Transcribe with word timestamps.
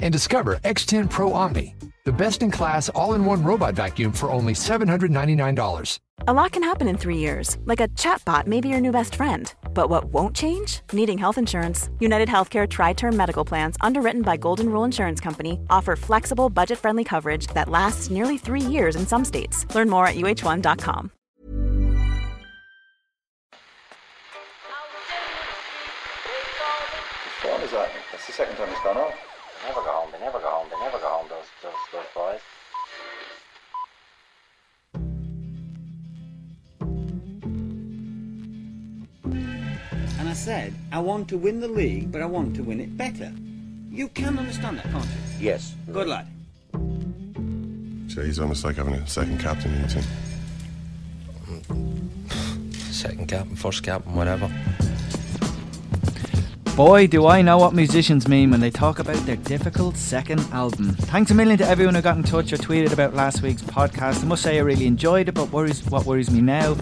and 0.00 0.12
discover 0.12 0.56
X10 0.56 1.10
Pro 1.10 1.32
Omni, 1.32 1.74
the 2.04 2.12
best 2.12 2.42
in 2.42 2.50
class 2.50 2.88
all 2.90 3.14
in 3.14 3.24
one 3.24 3.42
robot 3.42 3.74
vacuum 3.74 4.12
for 4.12 4.30
only 4.30 4.52
$799. 4.52 5.98
A 6.28 6.32
lot 6.32 6.52
can 6.52 6.62
happen 6.62 6.86
in 6.88 6.96
three 6.96 7.16
years, 7.16 7.58
like 7.64 7.80
a 7.80 7.88
chatbot 7.88 8.46
may 8.46 8.60
be 8.60 8.68
your 8.68 8.80
new 8.80 8.92
best 8.92 9.16
friend. 9.16 9.52
But 9.74 9.90
what 9.90 10.04
won't 10.06 10.36
change? 10.36 10.80
Needing 10.92 11.18
health 11.18 11.38
insurance. 11.38 11.90
United 11.98 12.28
Healthcare 12.28 12.68
Tri 12.68 12.92
Term 12.92 13.16
Medical 13.16 13.44
Plans, 13.44 13.76
underwritten 13.80 14.22
by 14.22 14.36
Golden 14.36 14.68
Rule 14.68 14.84
Insurance 14.84 15.20
Company, 15.20 15.58
offer 15.70 15.96
flexible, 15.96 16.48
budget 16.48 16.78
friendly 16.78 17.04
coverage 17.04 17.48
that 17.48 17.68
lasts 17.68 18.10
nearly 18.10 18.38
three 18.38 18.60
years 18.60 18.96
in 18.96 19.06
some 19.06 19.24
states. 19.24 19.66
Learn 19.74 19.90
more 19.90 20.06
at 20.06 20.14
uh1.com. 20.14 21.10
What 27.42 27.50
time 27.50 27.62
is 27.62 27.70
that? 27.72 27.90
That's 28.12 28.26
the 28.26 28.32
second 28.32 28.56
time 28.56 28.68
it's 28.70 28.82
gone 28.82 28.96
off. 28.96 29.23
They 29.64 29.70
never 29.70 29.80
go 29.80 29.92
home. 29.92 30.10
They 30.12 30.18
never 30.20 30.38
go 30.40 30.50
home. 30.50 30.68
They 30.70 30.78
never 30.78 30.98
go 30.98 31.08
home. 31.08 31.26
Those 31.30 31.46
those 31.62 31.72
those 31.90 32.04
boys. 32.14 32.40
And 40.18 40.28
I 40.28 40.34
said, 40.34 40.74
I 40.92 40.98
want 40.98 41.28
to 41.28 41.38
win 41.38 41.60
the 41.60 41.68
league, 41.68 42.12
but 42.12 42.20
I 42.20 42.26
want 42.26 42.54
to 42.56 42.62
win 42.62 42.78
it 42.78 42.94
better. 42.98 43.32
You 43.90 44.08
can 44.08 44.38
understand 44.38 44.76
that, 44.80 44.90
can't 44.90 45.02
you? 45.06 45.10
Yes. 45.40 45.74
Good 45.90 46.08
lad. 46.08 46.26
So 48.12 48.22
he's 48.22 48.38
almost 48.38 48.66
like 48.66 48.76
having 48.76 48.92
a 48.92 49.06
second 49.06 49.40
captain 49.40 49.72
in 49.72 49.80
your 49.80 49.88
team. 49.88 50.04
Second 52.92 53.28
captain, 53.28 53.56
first 53.56 53.82
captain, 53.82 54.14
whatever. 54.14 54.50
Boy, 56.76 57.06
do 57.06 57.28
I 57.28 57.40
know 57.40 57.58
what 57.58 57.72
musicians 57.72 58.26
mean 58.26 58.50
when 58.50 58.58
they 58.58 58.70
talk 58.70 58.98
about 58.98 59.14
their 59.26 59.36
difficult 59.36 59.96
second 59.96 60.40
album. 60.50 60.96
Thanks 60.96 61.30
a 61.30 61.34
million 61.34 61.56
to 61.58 61.68
everyone 61.68 61.94
who 61.94 62.02
got 62.02 62.16
in 62.16 62.24
touch 62.24 62.52
or 62.52 62.56
tweeted 62.56 62.92
about 62.92 63.14
last 63.14 63.42
week's 63.42 63.62
podcast. 63.62 64.24
I 64.24 64.26
must 64.26 64.42
say 64.42 64.56
I 64.58 64.62
really 64.62 64.88
enjoyed 64.88 65.28
it, 65.28 65.36
but 65.36 65.52
worries, 65.52 65.86
what 65.86 66.04
worries 66.04 66.32
me 66.32 66.40
now 66.40 66.72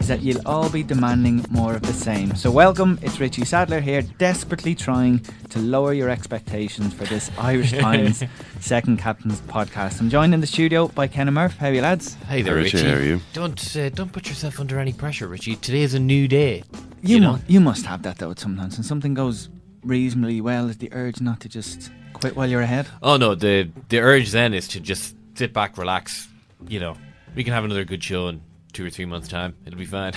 is 0.00 0.08
that 0.08 0.22
you'll 0.22 0.40
all 0.48 0.70
be 0.70 0.82
demanding 0.82 1.44
more 1.50 1.74
of 1.74 1.82
the 1.82 1.92
same. 1.92 2.34
So, 2.34 2.50
welcome, 2.50 2.98
it's 3.02 3.20
Richie 3.20 3.44
Sadlier 3.44 3.82
here, 3.82 4.00
desperately 4.00 4.74
trying 4.74 5.18
to 5.50 5.58
lower 5.58 5.92
your 5.92 6.08
expectations 6.08 6.94
for 6.94 7.04
this 7.04 7.30
Irish 7.36 7.72
Times 7.78 8.24
Second 8.58 9.00
Captain's 9.00 9.42
podcast. 9.42 10.00
I'm 10.00 10.08
joined 10.08 10.32
in 10.32 10.40
the 10.40 10.46
studio 10.46 10.88
by 10.88 11.08
Ken 11.08 11.28
and 11.28 11.34
Murph. 11.34 11.58
How 11.58 11.68
are 11.68 11.74
you, 11.74 11.82
lads? 11.82 12.14
Hey 12.26 12.40
there, 12.40 12.54
Richie, 12.54 12.78
Richie. 12.78 12.88
how 12.88 12.96
are 12.96 13.02
you? 13.02 13.20
Don't 13.34 13.76
uh, 13.76 13.90
don't 13.90 14.14
put 14.14 14.30
yourself 14.30 14.58
under 14.60 14.78
any 14.78 14.94
pressure, 14.94 15.28
Richie. 15.28 15.56
Today 15.56 15.82
is 15.82 15.92
a 15.92 16.00
new 16.00 16.26
day. 16.26 16.62
You, 17.02 17.16
You 17.16 17.20
know? 17.20 17.32
mu- 17.32 17.38
you 17.48 17.60
must 17.60 17.84
have 17.86 18.02
that 18.02 18.18
though 18.18 18.32
sometimes. 18.36 18.76
When 18.76 18.84
something 18.84 19.14
goes 19.14 19.50
reasonably 19.82 20.40
well, 20.40 20.68
is 20.68 20.78
the 20.78 20.92
urge 20.92 21.20
not 21.20 21.40
to 21.40 21.48
just 21.48 21.90
quit 22.12 22.36
while 22.36 22.48
you're 22.48 22.60
ahead. 22.62 22.86
Oh 23.02 23.16
no, 23.16 23.34
the 23.34 23.68
the 23.88 23.98
urge 23.98 24.30
then 24.30 24.54
is 24.54 24.68
to 24.68 24.80
just 24.80 25.16
sit 25.34 25.52
back, 25.52 25.76
relax. 25.78 26.28
You 26.68 26.78
know, 26.80 26.96
we 27.34 27.42
can 27.44 27.52
have 27.52 27.64
another 27.64 27.84
good 27.84 28.02
show 28.04 28.28
in 28.28 28.40
two 28.72 28.86
or 28.86 28.90
three 28.90 29.04
months' 29.04 29.28
time. 29.28 29.54
It'll 29.66 29.78
be 29.78 29.84
fine. 29.84 30.12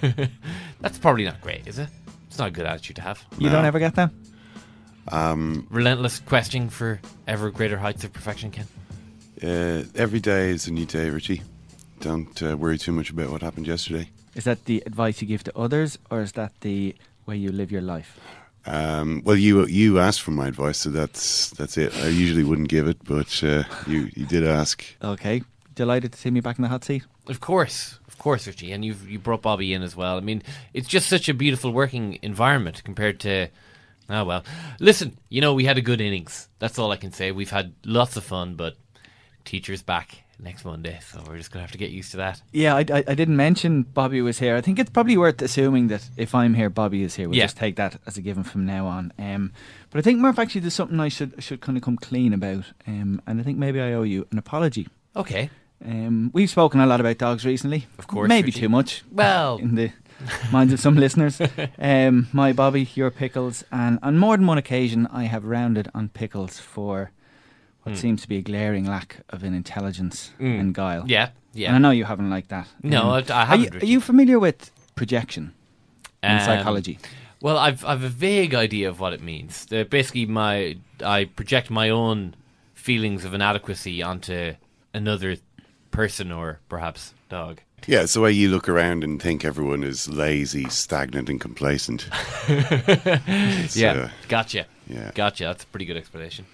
That's 0.80 0.98
probably 0.98 1.24
not 1.24 1.40
great, 1.42 1.66
is 1.66 1.78
it? 1.78 1.88
It's 2.28 2.38
not 2.38 2.48
a 2.48 2.50
good 2.50 2.66
attitude 2.66 2.96
to 2.96 3.02
have. 3.02 3.22
You 3.38 3.50
don't 3.50 3.64
ever 3.64 3.78
get 3.78 3.94
that? 3.96 4.10
Relentless 5.70 6.20
questing 6.20 6.70
for 6.70 7.00
ever 7.26 7.50
greater 7.50 7.76
heights 7.78 8.02
of 8.04 8.12
perfection, 8.12 8.50
Ken. 8.50 8.66
Uh, 9.42 9.84
every 9.94 10.20
day 10.20 10.50
is 10.50 10.66
a 10.66 10.72
new 10.72 10.86
day, 10.86 11.10
Richie. 11.10 11.42
Don't 12.00 12.42
uh, 12.42 12.56
worry 12.56 12.78
too 12.78 12.92
much 12.92 13.10
about 13.10 13.30
what 13.30 13.42
happened 13.42 13.66
yesterday. 13.66 14.08
Is 14.34 14.44
that 14.44 14.64
the 14.64 14.82
advice 14.86 15.22
you 15.22 15.28
give 15.28 15.44
to 15.44 15.56
others, 15.56 15.98
or 16.10 16.20
is 16.20 16.32
that 16.32 16.52
the 16.60 16.94
way 17.26 17.36
you 17.36 17.52
live 17.52 17.70
your 17.70 17.82
life? 17.82 18.18
Um, 18.66 19.22
well, 19.24 19.36
you 19.36 19.66
you 19.66 19.98
asked 19.98 20.22
for 20.22 20.30
my 20.30 20.48
advice, 20.48 20.78
so 20.78 20.90
that's 20.90 21.50
that's 21.50 21.76
it. 21.76 21.94
I 21.96 22.08
usually 22.08 22.44
wouldn't 22.44 22.68
give 22.68 22.88
it, 22.88 22.98
but 23.04 23.42
uh, 23.44 23.64
you 23.86 24.10
you 24.14 24.26
did 24.26 24.44
ask. 24.44 24.84
Okay, 25.02 25.42
delighted 25.74 26.12
to 26.12 26.18
see 26.18 26.30
me 26.30 26.40
back 26.40 26.58
in 26.58 26.62
the 26.62 26.68
hot 26.68 26.84
seat. 26.84 27.04
Of 27.28 27.40
course, 27.40 27.98
of 28.08 28.18
course, 28.18 28.46
Richie, 28.46 28.72
and 28.72 28.84
you've 28.84 29.08
you 29.08 29.18
brought 29.18 29.42
Bobby 29.42 29.74
in 29.74 29.82
as 29.82 29.94
well. 29.94 30.16
I 30.16 30.20
mean, 30.20 30.42
it's 30.72 30.88
just 30.88 31.08
such 31.08 31.28
a 31.28 31.34
beautiful 31.34 31.72
working 31.72 32.18
environment 32.22 32.82
compared 32.84 33.20
to. 33.20 33.48
Oh 34.08 34.24
well, 34.24 34.44
listen, 34.80 35.18
you 35.28 35.40
know 35.40 35.54
we 35.54 35.64
had 35.64 35.78
a 35.78 35.82
good 35.82 36.00
innings. 36.00 36.48
That's 36.58 36.78
all 36.78 36.90
I 36.90 36.96
can 36.96 37.12
say. 37.12 37.32
We've 37.32 37.50
had 37.50 37.74
lots 37.84 38.16
of 38.16 38.24
fun, 38.24 38.54
but 38.54 38.76
teachers 39.44 39.82
back 39.82 40.23
next 40.40 40.64
Monday, 40.64 40.98
so 41.10 41.22
we're 41.26 41.36
just 41.36 41.50
gonna 41.50 41.62
have 41.62 41.72
to 41.72 41.78
get 41.78 41.90
used 41.90 42.10
to 42.12 42.16
that. 42.18 42.42
Yeah, 42.52 42.74
I, 42.76 42.80
I, 42.92 43.04
I 43.08 43.14
didn't 43.14 43.36
mention 43.36 43.82
Bobby 43.82 44.20
was 44.22 44.38
here. 44.38 44.56
I 44.56 44.60
think 44.60 44.78
it's 44.78 44.90
probably 44.90 45.16
worth 45.16 45.40
assuming 45.42 45.88
that 45.88 46.08
if 46.16 46.34
I'm 46.34 46.54
here, 46.54 46.70
Bobby 46.70 47.02
is 47.02 47.14
here. 47.16 47.28
We'll 47.28 47.38
Yeah. 47.38 47.44
just 47.44 47.56
take 47.56 47.76
that 47.76 48.00
as 48.06 48.16
a 48.16 48.22
given 48.22 48.42
from 48.44 48.66
now 48.66 48.86
on. 48.86 49.12
Um, 49.18 49.52
but 49.90 49.98
I 49.98 50.02
think 50.02 50.18
Murph 50.18 50.38
actually 50.38 50.62
there's 50.62 50.74
something 50.74 50.98
I 51.00 51.08
should 51.08 51.34
should 51.42 51.60
kind 51.60 51.76
of 51.78 51.84
come 51.84 51.96
clean 51.96 52.32
about, 52.32 52.64
um, 52.86 53.20
and 53.26 53.40
I 53.40 53.42
think 53.42 53.58
maybe 53.58 53.80
I 53.80 53.92
owe 53.92 54.02
you 54.02 54.26
an 54.32 54.38
apology. 54.38 54.88
Okay. 55.16 55.50
Um, 55.84 56.30
we've 56.32 56.48
spoken 56.50 56.80
a 56.80 56.86
lot 56.86 57.00
about 57.00 57.18
dogs 57.18 57.44
recently. 57.44 57.86
Of 57.98 58.06
course, 58.06 58.28
maybe 58.28 58.46
Richie. 58.46 58.60
too 58.60 58.68
much. 58.68 59.02
Well- 59.10 59.56
in 59.62 59.74
the 59.74 59.90
minds 60.52 60.72
of 60.72 60.80
some 60.80 60.94
listeners. 60.96 61.40
Um, 61.78 62.28
my 62.32 62.52
Bobby, 62.52 62.88
your 62.94 63.10
pickles, 63.10 63.64
and 63.70 63.98
on 64.02 64.16
more 64.18 64.36
than 64.36 64.46
one 64.46 64.56
occasion, 64.58 65.06
I 65.12 65.24
have 65.24 65.44
rounded 65.44 65.88
on 65.94 66.08
pickles 66.08 66.58
for 66.58 67.10
What 67.84 67.96
seems 67.96 68.22
to 68.22 68.28
be 68.28 68.36
a 68.38 68.42
glaring 68.42 68.86
lack 68.86 69.18
of 69.30 69.44
an 69.44 69.54
intelligence 69.54 70.32
and 70.38 70.74
guile. 70.74 71.04
Yeah, 71.06 71.28
yeah. 71.52 71.68
And 71.68 71.76
I 71.76 71.78
know 71.78 71.90
you 71.92 72.04
haven't 72.04 72.30
liked 72.30 72.48
that. 72.48 72.66
No, 72.82 73.10
I- 73.10 73.18
I 73.28 73.42
are 73.42 73.46
haven't, 73.46 73.74
you- 73.74 73.80
Are 73.80 73.84
you 73.86 74.00
familiar 74.00 74.38
with 74.38 74.70
projection 74.96 75.52
in 76.22 76.32
Um, 76.32 76.40
psychology? 76.40 76.98
Well, 77.42 77.58
I've 77.58 77.84
I've 77.84 78.02
a 78.02 78.08
vague 78.08 78.54
idea 78.54 78.88
of 78.88 79.00
what 79.00 79.12
it 79.12 79.22
means. 79.22 79.66
Uh, 79.70 79.84
basically, 79.84 80.24
my 80.26 80.76
I 81.04 81.24
project 81.26 81.70
my 81.70 81.90
own 81.90 82.34
feelings 82.74 83.24
of 83.26 83.34
inadequacy 83.34 84.02
onto 84.02 84.54
another 84.94 85.36
person 85.90 86.32
or 86.32 86.60
perhaps 86.70 87.12
dog. 87.28 87.60
Yeah, 87.86 88.00
it's 88.04 88.14
the 88.14 88.20
way 88.22 88.32
you 88.32 88.48
look 88.48 88.66
around 88.66 89.04
and 89.04 89.20
think 89.20 89.44
everyone 89.44 89.84
is 89.84 90.08
lazy, 90.08 90.70
stagnant, 90.70 91.28
and 91.28 91.38
complacent. 91.38 92.08
Yeah, 93.74 93.92
uh, 93.92 94.08
gotcha. 94.28 94.66
yeah. 94.86 95.10
gotcha. 95.14 95.44
That's 95.44 95.64
a 95.64 95.66
pretty 95.66 95.84
good 95.84 95.96
explanation. 95.98 96.46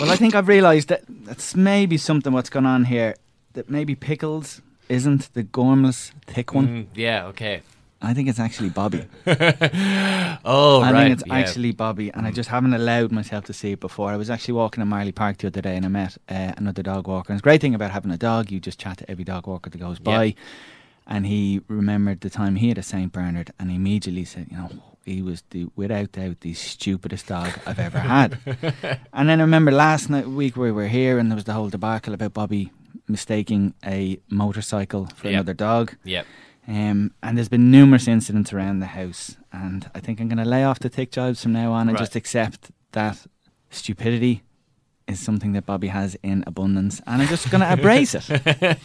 Well, 0.00 0.10
I 0.10 0.16
think 0.16 0.34
I've 0.34 0.48
realised 0.48 0.88
that 0.88 1.04
that's 1.08 1.54
maybe 1.54 1.96
something 1.96 2.32
what's 2.32 2.50
going 2.50 2.66
on 2.66 2.84
here. 2.84 3.14
That 3.52 3.70
maybe 3.70 3.94
pickles 3.94 4.60
isn't 4.88 5.32
the 5.34 5.44
gormless 5.44 6.10
thick 6.26 6.54
one. 6.54 6.68
Mm, 6.68 6.86
yeah. 6.94 7.26
Okay. 7.26 7.62
I 8.02 8.12
think 8.12 8.28
it's 8.28 8.38
actually 8.38 8.68
Bobby. 8.68 9.06
Oh, 10.46 10.82
I 10.82 10.92
right. 10.92 11.02
think 11.04 11.12
it's 11.14 11.22
yeah. 11.26 11.36
actually 11.36 11.72
Bobby, 11.72 12.12
and 12.12 12.26
I 12.26 12.30
just 12.30 12.50
haven't 12.50 12.74
allowed 12.74 13.12
myself 13.12 13.44
to 13.46 13.54
see 13.54 13.72
it 13.72 13.80
before. 13.80 14.10
I 14.10 14.16
was 14.16 14.28
actually 14.28 14.54
walking 14.54 14.82
in 14.82 14.88
Marlay 14.88 15.14
Park 15.14 15.38
the 15.38 15.46
other 15.46 15.62
day, 15.62 15.74
and 15.74 15.86
I 15.86 15.88
met 15.88 16.18
uh, 16.28 16.52
another 16.58 16.82
dog 16.82 17.08
walker. 17.08 17.32
And 17.32 17.38
the 17.38 17.42
great 17.42 17.62
thing 17.62 17.74
about 17.74 17.92
having 17.92 18.10
a 18.10 18.18
dog, 18.18 18.50
you 18.50 18.60
just 18.60 18.78
chat 18.78 18.98
to 18.98 19.10
every 19.10 19.24
dog 19.24 19.46
walker 19.46 19.70
that 19.70 19.78
goes 19.78 19.98
by. 19.98 20.24
Yeah. 20.24 20.32
And 21.06 21.24
he 21.24 21.62
remembered 21.68 22.20
the 22.20 22.28
time 22.28 22.56
he 22.56 22.68
had 22.68 22.76
a 22.76 22.82
Saint 22.82 23.12
Bernard, 23.12 23.52
and 23.58 23.70
he 23.70 23.76
immediately 23.76 24.26
said, 24.26 24.48
"You 24.50 24.58
know, 24.58 24.70
he 25.04 25.22
was 25.22 25.42
the 25.50 25.66
without 25.76 26.12
doubt 26.12 26.40
the 26.40 26.54
stupidest 26.54 27.26
dog 27.26 27.52
I've 27.66 27.78
ever 27.78 27.98
had." 27.98 28.38
and 29.12 29.28
then 29.28 29.40
I 29.40 29.42
remember 29.44 29.70
last 29.72 30.08
night 30.10 30.26
week 30.28 30.56
we 30.56 30.72
were 30.72 30.88
here, 30.88 31.18
and 31.18 31.30
there 31.30 31.36
was 31.36 31.44
the 31.44 31.52
whole 31.52 31.68
debacle 31.70 32.14
about 32.14 32.32
Bobby 32.34 32.70
mistaking 33.08 33.74
a 33.84 34.18
motorcycle 34.30 35.06
for 35.16 35.26
Yep. 35.28 35.34
another 35.34 35.54
dog. 35.54 35.94
Yep. 36.04 36.26
Um, 36.66 37.12
and 37.22 37.36
there's 37.36 37.50
been 37.50 37.70
numerous 37.70 38.08
incidents 38.08 38.52
around 38.52 38.78
the 38.80 38.86
house, 38.86 39.36
and 39.52 39.90
I 39.94 40.00
think 40.00 40.20
I'm 40.20 40.28
going 40.28 40.38
to 40.42 40.48
lay 40.48 40.64
off 40.64 40.78
the 40.78 40.88
thick 40.88 41.10
jobs 41.10 41.42
from 41.42 41.52
now 41.52 41.72
on 41.72 41.88
and 41.88 41.96
Right. 41.96 42.02
just 42.02 42.16
accept 42.16 42.70
that 42.92 43.26
stupidity 43.70 44.42
is 45.06 45.20
something 45.20 45.52
that 45.52 45.66
Bobby 45.66 45.88
has 45.88 46.16
in 46.22 46.42
abundance, 46.46 47.02
and 47.06 47.20
I'm 47.20 47.28
just 47.28 47.50
going 47.50 47.60
to 47.60 47.70
embrace 47.70 48.14
it. 48.14 48.24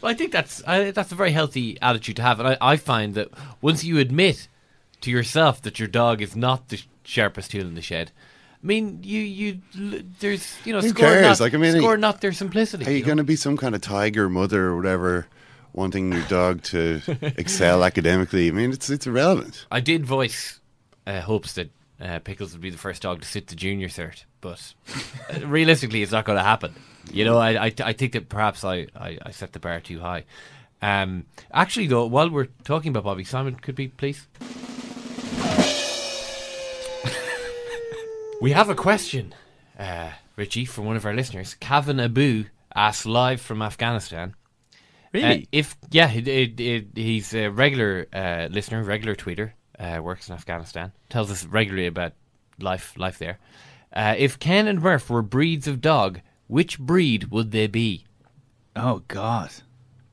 Well, 0.00 0.10
I 0.12 0.14
think 0.14 0.30
that's 0.32 0.62
I, 0.66 0.90
that's 0.92 1.10
a 1.10 1.16
very 1.16 1.32
healthy 1.32 1.76
attitude 1.82 2.16
to 2.16 2.22
have, 2.22 2.38
and 2.40 2.48
I, 2.50 2.56
I 2.60 2.76
find 2.76 3.14
that 3.14 3.28
once 3.60 3.82
you 3.84 3.98
admit 3.98 4.48
to 5.02 5.10
yourself 5.10 5.62
that 5.62 5.78
your 5.78 5.88
dog 5.88 6.22
is 6.22 6.34
not 6.36 6.68
the 6.68 6.82
sharpest 7.04 7.50
tool 7.50 7.62
in 7.62 7.74
the 7.74 7.82
shed, 7.82 8.12
I 8.62 8.66
mean, 8.66 9.00
you 9.02 9.20
you 9.20 9.60
there's 10.18 10.56
you 10.64 10.72
know 10.72 10.80
Who 10.80 10.88
score 10.88 11.06
cares? 11.06 11.22
not 11.22 11.40
Like, 11.40 11.54
I 11.54 11.58
mean, 11.58 11.76
score 11.78 11.96
not 11.96 12.20
their 12.20 12.32
simplicity. 12.32 12.86
Are 12.86 12.90
you 12.90 12.96
you 12.96 13.02
know? 13.02 13.06
going 13.06 13.18
to 13.18 13.24
be 13.24 13.36
some 13.36 13.56
kind 13.56 13.74
of 13.74 13.80
tiger 13.80 14.28
mother 14.28 14.66
or 14.66 14.76
whatever, 14.76 15.28
wanting 15.72 16.12
your 16.12 16.22
dog 16.22 16.62
to 16.64 17.00
excel 17.22 17.84
academically? 17.84 18.48
I 18.48 18.50
mean, 18.50 18.72
it's 18.72 18.90
it's 18.90 19.06
irrelevant. 19.06 19.66
I 19.70 19.80
did 19.80 20.04
voice 20.04 20.60
uh, 21.06 21.20
hopes 21.20 21.52
that 21.52 21.70
uh, 22.00 22.18
Pickles 22.18 22.52
would 22.52 22.60
be 22.60 22.70
the 22.70 22.78
first 22.78 23.02
dog 23.02 23.20
to 23.20 23.28
sit 23.28 23.46
the 23.46 23.54
junior 23.54 23.88
cert, 23.88 24.24
but 24.40 24.74
uh, 25.32 25.40
realistically, 25.46 26.02
it's 26.02 26.12
not 26.12 26.24
going 26.24 26.38
to 26.38 26.44
happen. 26.44 26.74
You 27.12 27.24
know, 27.24 27.38
I, 27.38 27.66
I 27.66 27.72
I 27.84 27.92
think 27.92 28.12
that 28.14 28.28
perhaps 28.28 28.64
I, 28.64 28.88
I, 28.96 29.18
I 29.24 29.30
set 29.30 29.52
the 29.52 29.60
bar 29.60 29.78
too 29.78 30.00
high. 30.00 30.24
Um, 30.82 31.26
actually, 31.52 31.86
though, 31.86 32.06
while 32.06 32.28
we're 32.28 32.48
talking 32.64 32.90
about 32.90 33.04
Bobby 33.04 33.24
Simon, 33.24 33.54
could 33.54 33.76
be 33.76 33.86
please. 33.86 34.26
We 38.40 38.52
have 38.52 38.68
a 38.68 38.74
question, 38.74 39.34
uh, 39.78 40.10
Richie, 40.36 40.64
from 40.64 40.84
one 40.84 40.96
of 40.96 41.04
our 41.04 41.14
listeners. 41.14 41.54
Kevin 41.54 42.00
Abu 42.00 42.44
asks 42.74 43.06
live 43.06 43.40
from 43.40 43.62
Afghanistan. 43.62 44.34
Really? 45.12 45.42
Uh, 45.42 45.46
if 45.52 45.76
yeah, 45.90 46.10
it, 46.10 46.28
it, 46.28 46.60
it, 46.60 46.86
he's 46.94 47.34
a 47.34 47.48
regular 47.48 48.06
uh, 48.12 48.48
listener, 48.50 48.82
regular 48.82 49.14
tweeter. 49.14 49.52
Uh, 49.78 50.00
works 50.02 50.28
in 50.28 50.34
Afghanistan. 50.34 50.92
Tells 51.08 51.30
us 51.30 51.44
regularly 51.44 51.86
about 51.86 52.12
life 52.58 52.94
life 52.98 53.18
there. 53.18 53.38
Uh, 53.92 54.14
if 54.18 54.38
Ken 54.38 54.66
and 54.66 54.82
Murph 54.82 55.08
were 55.08 55.22
breeds 55.22 55.68
of 55.68 55.80
dog, 55.80 56.20
which 56.46 56.78
breed 56.78 57.30
would 57.30 57.52
they 57.52 57.68
be? 57.68 58.04
Oh 58.74 59.02
God. 59.08 59.50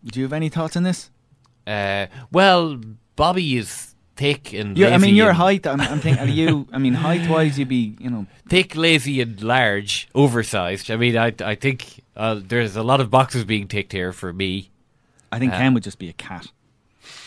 Do 0.04 0.20
you 0.20 0.26
have 0.26 0.34
any 0.34 0.50
thoughts 0.50 0.78
on 0.78 0.84
this? 0.84 1.10
Uh, 1.66 2.06
well, 2.32 2.80
Bobby 3.16 3.58
is 3.58 3.95
thick 4.16 4.54
and 4.54 4.78
Yeah, 4.78 4.90
I 4.90 4.98
mean, 4.98 5.16
your 5.16 5.34
height. 5.34 5.68
I'm, 5.68 5.82
I'm 5.82 6.00
thinking. 6.00 6.24
Are 6.24 6.32
you? 6.32 6.68
I 6.74 6.78
mean, 6.78 6.94
height 6.94 7.30
wise, 7.30 7.58
you'd 7.60 7.70
be. 7.70 7.96
You 8.00 8.10
know. 8.10 8.26
thick, 8.50 8.76
lazy, 8.76 9.22
and 9.22 9.42
large, 9.42 10.08
oversized. 10.16 10.90
I 10.92 10.96
mean, 10.98 11.18
I 11.18 11.34
I 11.44 11.56
think 11.56 12.04
uh, 12.16 12.40
there's 12.44 12.76
a 12.76 12.84
lot 12.84 13.02
of 13.02 13.10
boxes 13.10 13.46
being 13.46 13.68
ticked 13.68 13.92
here 13.92 14.12
for 14.14 14.34
me. 14.34 14.70
I 15.32 15.40
think 15.40 15.54
Uh, 15.54 15.58
Ken 15.58 15.74
would 15.74 15.84
just 15.84 16.00
be 16.00 16.10
a 16.10 16.14
cat. 16.14 16.48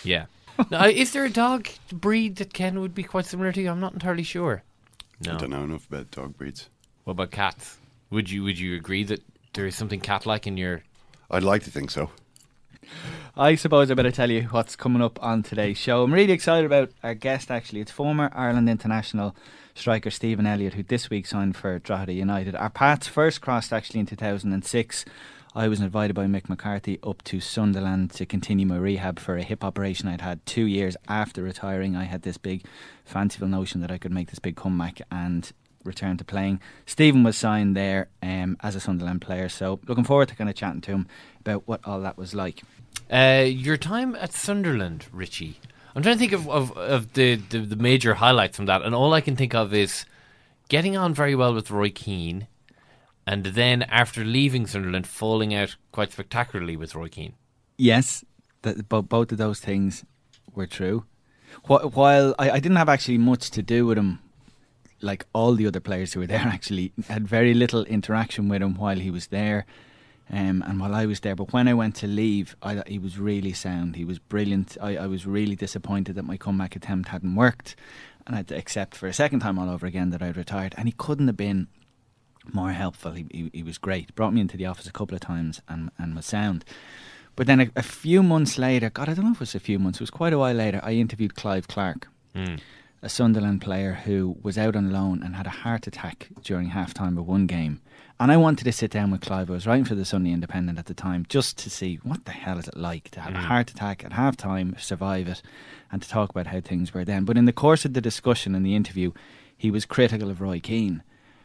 Yeah. 0.04 0.26
now, 0.70 0.86
is 0.86 1.12
there 1.12 1.24
a 1.24 1.30
dog 1.30 1.68
breed 1.92 2.36
that 2.36 2.52
Ken 2.52 2.80
would 2.80 2.94
be 2.94 3.02
quite 3.02 3.26
similar 3.26 3.52
to? 3.52 3.66
I'm 3.66 3.80
not 3.80 3.92
entirely 3.92 4.22
sure. 4.24 4.62
No. 5.20 5.34
I 5.34 5.36
don't 5.38 5.50
know 5.50 5.64
enough 5.64 5.86
about 5.88 6.10
dog 6.10 6.36
breeds. 6.36 6.68
What 7.04 7.12
about 7.12 7.30
cats? 7.30 7.76
Would 8.10 8.30
you 8.30 8.42
would 8.44 8.58
you 8.58 8.76
agree 8.76 9.04
that 9.04 9.22
there 9.52 9.66
is 9.66 9.76
something 9.76 10.00
cat-like 10.00 10.46
in 10.46 10.56
your? 10.56 10.82
I'd 11.30 11.42
like 11.42 11.64
to 11.64 11.70
think 11.70 11.90
so. 11.90 12.10
I 13.36 13.54
suppose 13.54 13.90
I 13.90 13.94
better 13.94 14.10
tell 14.10 14.30
you 14.30 14.42
what's 14.50 14.74
coming 14.74 15.00
up 15.00 15.22
on 15.22 15.42
today's 15.42 15.78
show. 15.78 16.02
I'm 16.02 16.12
really 16.12 16.32
excited 16.32 16.66
about 16.66 16.90
our 17.02 17.14
guest, 17.14 17.50
actually. 17.50 17.80
It's 17.80 17.92
former 17.92 18.30
Ireland 18.34 18.68
international 18.68 19.36
striker 19.74 20.10
Stephen 20.10 20.46
Elliott, 20.46 20.74
who 20.74 20.82
this 20.82 21.08
week 21.08 21.26
signed 21.26 21.56
for 21.56 21.78
Drogheda 21.78 22.12
United. 22.12 22.56
Our 22.56 22.70
paths 22.70 23.06
first 23.06 23.40
crossed 23.40 23.72
actually 23.72 24.00
in 24.00 24.06
2006. 24.06 25.04
I 25.54 25.68
was 25.68 25.80
invited 25.80 26.14
by 26.14 26.26
Mick 26.26 26.48
McCarthy 26.48 26.98
up 27.02 27.22
to 27.24 27.40
Sunderland 27.40 28.10
to 28.12 28.26
continue 28.26 28.66
my 28.66 28.76
rehab 28.76 29.18
for 29.18 29.36
a 29.36 29.42
hip 29.42 29.64
operation 29.64 30.08
I'd 30.08 30.20
had 30.20 30.44
two 30.44 30.66
years 30.66 30.96
after 31.08 31.42
retiring. 31.42 31.96
I 31.96 32.04
had 32.04 32.22
this 32.22 32.38
big 32.38 32.64
fanciful 33.04 33.48
notion 33.48 33.80
that 33.80 33.90
I 33.90 33.98
could 33.98 34.12
make 34.12 34.30
this 34.30 34.38
big 34.38 34.56
comeback 34.56 35.00
and 35.10 35.50
return 35.84 36.16
to 36.16 36.24
playing. 36.24 36.60
Stephen 36.86 37.22
was 37.22 37.36
signed 37.36 37.76
there 37.76 38.08
um, 38.22 38.56
as 38.60 38.74
a 38.74 38.80
Sunderland 38.80 39.20
player, 39.20 39.48
so 39.48 39.80
looking 39.86 40.04
forward 40.04 40.28
to 40.28 40.36
kind 40.36 40.50
of 40.50 40.56
chatting 40.56 40.80
to 40.82 40.90
him 40.92 41.08
about 41.40 41.66
what 41.66 41.80
all 41.84 42.00
that 42.00 42.18
was 42.18 42.34
like. 42.34 42.62
Uh, 43.10 43.44
your 43.46 43.76
time 43.76 44.14
at 44.16 44.32
Sunderland, 44.32 45.06
Richie. 45.12 45.60
I'm 45.94 46.02
trying 46.02 46.16
to 46.16 46.20
think 46.20 46.32
of, 46.32 46.48
of, 46.48 46.76
of 46.76 47.14
the, 47.14 47.36
the, 47.36 47.60
the 47.60 47.76
major 47.76 48.14
highlights 48.14 48.56
from 48.56 48.66
that, 48.66 48.82
and 48.82 48.94
all 48.94 49.14
I 49.14 49.20
can 49.20 49.36
think 49.36 49.54
of 49.54 49.72
is 49.72 50.04
getting 50.68 50.96
on 50.96 51.14
very 51.14 51.34
well 51.34 51.54
with 51.54 51.70
Roy 51.70 51.90
Keane, 51.90 52.46
and 53.26 53.46
then 53.46 53.82
after 53.82 54.24
leaving 54.24 54.66
Sunderland, 54.66 55.06
falling 55.06 55.54
out 55.54 55.76
quite 55.92 56.12
spectacularly 56.12 56.76
with 56.76 56.94
Roy 56.94 57.08
Keane. 57.08 57.34
Yes, 57.76 58.24
that 58.62 58.88
bo- 58.88 59.02
both 59.02 59.32
of 59.32 59.38
those 59.38 59.60
things 59.60 60.04
were 60.54 60.66
true. 60.66 61.04
While 61.66 62.34
I, 62.38 62.50
I 62.50 62.60
didn't 62.60 62.76
have 62.76 62.88
actually 62.88 63.18
much 63.18 63.50
to 63.50 63.62
do 63.62 63.86
with 63.86 63.98
him, 63.98 64.20
like 65.00 65.26
all 65.32 65.54
the 65.54 65.66
other 65.66 65.80
players 65.80 66.12
who 66.12 66.20
were 66.20 66.26
there, 66.34 66.40
actually 66.40 66.92
had 67.08 67.26
very 67.26 67.54
little 67.54 67.84
interaction 67.84 68.48
with 68.48 68.62
him 68.62 68.74
while 68.74 68.98
he 68.98 69.10
was 69.10 69.28
there, 69.28 69.66
um, 70.30 70.62
and 70.66 70.80
while 70.80 70.94
I 70.94 71.06
was 71.06 71.20
there. 71.20 71.34
But 71.34 71.52
when 71.52 71.68
I 71.68 71.74
went 71.74 71.96
to 71.96 72.06
leave, 72.06 72.56
I, 72.62 72.82
he 72.86 72.98
was 72.98 73.18
really 73.18 73.52
sound. 73.52 73.96
He 73.96 74.04
was 74.04 74.18
brilliant. 74.18 74.76
I, 74.80 74.96
I 74.96 75.06
was 75.06 75.26
really 75.26 75.56
disappointed 75.56 76.16
that 76.16 76.24
my 76.24 76.36
comeback 76.36 76.76
attempt 76.76 77.08
hadn't 77.08 77.34
worked, 77.34 77.76
and 78.26 78.34
I 78.34 78.38
had 78.38 78.48
to 78.48 78.56
accept 78.56 78.94
for 78.94 79.06
a 79.06 79.12
second 79.12 79.40
time 79.40 79.58
all 79.58 79.70
over 79.70 79.86
again 79.86 80.10
that 80.10 80.22
I'd 80.22 80.36
retired. 80.36 80.74
And 80.76 80.86
he 80.86 80.92
couldn't 80.92 81.28
have 81.28 81.36
been 81.36 81.68
more 82.52 82.72
helpful. 82.72 83.12
He, 83.12 83.26
he, 83.30 83.50
he 83.52 83.62
was 83.62 83.78
great. 83.78 84.14
Brought 84.14 84.32
me 84.32 84.40
into 84.40 84.56
the 84.56 84.66
office 84.66 84.86
a 84.86 84.92
couple 84.92 85.14
of 85.14 85.20
times 85.20 85.60
and, 85.68 85.90
and 85.98 86.14
was 86.14 86.26
sound. 86.26 86.64
But 87.36 87.46
then 87.46 87.60
a, 87.60 87.70
a 87.76 87.82
few 87.82 88.22
months 88.22 88.58
later, 88.58 88.90
God, 88.90 89.08
I 89.08 89.14
don't 89.14 89.24
know 89.24 89.30
if 89.30 89.36
it 89.36 89.40
was 89.40 89.54
a 89.54 89.60
few 89.60 89.78
months, 89.78 89.98
it 89.98 90.02
was 90.02 90.10
quite 90.10 90.32
a 90.32 90.38
while 90.38 90.54
later, 90.54 90.80
I 90.82 90.92
interviewed 90.92 91.36
Clive 91.36 91.68
Clarke, 91.68 92.08
a 93.02 93.08
Sunderland 93.08 93.60
player 93.60 93.92
who 94.04 94.36
was 94.42 94.58
out 94.58 94.74
on 94.74 94.90
loan 94.90 95.22
and 95.22 95.36
had 95.36 95.46
a 95.46 95.50
heart 95.50 95.86
attack 95.86 96.28
during 96.42 96.68
half 96.68 96.92
time 96.92 97.16
of 97.16 97.26
one 97.26 97.46
game. 97.46 97.80
And 98.20 98.32
I 98.32 98.36
wanted 98.36 98.64
to 98.64 98.72
sit 98.72 98.90
down 98.90 99.12
with 99.12 99.20
Clive. 99.20 99.48
I 99.48 99.52
was 99.52 99.66
writing 99.66 99.84
for 99.84 99.94
the 99.94 100.04
Sunday 100.04 100.32
Independent 100.32 100.78
at 100.78 100.86
the 100.86 100.94
time 100.94 101.24
just 101.28 101.56
to 101.58 101.70
see 101.70 101.96
what 102.02 102.24
the 102.24 102.32
hell 102.32 102.58
is 102.58 102.66
it 102.66 102.76
like 102.76 103.10
to 103.10 103.20
have 103.20 103.34
a 103.34 103.36
mm. 103.36 103.44
heart 103.44 103.70
attack 103.70 104.04
at 104.04 104.12
half 104.12 104.36
time, 104.36 104.74
survive 104.78 105.28
it, 105.28 105.40
and 105.92 106.02
to 106.02 106.08
talk 106.08 106.30
about 106.30 106.48
how 106.48 106.60
things 106.60 106.92
were 106.92 107.04
then. 107.04 107.24
But 107.24 107.38
in 107.38 107.44
the 107.44 107.52
course 107.52 107.84
of 107.84 107.94
the 107.94 108.00
discussion 108.00 108.56
and 108.56 108.66
the 108.66 108.74
interview, 108.74 109.12
he 109.56 109.70
was 109.70 109.84
critical 109.84 110.30
of 110.30 110.40
Roy 110.40 110.58
Keane. 110.58 111.04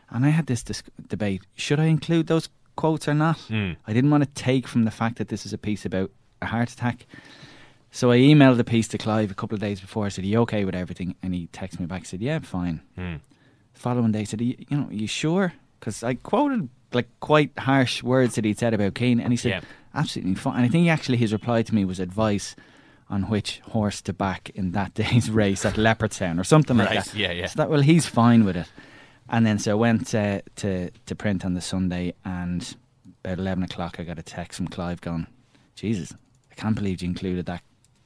And 0.09 0.25
I 0.25 0.29
had 0.29 0.47
this 0.47 0.63
debate 1.07 1.43
should 1.55 1.79
I 1.79 1.85
include 1.85 2.25
those 2.25 2.49
quotes 2.75 3.07
or 3.07 3.13
not? 3.13 3.37
Mm. 3.49 3.77
I 3.85 3.93
didn't 3.93 4.09
want 4.09 4.23
to 4.23 4.41
take 4.41 4.67
from 4.67 4.85
the 4.85 4.91
fact 4.91 5.17
that 5.17 5.27
this 5.27 5.45
is 5.45 5.53
a 5.53 5.59
piece 5.59 5.85
about 5.85 6.09
a 6.41 6.47
heart 6.47 6.71
attack. 6.71 7.05
So 7.95 8.09
I 8.11 8.17
emailed 8.17 8.57
the 8.57 8.63
piece 8.63 8.87
to 8.89 8.97
Clive 8.97 9.29
a 9.29 9.35
couple 9.35 9.53
of 9.53 9.61
days 9.61 9.79
before. 9.79 10.07
I 10.07 10.09
said, 10.09 10.23
Are 10.23 10.27
you 10.27 10.39
okay 10.39 10.65
with 10.65 10.73
everything? 10.73 11.13
And 11.21 11.31
he 11.31 11.45
texted 11.53 11.79
me 11.79 11.85
back, 11.85 12.05
said, 12.05 12.21
Yeah, 12.21 12.39
fine. 12.39 12.81
Following 13.73 14.11
day, 14.11 14.19
he 14.19 14.25
said, 14.25 14.41
"Are 14.41 14.43
you, 14.45 14.55
you 14.67 14.77
know, 14.77 14.87
are 14.87 14.93
you 14.93 15.05
sure? 15.07 15.53
Because 15.79 16.03
I 16.03 16.15
quoted 16.15 16.69
like 16.91 17.07
quite 17.19 17.51
harsh 17.57 18.01
words 18.01 18.33
that 18.35 18.45
he'd 18.45 18.57
said 18.57 18.73
about 18.73 18.95
Keane. 18.95 19.19
And 19.19 19.31
he 19.31 19.37
said, 19.37 19.49
Yeah. 19.51 19.61
Absolutely 19.93 20.33
fine. 20.33 20.55
And 20.55 20.65
I 20.65 20.69
think 20.69 20.89
actually 20.89 21.17
his 21.17 21.31
reply 21.31 21.61
to 21.61 21.75
me 21.75 21.85
was 21.85 21.99
advice 21.99 22.55
on 23.11 23.29
which 23.29 23.59
horse 23.59 24.01
to 24.01 24.13
back 24.13 24.49
in 24.55 24.71
that 24.71 24.93
day's 24.95 25.29
race 25.29 25.63
at 25.63 25.75
Leopardstown 25.75 26.39
or 26.39 26.43
something 26.43 26.77
like 26.77 26.89
that. 26.89 27.13
yeah, 27.13 27.31
yeah. 27.31 27.45
So 27.45 27.57
that, 27.57 27.69
well, 27.69 27.81
he's 27.81 28.07
fine 28.07 28.43
with 28.43 28.57
it. 28.57 28.67
And 29.29 29.45
then 29.45 29.59
so 29.59 29.71
I 29.71 29.75
went 29.75 30.15
uh, 30.15 30.41
to 30.57 30.89
to 30.89 31.15
print 31.15 31.45
on 31.45 31.53
the 31.53 31.61
Sunday, 31.61 32.13
and 32.25 32.75
about 33.23 33.37
eleven 33.39 33.63
o'clock, 33.63 33.97
I 33.99 34.03
got 34.03 34.19
a 34.19 34.23
text 34.23 34.57
from 34.57 34.67
Clive 34.67 34.99
going, 34.99 35.27
"Jesus, 35.75 36.11
I 36.51 36.55
can't 36.55 36.75
believe 36.75 37.01
you 37.01 37.07
included 37.07 37.45
that 37.45 37.61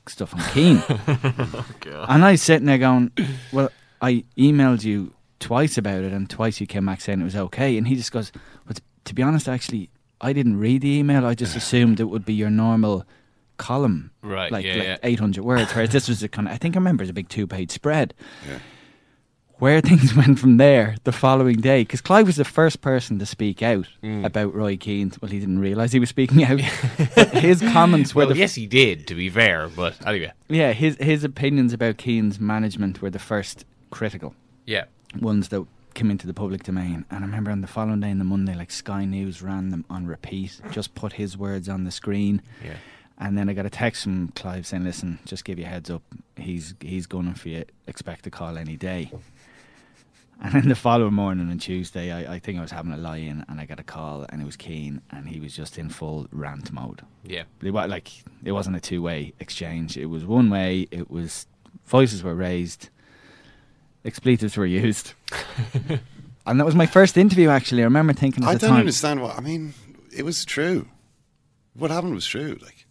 stuff 0.09 0.33
on 0.33 0.41
Keane." 0.53 0.83
And 2.09 2.23
I 2.23 2.31
was 2.31 2.41
sitting 2.41 2.65
there 2.65 2.77
going, 2.77 3.11
"Well, 3.51 3.69
I 4.01 4.23
emailed 4.37 4.83
you 4.83 5.13
twice 5.39 5.77
about 5.77 6.03
it, 6.03 6.13
and 6.13 6.29
twice 6.29 6.59
you 6.59 6.67
came 6.67 6.85
back 6.85 7.01
saying 7.01 7.21
it 7.21 7.23
was 7.23 7.35
okay." 7.35 7.77
And 7.77 7.87
he 7.87 7.95
just 7.95 8.11
goes, 8.11 8.31
"Well, 8.65 8.75
to 9.05 9.13
be 9.13 9.23
honest, 9.23 9.47
actually, 9.47 9.89
I 10.21 10.33
didn't 10.33 10.57
read 10.59 10.81
the 10.81 10.97
email. 10.97 11.25
I 11.25 11.33
just 11.33 11.55
assumed 11.61 11.99
it 11.99 12.05
would 12.05 12.25
be 12.25 12.33
your 12.33 12.49
normal." 12.49 13.05
column 13.57 14.11
Right, 14.21 14.51
like, 14.51 14.63
yeah, 14.63 14.75
like 14.75 14.83
yeah. 14.83 14.97
800 15.01 15.43
words 15.43 15.73
whereas 15.73 15.89
this 15.89 16.07
was 16.07 16.21
a 16.21 16.29
kind 16.29 16.47
of 16.47 16.53
I 16.53 16.57
think 16.57 16.75
I 16.75 16.77
remember 16.77 17.01
it 17.01 17.05
was 17.05 17.09
a 17.09 17.13
big 17.13 17.27
two 17.27 17.47
page 17.47 17.71
spread 17.71 18.13
where 19.59 19.81
things 19.89 20.15
went 20.15 20.39
from 20.39 20.57
there 20.57 20.95
the 21.03 21.11
following 21.11 21.59
day, 21.61 21.81
because 21.81 22.01
Clive 22.01 22.25
was 22.27 22.35
the 22.35 22.43
first 22.45 22.81
person 22.81 23.19
to 23.19 23.25
speak 23.25 23.61
out 23.61 23.87
Mm. 24.03 24.25
about 24.25 24.53
Roy 24.53 24.77
Keane. 24.77 25.11
Well, 25.21 25.31
he 25.31 25.39
didn't 25.39 25.59
realise 25.59 25.91
he 25.91 25.99
was 25.99 26.09
speaking 26.09 26.43
out. 26.43 26.59
his 27.33 27.61
comments 27.61 28.13
were 28.13 28.21
Well, 28.25 28.29
the 28.33 28.37
yes, 28.39 28.55
he 28.55 28.67
did. 28.67 29.07
To 29.07 29.15
be 29.15 29.29
fair, 29.29 29.67
but 29.69 29.95
anyway, 30.05 30.31
yeah, 30.49 30.73
his 30.73 30.97
his 30.97 31.23
opinions 31.23 31.73
about 31.73 31.97
Keane's 31.97 32.39
management 32.39 33.01
were 33.01 33.09
the 33.09 33.19
first 33.19 33.65
critical 33.89 34.35
yeah. 34.65 34.85
ones 35.19 35.47
that 35.49 35.65
came 35.93 36.11
into 36.11 36.27
the 36.27 36.33
public 36.33 36.63
domain. 36.63 37.05
And 37.09 37.23
I 37.23 37.27
remember 37.27 37.49
on 37.49 37.61
the 37.61 37.67
following 37.67 38.01
day, 38.01 38.11
on 38.11 38.19
the 38.19 38.23
Monday, 38.23 38.53
like 38.55 38.69
Sky 38.69 39.03
News 39.05 39.41
ran 39.41 39.69
them 39.69 39.83
on 39.89 40.05
repeat, 40.05 40.61
just 40.71 40.93
put 40.93 41.13
his 41.13 41.35
words 41.37 41.67
on 41.67 41.85
the 41.85 41.91
screen. 41.91 42.41
Yeah. 42.63 42.75
And 43.19 43.35
then 43.35 43.49
I 43.49 43.53
got 43.53 43.65
a 43.65 43.69
text 43.71 44.03
from 44.03 44.27
Clive 44.35 44.67
saying, 44.67 44.83
"Listen, 44.83 45.17
just 45.25 45.43
give 45.43 45.57
you 45.57 45.65
a 45.65 45.67
heads 45.67 45.89
up. 45.89 46.03
He's 46.35 46.75
he's 46.81 47.07
going 47.07 47.33
for 47.33 47.49
you. 47.49 47.65
Expect 47.87 48.27
a 48.27 48.29
call 48.29 48.59
any 48.59 48.75
day." 48.77 49.11
And 50.39 50.53
then 50.53 50.67
the 50.69 50.75
following 50.75 51.13
morning 51.15 51.49
on 51.49 51.57
Tuesday, 51.57 52.11
I, 52.11 52.35
I 52.35 52.39
think 52.39 52.59
I 52.59 52.61
was 52.61 52.69
having 52.71 52.91
a 52.91 52.97
lie-in, 52.97 53.43
and 53.49 53.59
I 53.59 53.65
got 53.65 53.79
a 53.79 53.83
call, 53.83 54.25
and 54.29 54.41
it 54.41 54.45
was 54.45 54.55
Keane, 54.55 55.01
and 55.09 55.27
he 55.27 55.39
was 55.39 55.55
just 55.55 55.77
in 55.79 55.89
full 55.89 56.27
rant 56.31 56.71
mode. 56.71 57.01
Yeah. 57.23 57.43
It 57.61 57.71
was 57.71 57.89
like 57.89 58.11
it 58.43 58.51
wasn't 58.51 58.75
a 58.75 58.79
two-way 58.79 59.33
exchange. 59.39 59.97
It 59.97 60.05
was 60.05 60.25
one 60.25 60.49
way. 60.49 60.87
It 60.91 61.09
was 61.09 61.47
voices 61.85 62.21
were 62.23 62.35
raised, 62.35 62.89
expletives 64.05 64.55
were 64.57 64.65
used, 64.65 65.13
and 66.45 66.59
that 66.59 66.65
was 66.65 66.75
my 66.75 66.85
first 66.85 67.17
interview. 67.17 67.49
Actually, 67.49 67.81
I 67.81 67.85
remember 67.85 68.13
thinking 68.13 68.43
at 68.43 68.49
I 68.49 68.53
the 68.53 68.59
don't 68.59 68.69
time. 68.71 68.79
understand 68.79 69.21
what 69.21 69.37
I 69.37 69.41
mean. 69.41 69.73
It 70.15 70.23
was 70.23 70.45
true. 70.45 70.87
What 71.73 71.91
happened 71.91 72.13
was 72.15 72.25
true. 72.25 72.57
Like 72.61 72.85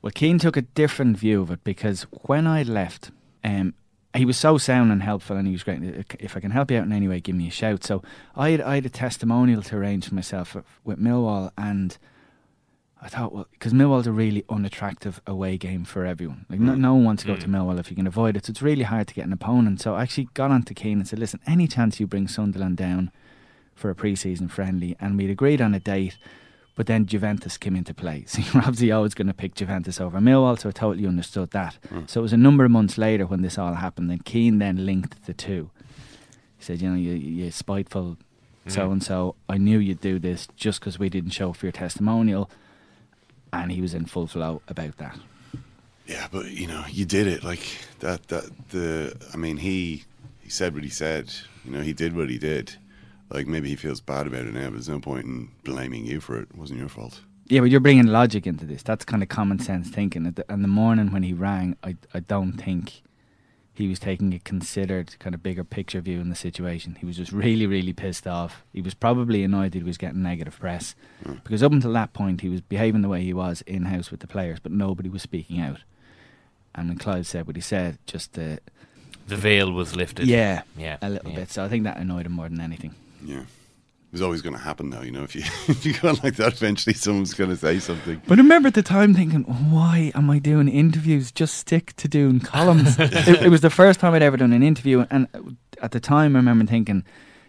Well, 0.00 0.12
Keane 0.14 0.38
took 0.38 0.56
a 0.56 0.62
different 0.62 1.16
view 1.18 1.42
of 1.42 1.50
it 1.50 1.62
because 1.64 2.02
when 2.26 2.46
I 2.46 2.62
left, 2.62 3.10
um, 3.44 3.74
he 4.14 4.24
was 4.24 4.36
so 4.36 4.58
sound 4.58 4.92
and 4.92 5.02
helpful, 5.02 5.36
and 5.36 5.46
he 5.46 5.52
was 5.52 5.62
great. 5.62 5.82
If 6.20 6.36
I 6.36 6.40
can 6.40 6.50
help 6.50 6.70
you 6.70 6.78
out 6.78 6.84
in 6.84 6.92
any 6.92 7.08
way, 7.08 7.20
give 7.20 7.34
me 7.34 7.48
a 7.48 7.50
shout. 7.50 7.82
So 7.84 8.02
I 8.36 8.50
had, 8.50 8.60
I 8.60 8.74
had 8.76 8.86
a 8.86 8.90
testimonial 8.90 9.62
to 9.62 9.76
arrange 9.76 10.08
for 10.08 10.14
myself 10.14 10.56
with 10.84 10.98
Millwall, 10.98 11.50
and 11.56 11.96
I 13.00 13.08
thought, 13.08 13.32
well, 13.32 13.48
because 13.50 13.72
Millwall's 13.72 14.06
a 14.06 14.12
really 14.12 14.44
unattractive 14.48 15.20
away 15.26 15.56
game 15.56 15.84
for 15.84 16.04
everyone. 16.04 16.46
Like 16.48 16.60
no, 16.60 16.72
mm. 16.72 16.78
no 16.78 16.94
one 16.94 17.04
wants 17.04 17.22
to 17.22 17.28
go 17.28 17.36
to 17.36 17.46
mm. 17.46 17.50
Millwall 17.50 17.80
if 17.80 17.90
you 17.90 17.96
can 17.96 18.06
avoid 18.06 18.36
it. 18.36 18.46
So 18.46 18.50
it's 18.50 18.62
really 18.62 18.84
hard 18.84 19.08
to 19.08 19.14
get 19.14 19.26
an 19.26 19.32
opponent. 19.32 19.80
So 19.80 19.94
I 19.94 20.02
actually 20.02 20.28
got 20.34 20.50
on 20.50 20.62
to 20.64 20.74
Keane 20.74 20.98
and 20.98 21.08
said, 21.08 21.18
listen, 21.18 21.40
any 21.46 21.66
chance 21.66 21.98
you 21.98 22.06
bring 22.06 22.28
Sunderland 22.28 22.76
down 22.76 23.10
for 23.74 23.90
a 23.90 23.94
pre-season 23.94 24.48
friendly, 24.48 24.96
and 25.00 25.18
we'd 25.18 25.30
agreed 25.30 25.60
on 25.60 25.74
a 25.74 25.80
date. 25.80 26.16
But 26.74 26.86
then 26.86 27.04
Juventus 27.04 27.58
came 27.58 27.76
into 27.76 27.92
play. 27.92 28.24
So 28.26 28.40
you're 28.40 28.62
obviously 28.62 28.92
always 28.92 29.14
going 29.14 29.26
to 29.26 29.34
pick 29.34 29.54
Juventus 29.54 30.00
over 30.00 30.18
Millwall, 30.18 30.58
so 30.58 30.70
I 30.70 30.72
totally 30.72 31.06
understood 31.06 31.50
that. 31.50 31.78
Hmm. 31.88 32.02
So 32.06 32.20
it 32.20 32.22
was 32.22 32.32
a 32.32 32.38
number 32.38 32.64
of 32.64 32.70
months 32.70 32.96
later 32.96 33.26
when 33.26 33.42
this 33.42 33.58
all 33.58 33.74
happened, 33.74 34.10
and 34.10 34.24
Keane 34.24 34.58
then 34.58 34.86
linked 34.86 35.26
the 35.26 35.34
two. 35.34 35.70
He 36.56 36.64
said, 36.64 36.80
you 36.80 36.88
know, 36.88 36.96
you, 36.96 37.12
you 37.12 37.50
spiteful 37.50 38.16
so 38.66 38.92
and 38.92 39.02
so, 39.02 39.34
I 39.48 39.58
knew 39.58 39.78
you'd 39.78 40.00
do 40.00 40.18
this 40.18 40.46
just 40.56 40.80
because 40.80 40.98
we 40.98 41.08
didn't 41.08 41.30
show 41.30 41.52
for 41.52 41.66
your 41.66 41.72
testimonial. 41.72 42.50
And 43.52 43.72
he 43.72 43.80
was 43.80 43.92
in 43.92 44.06
full 44.06 44.26
flow 44.26 44.62
about 44.68 44.98
that. 44.98 45.18
Yeah, 46.06 46.28
but 46.30 46.50
you 46.50 46.66
know, 46.66 46.84
you 46.88 47.04
did 47.04 47.26
it. 47.26 47.44
Like 47.44 47.60
that. 48.00 48.28
That 48.28 48.44
the. 48.70 49.16
I 49.32 49.36
mean, 49.36 49.58
he 49.58 50.04
he 50.40 50.48
said 50.48 50.74
what 50.74 50.84
he 50.84 50.90
said. 50.90 51.32
You 51.64 51.72
know, 51.72 51.80
he 51.80 51.92
did 51.92 52.16
what 52.16 52.30
he 52.30 52.38
did. 52.38 52.76
Like 53.32 53.46
maybe 53.46 53.68
he 53.68 53.76
feels 53.76 54.00
bad 54.00 54.26
about 54.26 54.46
it 54.46 54.54
now, 54.54 54.64
but 54.64 54.72
there's 54.74 54.88
no 54.88 55.00
point 55.00 55.24
in 55.24 55.48
blaming 55.64 56.04
you 56.04 56.20
for 56.20 56.38
it. 56.38 56.48
It 56.50 56.56
wasn't 56.56 56.80
your 56.80 56.88
fault. 56.88 57.20
Yeah, 57.46 57.60
but 57.60 57.70
you're 57.70 57.80
bringing 57.80 58.06
logic 58.06 58.46
into 58.46 58.64
this. 58.64 58.82
That's 58.82 59.04
kind 59.04 59.22
of 59.22 59.28
common 59.28 59.58
sense 59.58 59.88
thinking. 59.88 60.26
At 60.26 60.36
the, 60.36 60.44
in 60.50 60.62
the 60.62 60.68
morning 60.68 61.12
when 61.12 61.22
he 61.22 61.32
rang, 61.32 61.76
I, 61.82 61.96
I 62.14 62.20
don't 62.20 62.52
think 62.52 63.02
he 63.74 63.88
was 63.88 63.98
taking 63.98 64.32
a 64.34 64.38
considered 64.38 65.18
kind 65.18 65.34
of 65.34 65.42
bigger 65.42 65.64
picture 65.64 66.00
view 66.00 66.20
in 66.20 66.28
the 66.28 66.36
situation. 66.36 66.96
He 67.00 67.06
was 67.06 67.16
just 67.16 67.32
really, 67.32 67.66
really 67.66 67.92
pissed 67.92 68.26
off. 68.26 68.64
He 68.72 68.80
was 68.82 68.94
probably 68.94 69.42
annoyed 69.42 69.72
that 69.72 69.78
he 69.78 69.84
was 69.84 69.98
getting 69.98 70.22
negative 70.22 70.58
press 70.58 70.94
because 71.42 71.62
up 71.62 71.72
until 71.72 71.92
that 71.94 72.12
point 72.12 72.42
he 72.42 72.48
was 72.50 72.60
behaving 72.60 73.00
the 73.02 73.08
way 73.08 73.22
he 73.22 73.32
was 73.32 73.62
in 73.62 73.86
house 73.86 74.10
with 74.10 74.20
the 74.20 74.26
players, 74.26 74.60
but 74.60 74.72
nobody 74.72 75.08
was 75.08 75.22
speaking 75.22 75.58
out. 75.60 75.80
And 76.74 76.88
when 76.88 76.98
Clive 76.98 77.26
said 77.26 77.46
what 77.46 77.56
he 77.56 77.62
said, 77.62 77.98
just 78.06 78.38
uh, 78.38 78.56
The 79.26 79.36
veil 79.36 79.72
was 79.72 79.96
lifted. 79.96 80.26
yeah, 80.26 80.62
Yeah, 80.76 80.98
a 81.02 81.08
little 81.10 81.30
yeah. 81.30 81.36
bit. 81.40 81.50
So 81.50 81.64
I 81.64 81.68
think 81.68 81.84
that 81.84 81.96
annoyed 81.98 82.26
him 82.26 82.32
more 82.32 82.48
than 82.48 82.60
anything. 82.60 82.94
Yeah. 83.24 83.40
It 84.12 84.16
was 84.16 84.22
always 84.22 84.42
going 84.42 84.54
to 84.54 84.60
happen, 84.60 84.90
though. 84.90 85.00
You 85.00 85.10
know, 85.10 85.22
if 85.22 85.34
you 85.34 85.42
if 85.68 85.86
you 85.86 85.94
go 85.94 86.10
on 86.10 86.18
like 86.22 86.36
that, 86.36 86.52
eventually 86.52 86.92
someone's 86.92 87.32
going 87.32 87.48
to 87.48 87.56
say 87.56 87.78
something. 87.78 88.20
But 88.26 88.38
I 88.38 88.42
remember 88.42 88.68
at 88.68 88.74
the 88.74 88.82
time 88.82 89.14
thinking, 89.14 89.44
why 89.44 90.12
am 90.14 90.28
I 90.28 90.38
doing 90.38 90.68
interviews? 90.68 91.32
Just 91.32 91.56
stick 91.56 91.94
to 91.96 92.08
doing 92.08 92.40
columns. 92.40 92.96
it, 92.98 93.42
it 93.44 93.48
was 93.48 93.62
the 93.62 93.70
first 93.70 94.00
time 94.00 94.12
I'd 94.12 94.22
ever 94.22 94.36
done 94.36 94.52
an 94.52 94.62
interview, 94.62 95.06
and 95.10 95.56
at 95.80 95.92
the 95.92 96.00
time 96.00 96.36
I 96.36 96.40
remember 96.40 96.66
thinking 96.66 97.04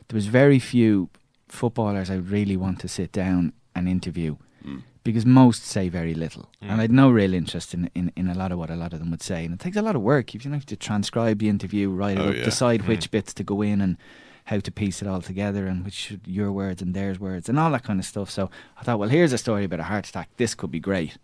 there 0.08 0.15
was 0.15 0.27
very 0.27 0.58
few 0.60 1.10
footballers 1.50 2.10
I 2.10 2.15
really 2.15 2.56
want 2.56 2.80
to 2.80 2.88
sit 2.88 3.12
down 3.12 3.53
and 3.75 3.89
interview 3.89 4.38
hmm. 4.63 4.80
because 5.03 5.25
most 5.25 5.65
say 5.65 5.89
very 5.89 6.13
little, 6.13 6.50
hmm. 6.62 6.70
and 6.70 6.80
I'd 6.80 6.94
no 6.94 7.12
real 7.12 7.34
interest 7.34 7.74
in, 7.74 7.89
in 7.94 8.13
in 8.15 8.30
a 8.30 8.34
lot 8.34 8.53
of 8.53 8.58
what 8.58 8.70
a 8.70 8.77
lot 8.77 8.94
of 8.94 9.00
them 9.00 9.12
would 9.12 9.22
say, 9.22 9.44
and 9.44 9.53
it 9.53 9.60
takes 9.60 9.75
a 9.75 9.82
lot 9.82 9.98
of 9.98 10.01
work. 10.01 10.34
You 10.34 10.39
know, 10.39 10.51
you 10.51 10.53
have 10.53 10.65
to 10.68 10.77
transcribe 10.77 11.39
the 11.39 11.50
interview, 11.50 11.89
write 11.89 12.18
it 12.18 12.22
Oh, 12.22 12.30
up, 12.30 12.36
yeah. 12.36 12.46
decide 12.46 12.82
hmm. 12.84 12.88
which 12.88 13.12
bits 13.12 13.34
to 13.34 13.44
go 13.44 13.62
in 13.62 13.82
and 13.82 13.98
how 14.46 14.60
to 14.60 14.72
piece 14.72 15.02
it 15.02 15.08
all 15.08 15.22
together 15.22 15.68
and 15.68 15.86
which 15.86 16.18
your 16.26 16.52
words 16.52 16.82
and 16.82 16.94
theirs 16.94 17.20
words 17.20 17.48
and 17.48 17.58
all 17.60 17.72
that 17.72 17.84
kind 17.84 18.00
of 18.00 18.06
stuff. 18.06 18.30
So 18.30 18.50
I 18.78 18.84
thought, 18.84 19.00
well, 19.00 19.10
here's 19.10 19.34
a 19.34 19.38
story 19.38 19.64
about 19.64 19.80
a 19.80 19.84
heart 19.84 20.08
attack. 20.08 20.30
This 20.38 20.54
could 20.56 20.72
be 20.72 20.80
great. 20.80 21.18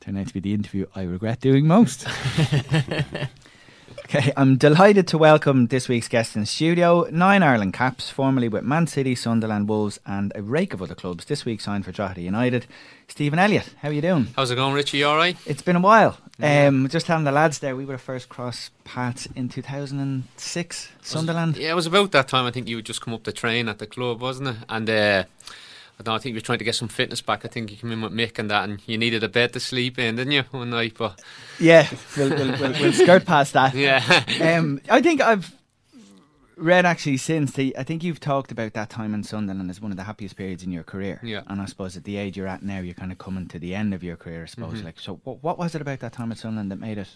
Turned 0.00 0.18
out 0.18 0.28
to 0.28 0.34
be 0.34 0.40
the 0.40 0.54
interview 0.54 0.86
I 0.94 1.02
regret 1.02 1.40
doing 1.40 1.66
most. 1.66 2.06
okay, 4.04 4.32
I'm 4.36 4.56
delighted 4.56 5.06
to 5.08 5.18
welcome 5.18 5.66
this 5.66 5.88
week's 5.88 6.08
guest 6.08 6.36
in 6.36 6.46
studio. 6.46 7.06
Nine 7.10 7.42
Ireland 7.42 7.74
caps, 7.74 8.10
formerly 8.10 8.48
with 8.48 8.62
Man 8.62 8.86
City, 8.86 9.14
Sunderland, 9.14 9.68
Wolves, 9.68 10.00
and 10.06 10.32
a 10.34 10.42
rake 10.42 10.74
of 10.74 10.82
other 10.82 10.94
clubs. 10.94 11.24
This 11.26 11.44
week 11.44 11.60
signed 11.60 11.84
for 11.84 11.92
Drogheda 11.92 12.20
United. 12.20 12.66
Stephen 13.08 13.38
Elliott, 13.38 13.74
how 13.82 13.88
are 13.88 13.92
you 13.92 14.00
doing? 14.00 14.28
How's 14.36 14.50
it 14.50 14.56
going, 14.56 14.74
Richie? 14.74 14.98
You 14.98 15.06
all 15.06 15.16
right? 15.16 15.36
It's 15.46 15.62
been 15.62 15.76
a 15.76 15.80
while. 15.80 16.18
Um, 16.42 16.88
just 16.88 17.06
telling 17.06 17.24
the 17.24 17.32
lads 17.32 17.58
there, 17.58 17.76
we 17.76 17.84
were 17.84 17.94
the 17.94 17.98
first 17.98 18.28
cross 18.28 18.70
paths 18.84 19.28
in 19.34 19.48
2006, 19.48 20.92
Sunderland. 21.02 21.56
Yeah, 21.56 21.72
it 21.72 21.74
was 21.74 21.86
about 21.86 22.12
that 22.12 22.28
time. 22.28 22.46
I 22.46 22.50
think 22.50 22.68
you 22.68 22.76
would 22.76 22.86
just 22.86 23.02
come 23.02 23.12
up 23.12 23.24
the 23.24 23.32
train 23.32 23.68
at 23.68 23.78
the 23.78 23.86
club, 23.86 24.20
wasn't 24.20 24.48
it? 24.48 24.56
And 24.68 24.88
uh, 24.88 25.24
I 26.00 26.02
don't 26.02 26.14
know, 26.14 26.16
I 26.16 26.18
think 26.18 26.32
you 26.32 26.38
were 26.38 26.44
trying 26.44 26.58
to 26.60 26.64
get 26.64 26.74
some 26.74 26.88
fitness 26.88 27.20
back. 27.20 27.44
I 27.44 27.48
think 27.48 27.70
you 27.70 27.76
came 27.76 27.92
in 27.92 28.00
with 28.00 28.12
Mick 28.12 28.38
and 28.38 28.50
that, 28.50 28.66
and 28.66 28.80
you 28.86 28.96
needed 28.96 29.22
a 29.22 29.28
bed 29.28 29.52
to 29.52 29.60
sleep 29.60 29.98
in, 29.98 30.16
didn't 30.16 30.32
you, 30.32 30.44
one 30.50 30.70
night? 30.70 30.94
But 30.96 31.20
Yeah, 31.58 31.86
we'll, 32.16 32.30
we'll, 32.30 32.58
we'll, 32.58 32.72
we'll 32.72 32.92
skirt 32.94 33.26
past 33.26 33.52
that. 33.52 33.74
yeah, 33.76 34.24
Um, 34.40 34.80
I 34.88 35.02
think 35.02 35.20
I've 35.20 35.54
read 36.56 36.86
actually 36.86 37.18
since 37.18 37.52
the. 37.52 37.76
I 37.76 37.82
think 37.82 38.02
you've 38.02 38.18
talked 38.18 38.50
about 38.50 38.72
that 38.72 38.88
time 38.88 39.12
in 39.12 39.24
Sunderland 39.24 39.68
as 39.68 39.82
one 39.82 39.90
of 39.90 39.98
the 39.98 40.04
happiest 40.04 40.36
periods 40.36 40.62
in 40.62 40.72
your 40.72 40.84
career. 40.84 41.20
Yeah. 41.22 41.42
And 41.48 41.60
I 41.60 41.66
suppose 41.66 41.98
at 41.98 42.04
the 42.04 42.16
age 42.16 42.34
you're 42.34 42.46
at 42.46 42.62
now, 42.62 42.80
you're 42.80 42.94
kind 42.94 43.12
of 43.12 43.18
coming 43.18 43.46
to 43.48 43.58
the 43.58 43.74
end 43.74 43.92
of 43.92 44.02
your 44.02 44.16
career. 44.16 44.44
I 44.44 44.46
suppose. 44.46 44.76
Mm-hmm. 44.76 44.86
Like, 44.86 45.00
so 45.00 45.20
what, 45.24 45.42
what 45.42 45.58
was 45.58 45.74
it 45.74 45.82
about 45.82 46.00
that 46.00 46.14
time 46.14 46.32
at 46.32 46.38
Sunderland 46.38 46.70
that 46.70 46.80
made 46.80 46.96
it? 46.96 47.08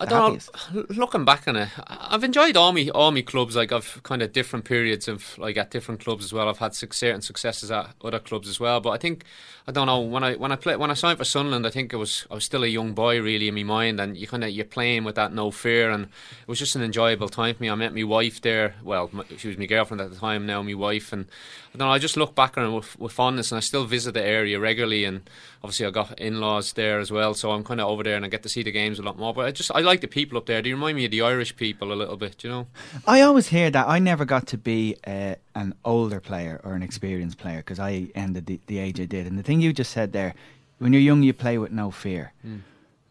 I 0.00 0.04
don't 0.04 0.50
know. 0.72 0.84
Looking 0.90 1.24
back 1.24 1.48
on 1.48 1.56
it, 1.56 1.70
I've 1.88 2.22
enjoyed 2.22 2.56
all 2.56 2.72
my 2.72 2.88
all 2.94 3.10
my 3.10 3.22
clubs. 3.22 3.56
Like 3.56 3.72
I've 3.72 4.00
kind 4.04 4.22
of 4.22 4.32
different 4.32 4.64
periods 4.64 5.08
of 5.08 5.36
like 5.38 5.56
at 5.56 5.72
different 5.72 6.00
clubs 6.00 6.24
as 6.24 6.32
well. 6.32 6.48
I've 6.48 6.58
had 6.58 6.74
suc- 6.74 6.94
certain 6.94 7.20
successes 7.20 7.70
at 7.70 7.94
other 8.02 8.20
clubs 8.20 8.48
as 8.48 8.60
well. 8.60 8.80
But 8.80 8.90
I 8.90 8.98
think 8.98 9.24
I 9.66 9.72
don't 9.72 9.86
know 9.86 10.00
when 10.00 10.22
I 10.24 10.34
when 10.36 10.52
I 10.52 10.56
play 10.56 10.76
when 10.76 10.90
I 10.90 10.94
signed 10.94 11.18
for 11.18 11.24
Sunderland, 11.24 11.66
I 11.66 11.70
think 11.70 11.92
it 11.92 11.96
was 11.96 12.26
I 12.30 12.34
was 12.34 12.44
still 12.44 12.64
a 12.64 12.68
young 12.68 12.94
boy 12.94 13.20
really 13.20 13.48
in 13.48 13.54
my 13.54 13.64
mind, 13.64 14.00
and 14.00 14.16
you 14.16 14.26
kind 14.26 14.44
of 14.44 14.50
you're 14.50 14.64
playing 14.64 15.04
with 15.04 15.16
that 15.16 15.34
no 15.34 15.50
fear, 15.50 15.90
and 15.90 16.04
it 16.04 16.48
was 16.48 16.58
just 16.60 16.76
an 16.76 16.82
enjoyable 16.82 17.28
time 17.28 17.56
for 17.56 17.62
me. 17.62 17.68
I 17.68 17.74
met 17.74 17.94
my 17.94 18.04
wife 18.04 18.40
there. 18.40 18.76
Well, 18.84 19.10
my, 19.12 19.24
she 19.36 19.48
was 19.48 19.58
my 19.58 19.66
girlfriend 19.66 20.00
at 20.00 20.10
the 20.10 20.16
time. 20.16 20.46
Now 20.46 20.62
my 20.62 20.74
wife, 20.74 21.12
and 21.12 21.26
I 21.74 21.78
don't 21.78 21.88
know. 21.88 21.92
I 21.92 21.98
just 21.98 22.16
look 22.16 22.34
back 22.34 22.56
on 22.56 22.64
it 22.64 22.74
with, 22.74 22.98
with 22.98 23.12
fondness, 23.12 23.52
and 23.52 23.56
I 23.56 23.60
still 23.60 23.84
visit 23.84 24.14
the 24.14 24.22
area 24.22 24.58
regularly. 24.58 25.04
And 25.04 25.28
obviously, 25.62 25.86
I 25.86 25.90
got 25.90 26.18
in-laws 26.18 26.72
there 26.72 26.98
as 26.98 27.10
well, 27.10 27.34
so 27.34 27.50
I'm 27.50 27.64
kind 27.64 27.80
of 27.80 27.88
over 27.88 28.02
there, 28.02 28.16
and 28.16 28.24
I 28.24 28.28
get 28.28 28.44
to 28.44 28.48
see 28.48 28.62
the 28.62 28.70
games 28.72 28.98
a 28.98 29.02
lot 29.02 29.18
more. 29.18 29.34
But 29.34 29.46
I 29.46 29.50
just 29.50 29.70
I 29.74 29.80
like 29.88 30.00
the 30.00 30.08
people 30.08 30.38
up 30.38 30.46
there. 30.46 30.62
They 30.62 30.72
remind 30.72 30.96
me 30.96 31.04
of 31.06 31.10
the 31.10 31.22
Irish 31.22 31.56
people 31.56 31.92
a 31.92 31.96
little 31.96 32.16
bit, 32.16 32.44
you 32.44 32.50
know. 32.50 32.66
I 33.06 33.22
always 33.22 33.48
hear 33.48 33.70
that. 33.70 33.88
I 33.88 33.98
never 33.98 34.24
got 34.24 34.46
to 34.48 34.58
be 34.58 34.96
uh, 35.06 35.34
an 35.54 35.74
older 35.84 36.20
player 36.20 36.60
or 36.62 36.74
an 36.74 36.82
experienced 36.82 37.38
player 37.38 37.58
because 37.58 37.80
I 37.80 38.08
ended 38.14 38.46
the, 38.46 38.60
the 38.66 38.78
age 38.78 39.00
I 39.00 39.06
did. 39.06 39.26
And 39.26 39.38
the 39.38 39.42
thing 39.42 39.60
you 39.60 39.72
just 39.72 39.90
said 39.90 40.12
there, 40.12 40.34
when 40.78 40.92
you're 40.92 41.02
young, 41.02 41.22
you 41.22 41.32
play 41.32 41.58
with 41.58 41.72
no 41.72 41.90
fear. 41.90 42.32
Hmm. 42.42 42.58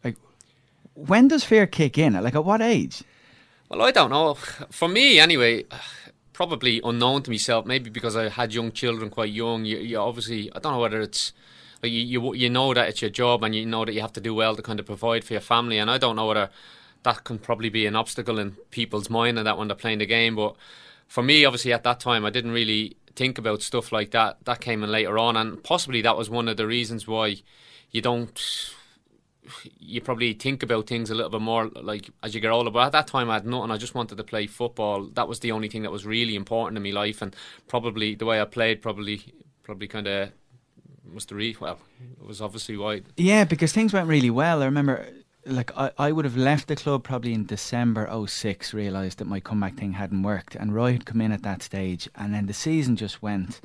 Like, 0.04 0.16
when 0.94 1.28
does 1.28 1.44
fear 1.44 1.66
kick 1.66 1.98
in? 1.98 2.14
Like, 2.14 2.34
at 2.34 2.44
what 2.44 2.62
age? 2.62 3.02
Well, 3.68 3.82
I 3.82 3.90
don't 3.90 4.10
know. 4.10 4.34
For 4.70 4.88
me, 4.88 5.20
anyway, 5.20 5.64
probably 6.32 6.80
unknown 6.84 7.22
to 7.24 7.30
myself. 7.30 7.66
Maybe 7.66 7.90
because 7.90 8.16
I 8.16 8.28
had 8.28 8.54
young 8.54 8.72
children 8.72 9.10
quite 9.10 9.30
young. 9.30 9.64
You, 9.64 9.78
you 9.78 9.98
obviously, 9.98 10.50
I 10.54 10.58
don't 10.60 10.72
know 10.72 10.80
whether 10.80 11.00
it's 11.00 11.32
like 11.82 11.92
you, 11.92 12.00
you 12.00 12.34
you 12.34 12.50
know 12.50 12.74
that 12.74 12.88
it's 12.88 13.02
your 13.02 13.10
job 13.10 13.42
and 13.44 13.54
you 13.54 13.64
know 13.66 13.84
that 13.84 13.92
you 13.92 14.00
have 14.00 14.12
to 14.14 14.20
do 14.20 14.34
well 14.34 14.56
to 14.56 14.62
kind 14.62 14.80
of 14.80 14.86
provide 14.86 15.24
for 15.24 15.34
your 15.34 15.40
family. 15.40 15.78
And 15.78 15.90
I 15.90 15.98
don't 15.98 16.16
know 16.16 16.26
whether 16.26 16.50
that 17.04 17.24
can 17.24 17.38
probably 17.38 17.68
be 17.68 17.86
an 17.86 17.96
obstacle 17.96 18.38
in 18.38 18.52
people's 18.70 19.08
mind 19.08 19.38
and 19.38 19.46
that 19.46 19.58
when 19.58 19.68
they're 19.68 19.76
playing 19.76 19.98
the 19.98 20.06
game. 20.06 20.36
But 20.36 20.56
for 21.06 21.22
me, 21.22 21.44
obviously, 21.44 21.72
at 21.72 21.84
that 21.84 22.00
time, 22.00 22.24
I 22.24 22.30
didn't 22.30 22.50
really 22.50 22.96
think 23.14 23.38
about 23.38 23.62
stuff 23.62 23.92
like 23.92 24.10
that. 24.10 24.38
That 24.44 24.60
came 24.60 24.82
in 24.82 24.90
later 24.90 25.18
on, 25.18 25.36
and 25.36 25.62
possibly 25.62 26.02
that 26.02 26.16
was 26.16 26.28
one 26.28 26.48
of 26.48 26.56
the 26.56 26.66
reasons 26.66 27.06
why 27.06 27.36
you 27.90 28.02
don't 28.02 28.74
you 29.78 30.02
probably 30.02 30.34
think 30.34 30.62
about 30.62 30.86
things 30.86 31.08
a 31.08 31.14
little 31.14 31.30
bit 31.30 31.40
more 31.40 31.68
like 31.68 32.10
as 32.22 32.34
you 32.34 32.40
get 32.40 32.50
older. 32.50 32.70
But 32.70 32.86
at 32.86 32.92
that 32.92 33.06
time, 33.06 33.30
I 33.30 33.34
had 33.34 33.46
nothing. 33.46 33.70
I 33.70 33.76
just 33.76 33.94
wanted 33.94 34.16
to 34.16 34.24
play 34.24 34.46
football. 34.46 35.04
That 35.14 35.28
was 35.28 35.40
the 35.40 35.52
only 35.52 35.68
thing 35.68 35.82
that 35.82 35.92
was 35.92 36.04
really 36.04 36.34
important 36.34 36.76
in 36.76 36.82
my 36.82 36.90
life, 36.90 37.22
and 37.22 37.34
probably 37.66 38.14
the 38.14 38.26
way 38.26 38.40
I 38.40 38.44
played, 38.44 38.82
probably, 38.82 39.22
probably 39.62 39.88
kind 39.88 40.06
of 40.06 40.32
was 41.14 41.26
the 41.26 41.34
re. 41.34 41.56
Well, 41.58 41.78
it 42.20 42.26
was 42.26 42.40
obviously 42.40 42.76
why. 42.76 43.02
Yeah, 43.16 43.44
because 43.44 43.72
things 43.72 43.92
went 43.92 44.08
really 44.08 44.30
well. 44.30 44.62
I 44.62 44.66
remember, 44.66 45.06
like, 45.46 45.70
I, 45.76 45.90
I 45.98 46.12
would 46.12 46.24
have 46.24 46.36
left 46.36 46.68
the 46.68 46.76
club 46.76 47.04
probably 47.04 47.32
in 47.32 47.46
December 47.46 48.08
06, 48.26 48.74
realised 48.74 49.18
that 49.18 49.26
my 49.26 49.40
comeback 49.40 49.76
thing 49.76 49.92
hadn't 49.92 50.22
worked. 50.22 50.54
And 50.54 50.74
Roy 50.74 50.92
had 50.92 51.06
come 51.06 51.20
in 51.20 51.32
at 51.32 51.42
that 51.42 51.62
stage, 51.62 52.08
and 52.14 52.34
then 52.34 52.46
the 52.46 52.54
season 52.54 52.96
just 52.96 53.22
went, 53.22 53.60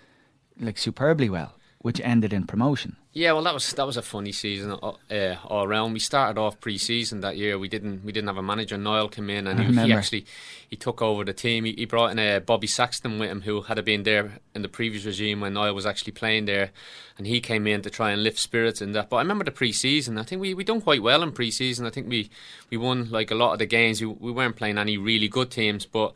like, 0.59 0.77
superbly 0.77 1.29
well, 1.29 1.57
which 1.79 2.01
ended 2.03 2.33
in 2.33 2.45
promotion. 2.47 2.97
Yeah, 3.15 3.33
well, 3.33 3.43
that 3.43 3.53
was 3.53 3.71
that 3.73 3.85
was 3.85 3.95
a 3.95 4.01
funny 4.01 4.31
season 4.31 4.71
uh, 4.71 4.93
uh, 5.11 5.35
all 5.45 5.65
around. 5.65 5.93
We 5.93 5.99
started 5.99 6.39
off 6.39 6.59
pre-season 6.59 7.21
that 7.21 7.37
year. 7.37 7.59
We 7.59 7.67
didn't 7.67 8.03
we 8.03 8.11
didn't 8.11 8.27
have 8.27 8.37
a 8.37 8.41
manager. 8.41 8.75
Niall 8.75 9.07
came 9.07 9.29
in 9.29 9.45
and 9.45 9.59
he, 9.59 9.85
he 9.85 9.93
actually 9.93 10.25
he 10.67 10.75
took 10.75 10.99
over 10.99 11.23
the 11.23 11.31
team. 11.31 11.65
He, 11.65 11.73
he 11.73 11.85
brought 11.85 12.11
in 12.11 12.17
uh, 12.17 12.39
Bobby 12.39 12.65
Saxton 12.65 13.19
with 13.19 13.29
him, 13.29 13.41
who 13.41 13.61
had 13.61 13.85
been 13.85 14.01
there 14.01 14.39
in 14.55 14.63
the 14.63 14.67
previous 14.67 15.05
regime 15.05 15.41
when 15.41 15.53
Niall 15.53 15.75
was 15.75 15.85
actually 15.85 16.13
playing 16.13 16.45
there, 16.45 16.71
and 17.15 17.27
he 17.27 17.39
came 17.39 17.67
in 17.67 17.83
to 17.83 17.91
try 17.91 18.09
and 18.09 18.23
lift 18.23 18.39
spirits 18.39 18.81
in 18.81 18.93
that. 18.93 19.09
But 19.11 19.17
I 19.17 19.21
remember 19.21 19.43
the 19.45 19.51
pre-season. 19.51 20.17
I 20.17 20.23
think 20.23 20.41
we 20.41 20.55
we 20.55 20.63
done 20.63 20.81
quite 20.81 21.03
well 21.03 21.21
in 21.21 21.33
pre-season. 21.33 21.85
I 21.85 21.91
think 21.91 22.09
we 22.09 22.31
we 22.71 22.77
won 22.77 23.11
like 23.11 23.29
a 23.29 23.35
lot 23.35 23.53
of 23.53 23.59
the 23.59 23.67
games. 23.67 24.01
We, 24.01 24.07
we 24.07 24.31
weren't 24.31 24.55
playing 24.55 24.79
any 24.79 24.97
really 24.97 25.27
good 25.27 25.51
teams, 25.51 25.85
but 25.85 26.15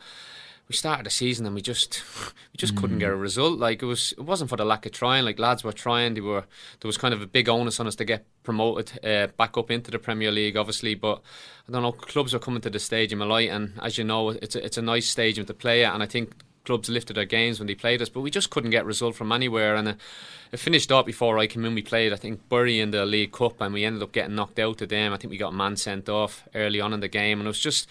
we 0.68 0.76
started 0.76 1.06
the 1.06 1.10
season 1.10 1.46
and 1.46 1.56
we 1.56 1.62
just 1.62 2.04
we 2.52 2.58
just 2.58 2.76
couldn't 2.76 3.00
get 3.00 3.10
a 3.10 3.16
result. 3.16 3.58
Like 3.58 3.82
it 3.82 3.86
was 3.86 4.14
it 4.18 4.22
wasn't 4.22 4.50
for 4.50 4.58
the 4.58 4.66
lack 4.66 4.86
of 4.86 4.92
trying. 4.92 5.24
Like 5.24 5.40
lads 5.40 5.64
were 5.64 5.72
trying. 5.72 6.14
They 6.14 6.22
were 6.22 6.44
there 6.82 6.88
was 6.88 6.98
kind 6.98 7.14
of 7.14 7.22
a 7.22 7.28
big 7.28 7.48
onus 7.48 7.80
on 7.80 7.88
us 7.88 7.96
to 7.96 8.06
get 8.06 8.26
promoted 8.44 9.00
uh, 9.06 9.28
back 9.38 9.58
up 9.58 9.72
into 9.72 9.92
the 9.92 10.00
Premier 10.00 10.32
League, 10.32 10.58
obviously. 10.58 10.96
But 10.96 11.22
I 11.68 11.72
don't 11.72 11.84
know. 11.84 11.94
Clubs 11.94 12.34
are 12.34 12.40
coming 12.40 12.62
to 12.62 12.70
the 12.70 12.80
Stadium 12.80 13.22
of 13.22 13.30
Light, 13.30 13.50
and 13.50 13.74
as 13.82 13.98
you 13.98 14.04
know, 14.04 14.30
it's 14.30 14.56
a, 14.56 14.66
it's 14.66 14.78
a 14.78 14.82
nice 14.82 15.08
stadium 15.08 15.46
to 15.48 15.54
play 15.54 15.86
at. 15.86 15.94
And 15.94 16.04
I 16.04 16.06
think 16.06 16.34
clubs 16.66 16.90
lifted 16.90 17.16
their 17.16 17.24
games 17.24 17.60
when 17.60 17.68
they 17.68 17.76
played 17.76 18.02
us, 18.02 18.10
but 18.10 18.20
we 18.20 18.30
just 18.30 18.50
couldn't 18.50 18.72
get 18.72 18.86
result 18.86 19.16
from 19.16 19.32
anywhere. 19.32 19.76
And 19.76 19.88
uh, 19.88 19.94
it 20.52 20.58
finished 20.58 20.92
up 20.92 21.06
before 21.06 21.40
I 21.40 21.48
came 21.48 21.64
in. 21.64 21.76
We 21.76 21.82
played, 21.82 22.12
I 22.12 22.18
think, 22.18 22.50
Bury 22.50 22.82
in 22.82 22.92
the 22.92 23.06
League 23.06 23.32
Cup, 23.32 23.62
and 23.62 23.74
we 23.74 23.86
ended 23.86 24.04
up 24.04 24.12
getting 24.12 24.36
knocked 24.36 24.60
out 24.60 24.80
to 24.80 24.86
them. 24.86 25.14
I 25.14 25.18
think 25.18 25.32
we 25.32 25.38
got 25.38 25.54
a 25.54 25.56
man 25.56 25.78
sent 25.78 26.10
off 26.10 26.46
early 26.54 26.82
on 26.82 26.94
in 26.94 27.00
the 27.00 27.08
game, 27.08 27.40
and 27.40 27.48
it 27.48 27.52
was 27.52 27.60
just. 27.60 27.88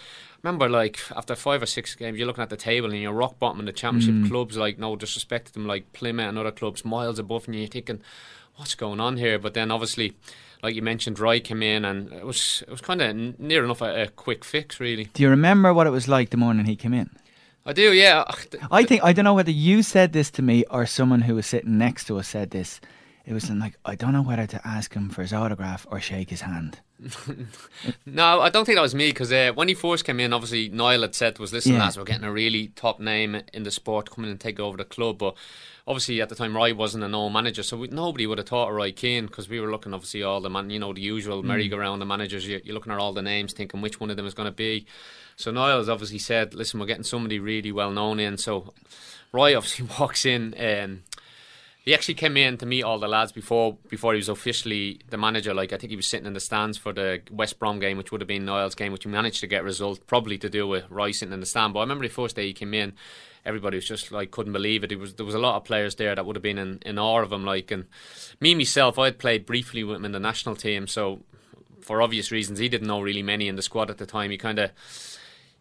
Remember, 0.46 0.68
like 0.68 1.00
after 1.16 1.34
five 1.34 1.60
or 1.60 1.66
six 1.66 1.96
games, 1.96 2.16
you're 2.16 2.26
looking 2.28 2.44
at 2.44 2.50
the 2.50 2.56
table 2.56 2.92
and 2.92 3.00
you're 3.00 3.12
rock 3.12 3.36
bottom 3.40 3.58
in 3.58 3.66
the 3.66 3.72
championship 3.72 4.14
mm. 4.14 4.28
clubs. 4.28 4.56
Like 4.56 4.78
no 4.78 4.94
disrespect 4.94 5.48
to 5.48 5.52
them, 5.52 5.66
like 5.66 5.92
Plymouth 5.92 6.28
and 6.28 6.38
other 6.38 6.52
clubs, 6.52 6.84
miles 6.84 7.18
above, 7.18 7.48
and 7.48 7.56
you're 7.56 7.66
thinking, 7.66 8.00
what's 8.54 8.76
going 8.76 9.00
on 9.00 9.16
here? 9.16 9.40
But 9.40 9.54
then 9.54 9.72
obviously, 9.72 10.16
like 10.62 10.76
you 10.76 10.82
mentioned, 10.82 11.18
Roy 11.18 11.40
came 11.40 11.64
in, 11.64 11.84
and 11.84 12.12
it 12.12 12.24
was 12.24 12.62
it 12.62 12.70
was 12.70 12.80
kind 12.80 13.02
of 13.02 13.40
near 13.40 13.64
enough 13.64 13.82
a, 13.82 14.02
a 14.02 14.06
quick 14.06 14.44
fix, 14.44 14.78
really. 14.78 15.06
Do 15.14 15.24
you 15.24 15.30
remember 15.30 15.74
what 15.74 15.88
it 15.88 15.90
was 15.90 16.06
like 16.06 16.30
the 16.30 16.36
morning 16.36 16.64
he 16.66 16.76
came 16.76 16.94
in? 16.94 17.10
I 17.64 17.72
do, 17.72 17.92
yeah. 17.92 18.22
I 18.70 18.84
think 18.84 19.02
I 19.02 19.12
don't 19.12 19.24
know 19.24 19.34
whether 19.34 19.50
you 19.50 19.82
said 19.82 20.12
this 20.12 20.30
to 20.30 20.42
me 20.42 20.64
or 20.70 20.86
someone 20.86 21.22
who 21.22 21.34
was 21.34 21.46
sitting 21.46 21.76
next 21.76 22.04
to 22.04 22.20
us 22.20 22.28
said 22.28 22.52
this. 22.52 22.80
It 23.26 23.32
was 23.32 23.50
like 23.50 23.76
I 23.84 23.96
don't 23.96 24.12
know 24.12 24.22
whether 24.22 24.46
to 24.46 24.66
ask 24.66 24.94
him 24.94 25.10
for 25.10 25.22
his 25.22 25.32
autograph 25.32 25.84
or 25.90 26.00
shake 26.00 26.30
his 26.30 26.42
hand. 26.42 26.78
no, 28.06 28.40
I 28.40 28.48
don't 28.50 28.64
think 28.64 28.76
that 28.76 28.82
was 28.82 28.94
me 28.94 29.08
because 29.10 29.32
uh, 29.32 29.50
when 29.54 29.68
he 29.68 29.74
first 29.74 30.04
came 30.04 30.20
in, 30.20 30.32
obviously 30.32 30.68
Niall 30.68 31.02
had 31.02 31.14
said 31.14 31.38
was 31.38 31.52
listen, 31.52 31.72
Yeah. 31.74 31.80
lads, 31.80 31.98
we're 31.98 32.04
getting 32.04 32.24
a 32.24 32.32
really 32.32 32.68
top 32.68 33.00
name 33.00 33.42
in 33.52 33.64
the 33.64 33.70
sport 33.70 34.10
coming 34.10 34.28
in 34.28 34.32
and 34.32 34.40
take 34.40 34.60
over 34.60 34.76
the 34.76 34.84
club, 34.84 35.18
but. 35.18 35.34
Obviously, 35.88 36.20
at 36.20 36.28
the 36.28 36.34
time, 36.34 36.56
Roy 36.56 36.74
wasn't 36.74 37.04
a 37.04 37.08
known 37.08 37.32
manager, 37.32 37.62
so 37.62 37.76
we, 37.76 37.86
nobody 37.86 38.26
would 38.26 38.38
have 38.38 38.48
thought 38.48 38.70
of 38.70 38.74
Roy 38.74 38.90
Keane 38.90 39.26
because 39.26 39.48
we 39.48 39.60
were 39.60 39.70
looking, 39.70 39.94
obviously, 39.94 40.20
all 40.24 40.40
the 40.40 40.50
man, 40.50 40.68
you 40.68 40.80
know, 40.80 40.92
the 40.92 41.00
usual 41.00 41.44
Mm. 41.44 41.46
merry-go-round 41.46 42.02
of 42.02 42.08
managers. 42.08 42.44
You, 42.44 42.60
you're 42.64 42.74
looking 42.74 42.90
at 42.90 42.98
all 42.98 43.12
the 43.12 43.22
names, 43.22 43.52
thinking 43.52 43.80
which 43.80 44.00
one 44.00 44.10
of 44.10 44.16
them 44.16 44.26
is 44.26 44.34
going 44.34 44.48
to 44.48 44.52
be. 44.52 44.84
So 45.36 45.52
Niall's 45.52 45.88
obviously 45.88 46.18
said, 46.18 46.54
"Listen, 46.54 46.80
we're 46.80 46.86
getting 46.86 47.04
somebody 47.04 47.38
really 47.38 47.70
well 47.70 47.92
known 47.92 48.18
in." 48.18 48.36
So 48.36 48.74
Roy 49.30 49.56
obviously 49.56 49.86
walks 50.00 50.26
in. 50.26 50.56
Um, 50.58 51.02
he 51.86 51.94
actually 51.94 52.14
came 52.14 52.36
in 52.36 52.58
to 52.58 52.66
meet 52.66 52.82
all 52.82 52.98
the 52.98 53.06
lads 53.06 53.30
before 53.30 53.78
before 53.88 54.12
he 54.12 54.16
was 54.16 54.28
officially 54.28 55.00
the 55.08 55.16
manager. 55.16 55.54
Like 55.54 55.72
I 55.72 55.78
think 55.78 55.90
he 55.90 55.96
was 55.96 56.08
sitting 56.08 56.26
in 56.26 56.32
the 56.32 56.40
stands 56.40 56.76
for 56.76 56.92
the 56.92 57.22
West 57.30 57.60
Brom 57.60 57.78
game, 57.78 57.96
which 57.96 58.10
would 58.10 58.20
have 58.20 58.26
been 58.26 58.44
Niall's 58.44 58.74
game, 58.74 58.90
which 58.90 59.04
he 59.04 59.08
managed 59.08 59.38
to 59.40 59.46
get 59.46 59.60
a 59.60 59.64
result, 59.64 60.04
probably 60.08 60.36
to 60.38 60.50
do 60.50 60.66
with 60.66 60.84
Roy 60.90 61.12
sitting 61.12 61.32
in 61.32 61.38
the 61.38 61.46
stand. 61.46 61.72
But 61.72 61.80
I 61.80 61.82
remember 61.84 62.04
the 62.04 62.12
first 62.12 62.34
day 62.34 62.48
he 62.48 62.52
came 62.52 62.74
in, 62.74 62.92
everybody 63.44 63.76
was 63.76 63.86
just 63.86 64.10
like 64.10 64.32
couldn't 64.32 64.52
believe 64.52 64.82
it. 64.82 64.90
It 64.90 64.98
was 64.98 65.14
there 65.14 65.24
was 65.24 65.36
a 65.36 65.38
lot 65.38 65.54
of 65.54 65.64
players 65.64 65.94
there 65.94 66.16
that 66.16 66.26
would 66.26 66.34
have 66.34 66.42
been 66.42 66.58
in, 66.58 66.80
in 66.84 66.98
awe 66.98 67.22
of 67.22 67.32
him. 67.32 67.44
Like 67.44 67.70
and 67.70 67.86
me 68.40 68.56
myself, 68.56 68.98
I 68.98 69.04
had 69.04 69.20
played 69.20 69.46
briefly 69.46 69.84
with 69.84 69.98
him 69.98 70.04
in 70.04 70.12
the 70.12 70.18
national 70.18 70.56
team, 70.56 70.88
so 70.88 71.20
for 71.80 72.02
obvious 72.02 72.32
reasons, 72.32 72.58
he 72.58 72.68
didn't 72.68 72.88
know 72.88 73.00
really 73.00 73.22
many 73.22 73.46
in 73.46 73.54
the 73.54 73.62
squad 73.62 73.90
at 73.90 73.98
the 73.98 74.06
time. 74.06 74.32
He 74.32 74.38
kind 74.38 74.58
of 74.58 74.72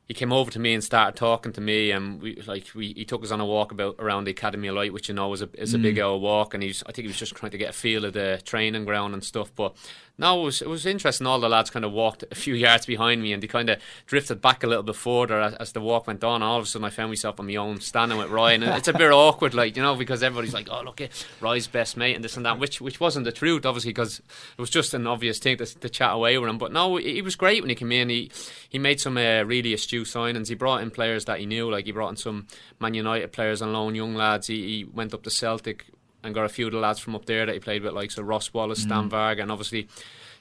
he 0.07 0.13
came 0.13 0.31
over 0.31 0.51
to 0.51 0.59
me 0.59 0.73
and 0.73 0.83
started 0.83 1.17
talking 1.17 1.51
to 1.53 1.61
me, 1.61 1.91
and 1.91 2.21
we 2.21 2.41
like 2.45 2.67
we 2.75 2.93
he 2.93 3.05
took 3.05 3.23
us 3.23 3.31
on 3.31 3.39
a 3.41 3.45
walk 3.45 3.71
about 3.71 3.95
around 3.99 4.25
the 4.25 4.31
Academy 4.31 4.67
of 4.67 4.75
Light, 4.75 4.93
which 4.93 5.09
you 5.09 5.15
know 5.15 5.33
is 5.33 5.41
a 5.41 5.49
is 5.57 5.73
a 5.73 5.77
Mm. 5.77 5.81
big 5.81 5.99
old 5.99 6.21
walk, 6.21 6.53
and 6.53 6.61
he's 6.61 6.83
I 6.83 6.91
think 6.91 7.03
he 7.05 7.07
was 7.07 7.17
just 7.17 7.35
trying 7.35 7.51
to 7.51 7.57
get 7.57 7.69
a 7.71 7.73
feel 7.73 8.05
of 8.05 8.13
the 8.13 8.41
training 8.45 8.85
ground 8.85 9.13
and 9.13 9.23
stuff. 9.23 9.51
But 9.55 9.75
no, 10.17 10.39
it 10.41 10.43
was 10.43 10.61
it 10.61 10.69
was 10.69 10.85
interesting. 10.85 11.27
All 11.27 11.39
the 11.39 11.49
lads 11.49 11.69
kind 11.69 11.83
of 11.83 11.91
walked 11.91 12.23
a 12.31 12.35
few 12.35 12.53
yards 12.65 12.85
behind 12.85 13.21
me, 13.21 13.33
and 13.33 13.43
they 13.43 13.47
kind 13.47 13.69
of 13.69 13.79
drifted 14.05 14.41
back 14.41 14.63
a 14.63 14.67
little 14.67 14.83
bit 14.83 14.95
further 14.95 15.41
as, 15.41 15.53
as 15.55 15.71
the 15.73 15.81
walk 15.81 16.07
went 16.07 16.23
on. 16.23 16.41
All 16.41 16.57
of 16.57 16.63
a 16.63 16.67
sudden, 16.67 16.85
I 16.85 16.89
found 16.89 17.11
myself 17.11 17.39
on 17.39 17.47
my 17.47 17.55
own, 17.55 17.81
standing 17.81 18.17
with 18.17 18.29
Ryan, 18.29 18.63
and 18.63 18.77
it's 18.77 18.87
a 18.87 18.93
bit 18.93 19.11
awkward, 19.11 19.53
like 19.53 19.75
you 19.75 19.83
know, 19.83 19.95
because 19.95 20.23
everybody's 20.23 20.53
like, 20.53 20.69
"Oh, 20.71 20.81
look, 20.83 21.01
at 21.01 21.11
Roy's 21.41 21.67
best 21.67 21.97
mate," 21.97 22.15
and 22.15 22.23
this 22.23 22.37
and 22.37 22.45
that, 22.45 22.59
which 22.59 22.79
which 22.79 22.99
wasn't 22.99 23.25
the 23.25 23.31
truth, 23.31 23.65
obviously, 23.65 23.91
because 23.91 24.19
it 24.19 24.61
was 24.61 24.69
just 24.69 24.93
an 24.93 25.05
obvious 25.05 25.39
thing 25.39 25.57
to, 25.57 25.65
to 25.65 25.89
chat 25.89 26.13
away 26.13 26.37
with 26.37 26.49
him. 26.49 26.57
But 26.57 26.71
no, 26.71 26.95
he 26.95 27.21
was 27.21 27.35
great 27.35 27.61
when 27.61 27.69
he 27.69 27.75
came 27.75 27.91
in. 27.91 28.09
He 28.09 28.31
he 28.69 28.79
made 28.79 29.01
some 29.01 29.17
uh, 29.17 29.43
really 29.43 29.73
astute 29.73 30.07
signings. 30.07 30.47
He 30.47 30.55
brought 30.55 30.81
in 30.81 30.91
players 30.91 31.25
that 31.25 31.39
he 31.39 31.45
knew, 31.45 31.69
like 31.69 31.85
he 31.85 31.91
brought 31.91 32.09
in 32.09 32.17
some 32.17 32.47
Man 32.79 32.93
United 32.93 33.33
players 33.33 33.61
on 33.61 33.73
loan, 33.73 33.95
young 33.95 34.15
lads. 34.15 34.47
He, 34.47 34.77
he 34.77 34.85
went 34.85 35.13
up 35.13 35.23
to 35.23 35.29
Celtic 35.29 35.85
and 36.25 36.35
got 36.35 36.43
a 36.45 36.49
few 36.49 36.65
of 36.65 36.73
the 36.73 36.79
lads 36.79 36.99
from 36.99 37.15
up 37.15 37.25
there 37.25 37.45
that 37.45 37.53
he 37.53 37.59
played 37.59 37.83
with, 37.83 37.93
like 37.93 38.11
so 38.11 38.23
Ross 38.23 38.53
Wallace, 38.53 38.81
Stan 38.81 39.05
Mm. 39.05 39.09
Varga, 39.09 39.41
and 39.43 39.51
obviously 39.51 39.87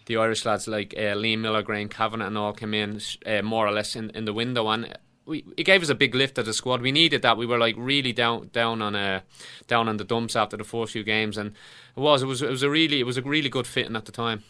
the 0.06 0.16
Irish 0.16 0.44
lads 0.44 0.66
like 0.66 0.94
uh, 0.96 1.14
Liam 1.14 1.38
Miller, 1.40 1.62
Graham 1.62 1.88
Kavanagh, 1.88 2.26
and 2.26 2.38
all 2.38 2.52
came 2.52 2.74
in 2.74 3.00
uh, 3.26 3.42
more 3.42 3.66
or 3.66 3.72
less 3.72 3.94
in, 3.94 4.10
in 4.10 4.24
the 4.24 4.32
window, 4.32 4.68
and 4.68 4.98
we 5.26 5.44
it 5.56 5.64
gave 5.64 5.82
us 5.82 5.88
a 5.88 5.94
big 5.94 6.14
lift 6.14 6.38
as 6.38 6.48
a 6.48 6.52
squad. 6.52 6.82
We 6.82 6.92
needed 6.92 7.22
that. 7.22 7.36
We 7.38 7.46
were 7.46 7.58
like 7.58 7.76
really 7.78 8.12
down 8.12 8.50
down 8.52 8.82
on 8.82 8.94
uh, 8.94 9.20
down 9.66 9.88
on 9.88 9.96
the 9.96 10.04
dumps 10.04 10.36
after 10.36 10.56
the 10.56 10.64
first 10.64 10.92
few 10.92 11.04
games, 11.04 11.38
and 11.38 11.52
it 11.96 12.00
was 12.00 12.22
it 12.22 12.26
was 12.26 12.42
it 12.42 12.50
was 12.50 12.62
a 12.62 12.70
really 12.70 13.00
it 13.00 13.06
was 13.06 13.16
a 13.16 13.22
really 13.22 13.48
good 13.48 13.66
fitting 13.66 13.96
at 13.96 14.04
the 14.04 14.12
time. 14.12 14.42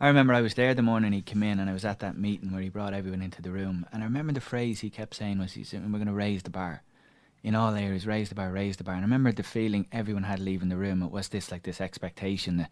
I 0.00 0.08
remember 0.08 0.32
I 0.32 0.40
was 0.40 0.54
there 0.54 0.72
the 0.74 0.82
morning 0.82 1.12
he 1.12 1.20
came 1.22 1.42
in, 1.42 1.58
and 1.60 1.68
I 1.68 1.74
was 1.74 1.84
at 1.84 2.00
that 2.00 2.16
meeting 2.18 2.50
where 2.50 2.62
he 2.62 2.70
brought 2.70 2.94
everyone 2.94 3.20
into 3.20 3.42
the 3.42 3.50
room. 3.50 3.84
And 3.92 4.02
I 4.02 4.06
remember 4.06 4.32
the 4.32 4.40
phrase 4.40 4.80
he 4.80 4.88
kept 4.90 5.14
saying 5.14 5.38
was, 5.38 5.52
"He 5.52 5.64
said 5.64 5.82
we're 5.84 5.98
going 5.98 6.06
to 6.06 6.14
raise 6.14 6.42
the 6.42 6.50
bar." 6.50 6.82
In 7.46 7.54
all 7.54 7.76
areas, 7.76 8.08
raise 8.08 8.28
the 8.28 8.34
bar, 8.34 8.50
raise 8.50 8.76
the 8.76 8.82
bar. 8.82 8.94
And 8.94 9.02
I 9.02 9.06
remember 9.06 9.30
the 9.30 9.44
feeling 9.44 9.86
everyone 9.92 10.24
had 10.24 10.40
leaving 10.40 10.68
the 10.68 10.76
room. 10.76 11.00
It 11.00 11.12
was 11.12 11.28
this 11.28 11.52
like 11.52 11.62
this 11.62 11.80
expectation 11.80 12.56
that, 12.56 12.70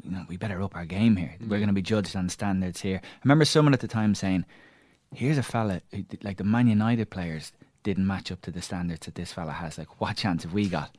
you 0.00 0.12
know, 0.12 0.24
we 0.28 0.36
better 0.36 0.62
up 0.62 0.76
our 0.76 0.84
game 0.84 1.16
here. 1.16 1.34
We're 1.40 1.46
Mm. 1.56 1.62
going 1.62 1.66
to 1.66 1.72
be 1.72 1.82
judged 1.82 2.14
on 2.14 2.28
standards 2.28 2.82
here. 2.82 3.00
I 3.02 3.18
remember 3.24 3.44
someone 3.44 3.74
at 3.74 3.80
the 3.80 3.88
time 3.88 4.14
saying, 4.14 4.44
"Here's 5.12 5.38
a 5.38 5.42
fella 5.42 5.82
who, 5.92 6.04
like 6.22 6.36
the 6.36 6.44
Man 6.44 6.68
United 6.68 7.10
players 7.10 7.50
didn't 7.82 8.06
match 8.06 8.30
up 8.30 8.40
to 8.42 8.52
the 8.52 8.62
standards 8.62 9.06
that 9.06 9.16
this 9.16 9.32
fella 9.32 9.50
has. 9.54 9.76
Like, 9.76 10.00
what 10.00 10.16
chance 10.18 10.44
have 10.44 10.52
we 10.52 10.68
got?" 10.68 10.96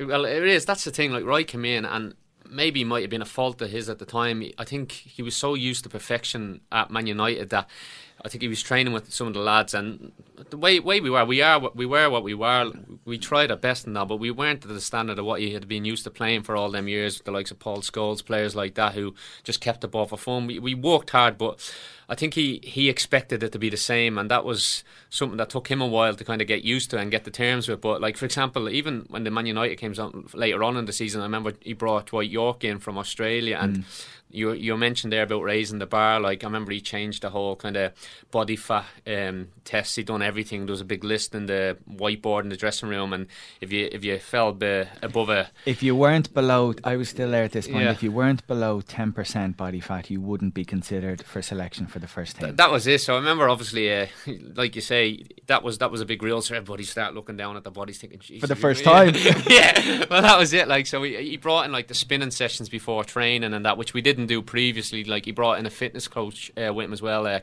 Well, 0.00 0.24
it 0.24 0.42
is. 0.42 0.64
That's 0.64 0.84
the 0.84 0.90
thing. 0.90 1.12
Like 1.12 1.26
Roy 1.26 1.44
came 1.44 1.66
in, 1.66 1.84
and 1.84 2.14
maybe 2.48 2.80
it 2.80 2.86
might 2.86 3.02
have 3.02 3.10
been 3.10 3.20
a 3.20 3.26
fault 3.26 3.60
of 3.60 3.70
his 3.70 3.90
at 3.90 3.98
the 3.98 4.06
time. 4.06 4.42
I 4.56 4.64
think 4.64 4.92
he 4.92 5.20
was 5.22 5.36
so 5.36 5.52
used 5.52 5.84
to 5.84 5.90
perfection 5.90 6.62
at 6.72 6.90
Man 6.90 7.06
United 7.06 7.50
that 7.50 7.68
I 8.24 8.28
think 8.28 8.42
he 8.42 8.48
was 8.48 8.62
training 8.62 8.92
with 8.92 9.12
some 9.12 9.26
of 9.26 9.34
the 9.34 9.40
lads, 9.40 9.74
and 9.74 10.12
the 10.50 10.56
way 10.56 10.78
way 10.80 11.00
we 11.00 11.10
were, 11.10 11.24
we 11.24 11.42
are 11.42 11.58
what 11.58 11.74
we 11.76 11.86
were, 11.86 12.08
what 12.08 12.22
we 12.22 12.34
were. 12.34 12.72
We 13.04 13.18
tried 13.18 13.50
our 13.50 13.56
best 13.56 13.86
and 13.86 13.96
that, 13.96 14.06
but 14.08 14.16
we 14.16 14.30
weren't 14.30 14.62
to 14.62 14.68
the 14.68 14.80
standard 14.80 15.18
of 15.18 15.24
what 15.24 15.40
he 15.40 15.52
had 15.54 15.66
been 15.66 15.84
used 15.84 16.04
to 16.04 16.10
playing 16.10 16.42
for 16.42 16.54
all 16.54 16.70
them 16.70 16.88
years. 16.88 17.18
With 17.18 17.24
the 17.24 17.32
likes 17.32 17.50
of 17.50 17.58
Paul 17.58 17.78
Scholes, 17.78 18.24
players 18.24 18.54
like 18.54 18.74
that 18.74 18.94
who 18.94 19.14
just 19.42 19.60
kept 19.60 19.80
the 19.80 19.88
ball 19.88 20.06
for 20.06 20.16
fun. 20.16 20.46
We, 20.46 20.58
we 20.58 20.74
worked 20.74 21.10
hard, 21.10 21.36
but 21.38 21.58
I 22.08 22.14
think 22.14 22.34
he, 22.34 22.60
he 22.62 22.88
expected 22.88 23.42
it 23.42 23.52
to 23.52 23.58
be 23.58 23.70
the 23.70 23.76
same, 23.76 24.18
and 24.18 24.30
that 24.30 24.44
was 24.44 24.84
something 25.10 25.38
that 25.38 25.50
took 25.50 25.68
him 25.68 25.80
a 25.80 25.86
while 25.86 26.14
to 26.14 26.24
kind 26.24 26.40
of 26.42 26.48
get 26.48 26.62
used 26.62 26.90
to 26.90 26.98
and 26.98 27.10
get 27.10 27.24
the 27.24 27.30
terms 27.30 27.68
with. 27.68 27.80
But 27.80 28.00
like 28.00 28.16
for 28.16 28.24
example, 28.26 28.68
even 28.68 29.06
when 29.08 29.24
the 29.24 29.30
Man 29.30 29.46
United 29.46 29.76
came 29.76 29.94
on 29.98 30.28
later 30.34 30.62
on 30.62 30.76
in 30.76 30.84
the 30.84 30.92
season, 30.92 31.20
I 31.20 31.24
remember 31.24 31.54
he 31.60 31.72
brought 31.72 32.06
Dwight 32.06 32.30
Yorke 32.30 32.64
in 32.64 32.78
from 32.78 32.98
Australia, 32.98 33.58
and 33.60 33.78
Mm. 33.78 34.06
You 34.32 34.52
you 34.52 34.76
mentioned 34.76 35.12
there 35.12 35.22
about 35.22 35.42
raising 35.42 35.78
the 35.78 35.86
bar. 35.86 36.20
Like 36.20 36.42
I 36.42 36.46
remember 36.46 36.72
he 36.72 36.80
changed 36.80 37.22
the 37.22 37.30
whole 37.30 37.56
kind 37.56 37.76
of 37.76 37.92
body 38.30 38.56
fat 38.56 38.86
um, 39.06 39.48
tests. 39.64 39.96
He 39.96 40.02
done 40.02 40.22
everything. 40.22 40.66
There 40.66 40.72
was 40.72 40.80
a 40.80 40.86
big 40.86 41.04
list 41.04 41.34
in 41.34 41.46
the 41.46 41.76
whiteboard 41.90 42.42
in 42.42 42.48
the 42.48 42.56
dressing 42.56 42.88
room, 42.88 43.12
and 43.12 43.26
if 43.60 43.72
you 43.72 43.88
if 43.92 44.04
you 44.04 44.18
fell 44.18 44.52
be, 44.52 44.84
above 45.02 45.28
a 45.28 45.50
If 45.66 45.82
you 45.82 45.94
weren't 45.94 46.32
below, 46.34 46.74
I 46.84 46.96
was 46.96 47.08
still 47.08 47.30
there 47.30 47.44
at 47.44 47.52
this 47.52 47.68
point. 47.68 47.84
Yeah. 47.84 47.92
If 47.92 48.02
you 48.02 48.12
weren't 48.12 48.46
below 48.46 48.80
ten 48.80 49.12
percent 49.12 49.56
body 49.56 49.80
fat, 49.80 50.10
you 50.10 50.20
wouldn't 50.20 50.54
be 50.54 50.64
considered 50.64 51.22
for 51.22 51.42
selection 51.42 51.86
for 51.86 51.98
the 51.98 52.08
first 52.08 52.36
team. 52.36 52.56
That 52.56 52.70
was 52.70 52.86
it. 52.86 53.00
So 53.00 53.14
I 53.14 53.18
remember, 53.18 53.48
obviously, 53.48 53.92
uh, 53.92 54.06
like 54.54 54.74
you 54.74 54.82
say, 54.82 55.24
that 55.46 55.62
was 55.62 55.78
that 55.78 55.90
was 55.90 56.00
a 56.00 56.06
big 56.06 56.22
reel. 56.22 56.42
So 56.42 56.54
everybody 56.54 56.84
started 56.84 57.14
looking 57.14 57.36
down 57.36 57.56
at 57.56 57.64
the 57.64 57.70
bodies, 57.70 57.98
thinking, 57.98 58.20
"Jeez, 58.20 58.40
For 58.40 58.46
the 58.46 58.56
first 58.56 58.84
yeah." 58.84 58.92
time. 58.92 59.14
yeah, 59.48 60.04
well, 60.10 60.22
that 60.22 60.38
was 60.38 60.52
it. 60.52 60.68
Like, 60.68 60.86
so 60.86 61.02
he, 61.02 61.16
he 61.16 61.36
brought 61.36 61.64
in 61.64 61.72
like 61.72 61.88
the 61.88 61.94
spinning 61.94 62.30
sessions 62.30 62.68
before 62.68 63.04
training 63.04 63.52
and 63.52 63.64
that, 63.64 63.76
which 63.76 63.94
we 63.94 64.00
didn't 64.00 64.21
do 64.26 64.42
previously. 64.42 65.04
Like, 65.04 65.24
he 65.24 65.32
brought 65.32 65.58
in 65.58 65.66
a 65.66 65.70
fitness 65.70 66.08
coach 66.08 66.50
uh, 66.56 66.72
with 66.72 66.86
him 66.86 66.92
as 66.92 67.02
well. 67.02 67.26
Uh, 67.26 67.40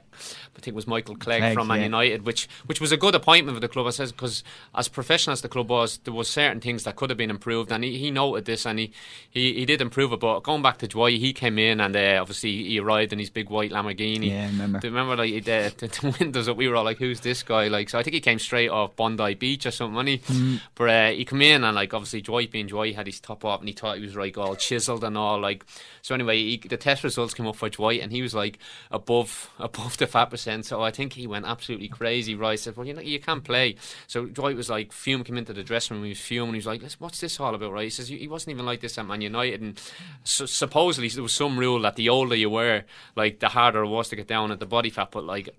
I 0.60 0.62
think 0.62 0.74
it 0.74 0.76
was 0.76 0.88
Michael 0.88 1.16
Clegg, 1.16 1.40
Clegg, 1.40 1.54
from 1.54 1.68
Man 1.68 1.80
yeah. 1.80 1.86
United, 1.86 2.26
which 2.26 2.50
which 2.66 2.82
was 2.82 2.92
a 2.92 2.98
good 2.98 3.16
appointment 3.16 3.56
for 3.56 3.62
the 3.62 3.68
club. 3.68 3.88
I 3.88 3.92
says 3.92 4.12
because 4.12 4.44
as 4.76 4.88
professional 4.88 5.34
as 5.34 5.42
the 5.42 5.48
club 5.48 5.70
was, 5.70 6.00
there 6.00 6.14
was 6.14 6.30
certain 6.30 6.60
things 6.60 6.84
that 6.84 6.96
could 6.96 7.10
have 7.10 7.18
been 7.18 7.30
improved, 7.30 7.72
and 7.72 7.84
he, 7.84 7.98
he 7.98 8.12
noted 8.12 8.46
this 8.46 8.66
and 8.66 8.80
he, 8.80 8.92
he 9.30 9.54
he 9.54 9.66
did 9.66 9.82
improve 9.82 10.12
it. 10.12 10.20
But 10.20 10.42
going 10.42 10.62
back 10.62 10.78
to 10.80 10.88
Dwight, 10.88 11.20
he 11.20 11.34
came 11.34 11.58
in 11.60 11.80
and 11.80 11.96
uh, 11.96 12.18
obviously 12.20 12.64
he 12.64 12.80
arrived 12.80 13.14
in 13.14 13.20
his 13.20 13.30
big 13.30 13.50
white 13.50 13.72
Lamborghini. 13.72 14.30
Yeah, 14.30 14.44
I 14.44 14.48
remember. 14.48 14.80
Do 14.80 14.88
you 14.88 14.94
remember 14.94 15.16
like 15.16 15.46
the, 15.46 15.74
the, 15.78 15.88
the 15.88 16.16
windows 16.20 16.50
up? 16.50 16.58
We 16.58 16.68
were 16.68 16.76
all 16.76 16.84
like, 16.84 16.98
"Who's 16.98 17.22
this 17.22 17.44
guy?" 17.44 17.68
Like, 17.68 17.90
so 17.90 18.00
I 18.00 18.04
think 18.04 18.16
he 18.16 18.22
came 18.22 18.40
straight 18.40 18.70
off 18.70 18.96
Bondi 18.96 19.36
Beach 19.36 19.66
or 19.66 19.72
something. 19.72 20.08
he? 20.08 20.18
Mm. 20.18 20.62
But 20.76 20.90
uh, 20.90 21.10
he 21.12 21.26
come 21.26 21.42
in 21.42 21.64
and 21.64 21.76
like 21.76 21.94
obviously 21.94 22.22
Dwight 22.22 22.52
being 22.52 22.68
Dwight 22.68 22.96
had 22.96 23.06
his 23.06 23.20
top 23.20 23.46
up 23.46 23.60
and 23.60 23.70
he 23.70 23.74
thought 23.74 23.98
he 23.98 24.04
was 24.04 24.16
like 24.16 24.38
all 24.38 24.56
chiseled 24.56 25.04
and 25.04 25.18
all 25.18 25.40
like. 25.40 25.66
So 26.02 26.16
anyway, 26.16 26.38
he, 26.38 26.58
the 26.70 26.78
test 26.78 27.04
results 27.04 27.34
came 27.34 27.48
up 27.48 27.56
for 27.56 27.70
Dwight 27.70 28.02
and 28.02 28.12
he 28.12 28.22
was 28.22 28.34
like 28.34 28.60
above 28.92 29.52
above 29.60 29.98
the 29.98 30.08
fat 30.08 30.26
percent. 30.26 30.66
So 30.66 30.82
I 30.82 30.92
think 30.92 31.14
he 31.14 31.28
went 31.28 31.46
absolutely 31.46 31.88
crazy. 31.88 32.36
Right, 32.36 32.60
said, 32.60 32.78
"Well, 32.78 32.86
you 32.86 32.94
know, 32.94 33.02
you 33.02 33.20
can't 33.20 33.44
play." 33.44 33.76
So 34.08 34.26
Dwight 34.26 34.56
was 34.56 34.70
like 34.70 34.92
fuming. 34.92 35.26
Came 35.26 35.38
into 35.38 35.54
the 35.54 35.64
dressing 35.64 35.98
room. 35.98 36.06
He 36.06 36.12
was 36.12 36.20
fuming. 36.20 36.54
He 36.54 36.60
was 36.60 36.66
like, 36.66 36.84
"What's 37.00 37.20
this 37.20 37.40
all 37.40 37.56
about?" 37.56 37.72
Right? 37.72 37.86
He 37.86 37.90
says 37.90 38.08
he 38.08 38.28
wasn't 38.28 38.54
even 38.54 38.66
like 38.66 38.82
this 38.82 38.98
at 38.98 39.06
Man 39.06 39.22
United. 39.22 39.62
And 39.62 39.82
so, 40.24 40.46
supposedly 40.46 41.10
there 41.10 41.24
was 41.24 41.34
some 41.34 41.60
rule 41.60 41.82
that 41.82 41.96
the 41.96 42.10
older 42.10 42.36
you 42.36 42.50
were, 42.50 42.84
like 43.16 43.40
the 43.40 43.50
harder 43.50 43.84
it 43.84 43.88
was 43.88 44.10
to 44.10 44.16
get 44.16 44.28
down 44.28 44.52
at 44.52 44.60
the 44.60 44.66
body 44.66 44.90
fat. 44.90 45.12
But 45.12 45.26
like, 45.26 45.50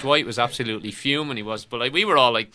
Dwight 0.00 0.26
was 0.26 0.38
absolutely 0.38 0.90
fuming. 0.90 1.36
He 1.36 1.42
was, 1.42 1.64
but 1.64 1.80
like 1.80 1.92
we 1.92 2.04
were 2.04 2.16
all 2.16 2.32
like. 2.32 2.52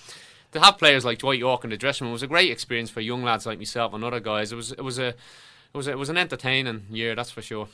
To 0.53 0.61
have 0.61 0.77
players 0.77 1.03
like 1.03 1.19
Dwight 1.19 1.39
Yorke 1.39 1.65
in 1.65 1.71
the 1.71 1.77
dressing 1.77 2.05
room 2.05 2.13
was 2.13 2.23
a 2.23 2.27
great 2.27 2.49
experience 2.49 2.89
for 2.89 3.01
young 3.01 3.21
lads 3.21 3.45
like 3.45 3.57
myself 3.57 3.93
and 3.93 4.01
other 4.01 4.21
guys. 4.21 4.53
It 4.53 4.55
was 4.55 4.71
it 4.71 4.81
was 4.81 4.97
a 4.97 5.13
was 5.77 5.87
it 5.87 5.97
was 5.97 6.09
an 6.09 6.17
entertaining 6.17 6.85
year, 6.89 7.15
that's 7.15 7.31
for 7.31 7.41
sure. 7.41 7.69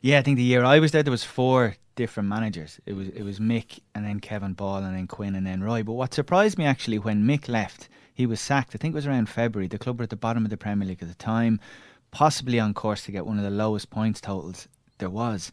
Yeah, 0.00 0.18
I 0.18 0.22
think 0.22 0.36
the 0.36 0.44
year 0.44 0.64
I 0.64 0.78
was 0.78 0.92
there, 0.92 1.02
there 1.02 1.10
was 1.10 1.24
four 1.24 1.76
different 1.96 2.28
managers. 2.28 2.78
It 2.86 2.92
was 2.92 3.08
it 3.08 3.22
was 3.22 3.40
Mick 3.40 3.80
and 3.94 4.04
then 4.04 4.20
Kevin 4.20 4.52
Ball 4.52 4.84
and 4.84 4.94
then 4.94 5.06
Quinn 5.06 5.34
and 5.34 5.46
then 5.46 5.62
Roy. 5.62 5.82
But 5.82 5.94
what 5.94 6.14
surprised 6.14 6.58
me 6.58 6.66
actually 6.66 6.98
when 6.98 7.24
Mick 7.24 7.48
left, 7.48 7.88
he 8.12 8.26
was 8.26 8.40
sacked. 8.40 8.74
I 8.74 8.78
think 8.78 8.92
it 8.92 8.94
was 8.96 9.06
around 9.06 9.28
February. 9.28 9.66
The 9.66 9.78
club 9.78 9.98
were 9.98 10.04
at 10.04 10.10
the 10.10 10.16
bottom 10.16 10.44
of 10.44 10.50
the 10.50 10.56
Premier 10.56 10.86
League 10.86 11.02
at 11.02 11.08
the 11.08 11.14
time, 11.14 11.58
possibly 12.10 12.60
on 12.60 12.74
course 12.74 13.04
to 13.04 13.12
get 13.12 13.26
one 13.26 13.38
of 13.38 13.44
the 13.44 13.50
lowest 13.50 13.90
points 13.90 14.20
totals 14.20 14.68
there 14.98 15.10
was. 15.10 15.50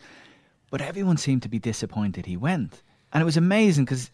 But 0.70 0.82
everyone 0.82 1.18
seemed 1.18 1.44
to 1.44 1.50
be 1.50 1.60
disappointed 1.60 2.26
he 2.26 2.38
went, 2.38 2.84
and 3.14 3.22
it 3.22 3.26
was 3.26 3.38
amazing 3.38 3.86
because. 3.86 4.12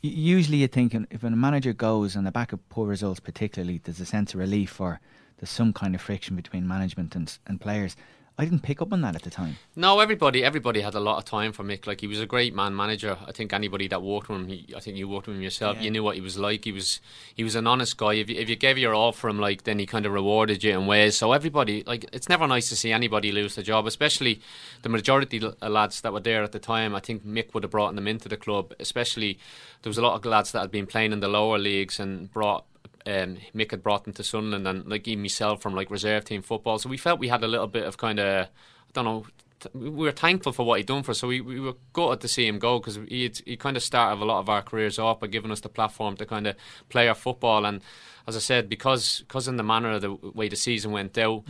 Usually, 0.00 0.58
you 0.58 0.68
think 0.68 0.94
if 1.10 1.24
a 1.24 1.30
manager 1.30 1.72
goes 1.72 2.14
on 2.14 2.22
the 2.22 2.30
back 2.30 2.52
of 2.52 2.68
poor 2.68 2.86
results, 2.86 3.18
particularly, 3.18 3.80
there's 3.82 3.98
a 3.98 4.06
sense 4.06 4.32
of 4.32 4.38
relief 4.38 4.70
for 4.70 5.00
there's 5.38 5.50
some 5.50 5.72
kind 5.72 5.94
of 5.94 6.00
friction 6.00 6.36
between 6.36 6.66
management 6.66 7.14
and 7.14 7.36
and 7.46 7.60
players. 7.60 7.96
I 8.40 8.44
didn't 8.44 8.62
pick 8.62 8.80
up 8.80 8.92
on 8.92 9.00
that 9.00 9.16
at 9.16 9.22
the 9.22 9.30
time. 9.30 9.56
No, 9.74 9.98
everybody 9.98 10.44
everybody 10.44 10.80
had 10.80 10.94
a 10.94 11.00
lot 11.00 11.18
of 11.18 11.24
time 11.24 11.52
for 11.52 11.64
Mick. 11.64 11.88
Like 11.88 12.00
he 12.00 12.06
was 12.06 12.20
a 12.20 12.26
great 12.26 12.54
man 12.54 12.76
manager. 12.76 13.18
I 13.26 13.32
think 13.32 13.52
anybody 13.52 13.88
that 13.88 14.00
worked 14.00 14.28
with 14.28 14.38
him, 14.38 14.46
he, 14.46 14.72
I 14.76 14.78
think 14.78 14.96
you 14.96 15.08
worked 15.08 15.26
with 15.26 15.34
him 15.34 15.42
yourself. 15.42 15.76
Yeah. 15.76 15.82
You 15.82 15.90
knew 15.90 16.04
what 16.04 16.14
he 16.14 16.20
was 16.20 16.38
like. 16.38 16.64
He 16.64 16.70
was 16.70 17.00
he 17.34 17.42
was 17.42 17.56
an 17.56 17.66
honest 17.66 17.96
guy. 17.96 18.14
If 18.14 18.30
you, 18.30 18.36
if 18.36 18.48
you 18.48 18.54
gave 18.54 18.78
your 18.78 18.94
all 18.94 19.10
for 19.10 19.28
him, 19.28 19.40
like 19.40 19.64
then 19.64 19.80
he 19.80 19.86
kind 19.86 20.06
of 20.06 20.12
rewarded 20.12 20.62
you 20.62 20.70
in 20.78 20.86
ways. 20.86 21.16
So 21.16 21.32
everybody 21.32 21.82
like 21.84 22.08
it's 22.12 22.28
never 22.28 22.46
nice 22.46 22.68
to 22.68 22.76
see 22.76 22.92
anybody 22.92 23.32
lose 23.32 23.56
the 23.56 23.64
job, 23.64 23.88
especially 23.88 24.40
the 24.82 24.88
majority 24.88 25.38
of 25.38 25.56
uh, 25.60 25.68
lads 25.68 26.00
that 26.02 26.12
were 26.12 26.20
there 26.20 26.44
at 26.44 26.52
the 26.52 26.60
time. 26.60 26.94
I 26.94 27.00
think 27.00 27.26
Mick 27.26 27.54
would 27.54 27.64
have 27.64 27.72
brought 27.72 27.96
them 27.96 28.06
into 28.06 28.28
the 28.28 28.36
club. 28.36 28.72
Especially 28.78 29.40
there 29.82 29.90
was 29.90 29.98
a 29.98 30.02
lot 30.02 30.14
of 30.14 30.24
lads 30.24 30.52
that 30.52 30.60
had 30.60 30.70
been 30.70 30.86
playing 30.86 31.12
in 31.12 31.18
the 31.18 31.28
lower 31.28 31.58
leagues 31.58 31.98
and 31.98 32.32
brought 32.32 32.66
um, 33.08 33.38
Mick 33.54 33.70
had 33.70 33.82
brought 33.82 34.04
them 34.04 34.12
to 34.14 34.22
Sunderland 34.22 34.68
and 34.68 34.86
like 34.86 35.08
even 35.08 35.22
myself 35.22 35.62
from 35.62 35.74
like 35.74 35.90
reserve 35.90 36.24
team 36.24 36.42
football. 36.42 36.78
So 36.78 36.90
we 36.90 36.98
felt 36.98 37.18
we 37.18 37.28
had 37.28 37.42
a 37.42 37.48
little 37.48 37.66
bit 37.66 37.84
of 37.84 37.96
kind 37.96 38.20
of 38.20 38.46
I 38.46 38.90
don't 38.92 39.04
know. 39.04 39.26
We 39.72 39.90
were 39.90 40.12
thankful 40.12 40.52
for 40.52 40.64
what 40.64 40.78
he'd 40.78 40.86
done 40.86 41.02
for 41.02 41.10
us, 41.10 41.18
so 41.18 41.26
we, 41.26 41.40
we 41.40 41.58
were 41.58 41.74
gutted 41.92 42.20
to 42.20 42.28
see 42.28 42.46
him 42.46 42.60
go 42.60 42.78
because 42.78 42.96
he 43.08 43.32
he 43.44 43.56
kind 43.56 43.76
of 43.76 43.82
started 43.82 44.22
a 44.22 44.24
lot 44.24 44.40
of 44.40 44.48
our 44.48 44.62
careers 44.62 44.98
off 44.98 45.20
by 45.20 45.26
giving 45.26 45.50
us 45.50 45.60
the 45.60 45.68
platform 45.68 46.16
to 46.18 46.26
kind 46.26 46.46
of 46.46 46.54
play 46.90 47.08
our 47.08 47.14
football. 47.14 47.64
And 47.64 47.80
as 48.28 48.36
I 48.36 48.40
said, 48.40 48.68
because 48.68 49.20
because 49.20 49.48
in 49.48 49.56
the 49.56 49.64
manner 49.64 49.92
of 49.92 50.02
the 50.02 50.12
way 50.12 50.48
the 50.48 50.54
season 50.54 50.92
went 50.92 51.16
out, 51.16 51.44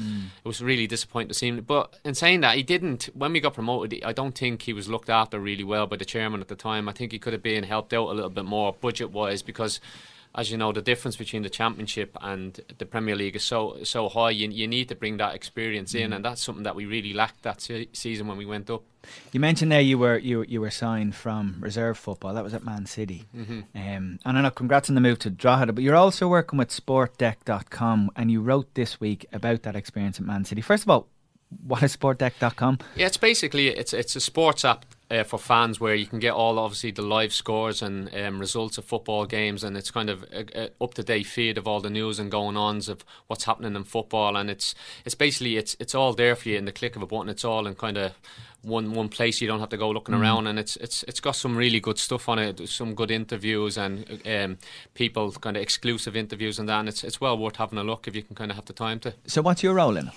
it 0.45 0.49
was 0.49 0.63
really 0.63 0.87
disappointing 0.87 1.29
to 1.29 1.35
see 1.35 1.49
him. 1.49 1.61
But 1.63 1.99
in 2.05 2.15
saying 2.15 2.41
that, 2.43 2.57
he 2.57 2.63
didn't. 2.63 3.11
When 3.15 3.33
we 3.33 3.41
got 3.41 3.55
promoted, 3.55 4.03
I 4.05 4.13
don't 4.13 4.39
think 4.39 4.63
he 4.63 4.73
was 4.73 4.89
looked 4.89 5.11
after 5.11 5.41
really 5.41 5.65
well 5.65 5.87
by 5.87 5.97
the 5.97 6.05
chairman 6.05 6.41
at 6.41 6.49
the 6.49 6.57
time. 6.57 6.89
I 6.89 6.93
think 6.93 7.13
he 7.13 7.19
could 7.19 7.33
have 7.33 7.43
been 7.43 7.65
helped 7.65 7.93
out 7.93 8.09
a 8.09 8.15
little 8.15 8.31
bit 8.31 8.45
more 8.45 8.75
budget 8.81 9.11
wise 9.11 9.43
because 9.43 9.81
as 10.39 10.51
you 10.51 10.57
know, 10.57 10.71
the 10.73 10.81
difference 10.83 11.17
between 11.17 11.43
the 11.43 11.51
Championship 11.51 12.17
and 12.23 12.61
the 12.79 12.87
Premier 12.87 13.17
League 13.17 13.37
is 13.37 13.43
so 13.45 13.79
so 13.83 14.09
high. 14.09 14.31
You, 14.31 14.49
you 14.49 14.69
need 14.69 14.89
to 14.89 14.95
bring 14.95 15.17
that 15.19 15.35
experience 15.35 15.95
in, 15.95 16.13
and 16.13 16.25
that's 16.25 16.43
something 16.43 16.65
that 16.65 16.77
we 16.77 16.87
really 16.87 17.13
lacked 17.13 17.43
that 17.43 17.61
se- 17.61 17.89
season 17.93 18.27
when 18.29 18.39
we 18.39 18.47
went 18.47 18.71
up. 18.71 18.83
You 19.33 19.41
mentioned 19.41 19.73
there 19.73 19.81
you 19.81 19.99
were 19.99 20.19
you 20.19 20.45
you 20.49 20.61
were 20.61 20.71
signed 20.71 21.15
from 21.15 21.57
reserve 21.61 21.99
football. 21.99 22.35
That 22.35 22.45
was 22.45 22.55
at 22.55 22.65
Man 22.65 22.87
City. 22.87 23.25
Mhm. 23.37 23.65
Um, 23.75 24.19
and 24.25 24.39
I 24.39 24.41
know, 24.43 24.51
congrats 24.51 24.89
on 24.89 24.95
the 24.95 25.01
move 25.01 25.19
to 25.21 25.31
Drogheda. 25.31 25.73
But 25.73 25.83
you're 25.85 25.97
also 25.97 26.29
working 26.29 26.59
with 26.59 26.71
SportDeck.com, 26.71 28.11
and 28.17 28.31
you 28.31 28.41
wrote 28.41 28.75
this 28.75 29.01
week 29.01 29.27
about 29.33 29.63
that 29.63 29.77
experience 29.77 30.19
at 30.19 30.27
Man 30.27 30.45
City. 30.45 30.61
First 30.61 30.85
of 30.85 30.91
all, 30.91 31.09
what 31.67 31.83
is 31.83 31.97
SportDeck.com? 31.97 32.79
Yeah, 32.97 33.07
it's 33.07 33.17
basically 33.17 33.69
it's 33.69 33.93
it's 33.93 34.17
a 34.17 34.21
sports 34.21 34.65
app 34.65 34.85
uh, 35.11 35.25
for 35.25 35.39
fans 35.39 35.81
where 35.81 35.95
you 35.95 36.07
can 36.07 36.19
get 36.19 36.33
all 36.35 36.59
obviously 36.59 36.91
the 36.91 37.03
live 37.03 37.33
scores 37.33 37.81
and 37.83 38.15
um, 38.15 38.39
results 38.39 38.77
of 38.79 38.85
football 38.85 39.25
games, 39.27 39.65
and 39.65 39.77
it's 39.77 39.91
kind 39.91 40.11
of 40.11 40.23
a, 40.33 40.65
a 40.65 40.71
up 40.85 40.95
to 40.95 41.03
date 41.03 41.27
feed 41.27 41.57
of 41.59 41.67
all 41.67 41.81
the 41.81 41.91
news 41.91 42.19
and 42.19 42.31
going 42.31 42.57
ons 42.57 42.89
of 42.89 43.05
what's 43.27 43.45
happening 43.45 43.75
in 43.75 43.85
football, 43.85 44.37
and 44.37 44.51
it's 44.51 44.75
it's 45.05 45.15
basically 45.15 45.57
it's 45.57 45.77
it's 45.81 45.95
all 45.95 46.13
there 46.13 46.37
for 46.37 46.49
you 46.51 46.59
in 46.59 46.65
the 46.67 46.73
click 46.73 46.97
of 46.97 47.03
a 47.03 47.07
button. 47.07 47.29
It's 47.29 47.45
all 47.45 47.67
in 47.67 47.75
kind 47.75 47.97
of 47.97 48.13
one 48.63 48.93
one 48.93 49.09
place. 49.09 49.41
You 49.41 49.47
don't 49.49 49.61
have 49.61 49.69
to 49.71 49.77
go 49.77 49.89
looking 49.91 50.15
Mm. 50.15 50.21
around, 50.21 50.47
and 50.47 50.59
it's 50.59 50.77
it's 50.77 51.03
it's 51.05 51.21
got 51.21 51.37
some 51.37 51.57
really 51.57 51.81
good 51.81 51.99
stuff 51.99 52.29
on 52.29 52.39
it. 52.39 52.69
Some 52.69 52.95
good 52.95 53.11
interviews 53.11 53.79
and 53.79 54.21
um, 54.27 54.59
people 54.95 55.31
kind 55.33 55.57
of 55.57 55.63
exclusive 55.63 56.17
interviews 56.17 56.59
and 56.59 56.69
that. 56.69 56.81
And 56.81 56.89
it's 56.89 57.03
it's 57.05 57.21
well 57.21 57.39
worth 57.39 57.57
having 57.57 57.79
a 57.79 57.85
look 57.85 58.07
if 58.09 58.15
you 58.17 58.23
can 58.23 58.35
kind 58.37 58.51
of 58.51 58.57
have 58.57 58.67
the 58.67 58.73
time 58.73 58.99
to. 59.01 59.15
So 59.27 59.41
what's 59.43 59.63
your 59.63 59.75
role 59.75 59.97
in 59.97 60.09
it? 60.09 60.15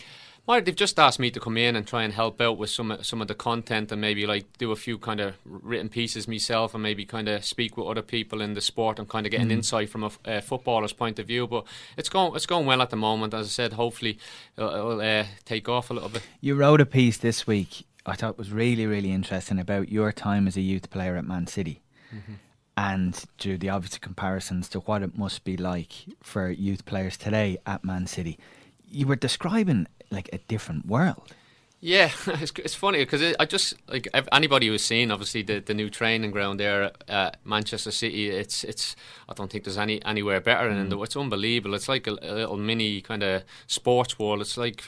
Well, 0.48 0.60
they've 0.62 0.76
just 0.76 1.00
asked 1.00 1.20
me 1.20 1.30
to 1.32 1.40
come 1.40 1.56
in 1.56 1.76
and 1.76 1.86
try 1.88 2.04
and 2.04 2.12
help 2.14 2.42
out 2.42 2.58
with 2.58 2.70
some 2.72 2.98
some 3.04 3.22
of 3.22 3.28
the 3.28 3.36
content 3.36 3.92
and 3.92 4.02
maybe 4.02 4.26
like 4.26 4.46
do 4.58 4.72
a 4.72 4.76
few 4.76 4.98
kind 4.98 5.20
of 5.20 5.36
written 5.46 5.88
pieces 5.88 6.28
myself 6.28 6.74
and 6.74 6.82
maybe 6.84 7.06
kind 7.06 7.30
of 7.30 7.46
speak 7.46 7.78
with 7.78 7.88
other 7.88 8.02
people 8.02 8.42
in 8.42 8.54
the 8.54 8.62
sport 8.62 8.98
and 9.00 9.08
kind 9.08 9.26
of 9.26 9.32
get 9.32 9.40
an 9.42 9.50
Mhm. 9.50 9.52
insight 9.54 9.90
from 9.90 10.04
a 10.26 10.42
footballer's 10.42 10.94
point 10.94 11.20
of 11.20 11.28
view. 11.28 11.48
But 11.48 11.66
it's 11.96 12.10
going 12.10 12.36
it's 12.36 12.48
going 12.48 12.66
well 12.66 12.82
at 12.82 12.90
the 12.90 12.96
moment. 12.98 13.34
As 13.34 13.46
I 13.46 13.50
said, 13.50 13.74
hopefully 13.74 14.18
it'll, 14.58 14.74
it'll 14.74 15.02
uh, 15.02 15.26
take 15.46 15.70
off 15.70 15.90
a 15.92 15.94
little 15.94 16.10
bit. 16.10 16.24
You 16.42 16.56
wrote 16.56 16.82
a 16.82 16.86
piece 16.86 17.18
this 17.18 17.46
week 17.48 17.86
I 18.04 18.16
thought 18.16 18.36
was 18.38 18.52
really, 18.52 18.88
really 18.88 19.12
interesting 19.12 19.60
about 19.60 19.90
your 19.92 20.12
time 20.12 20.48
as 20.48 20.58
a 20.58 20.62
youth 20.62 20.90
player 20.90 21.18
at 21.18 21.24
Man 21.26 21.46
City. 21.46 21.82
Mhm. 22.12 22.38
And 22.76 23.24
drew 23.38 23.60
the 23.60 23.70
obvious 23.70 24.00
comparisons 24.00 24.70
to 24.70 24.80
what 24.80 25.04
it 25.04 25.16
must 25.16 25.44
be 25.44 25.56
like 25.56 25.94
for 26.24 26.50
youth 26.50 26.84
players 26.86 27.16
today 27.16 27.60
at 27.68 27.84
Man 27.84 28.08
City. 28.08 28.40
You 28.90 29.06
were 29.06 29.16
describing 29.16 29.86
like 30.12 30.30
a 30.34 30.38
different 30.48 30.86
world. 30.88 31.34
Yeah, 31.84 32.12
it's, 32.28 32.52
it's 32.60 32.76
funny 32.76 33.00
because 33.00 33.36
I 33.40 33.46
just 33.46 33.74
like 33.88 34.08
anybody 34.32 34.68
who's 34.68 34.84
seen 34.86 35.10
obviously 35.10 35.42
the, 35.42 35.60
the 35.62 35.74
new 35.74 35.90
training 35.90 36.30
ground 36.32 36.60
there 36.60 36.92
at 37.08 37.38
Manchester 37.44 37.90
City. 37.92 38.30
It's 38.30 38.64
it's 38.64 38.96
I 39.28 39.34
don't 39.34 39.52
think 39.52 39.64
there's 39.64 39.80
any 39.80 40.04
anywhere 40.06 40.40
better 40.42 40.70
Mm. 40.70 40.82
in 40.82 40.90
the 40.90 41.02
It's 41.02 41.16
unbelievable. 41.18 41.74
It's 41.76 41.90
like 41.90 42.06
a, 42.06 42.12
a 42.22 42.34
little 42.36 42.58
mini 42.58 43.02
kind 43.02 43.24
of 43.24 43.44
sports 43.68 44.20
world. 44.20 44.42
It's 44.42 44.58
like. 44.58 44.84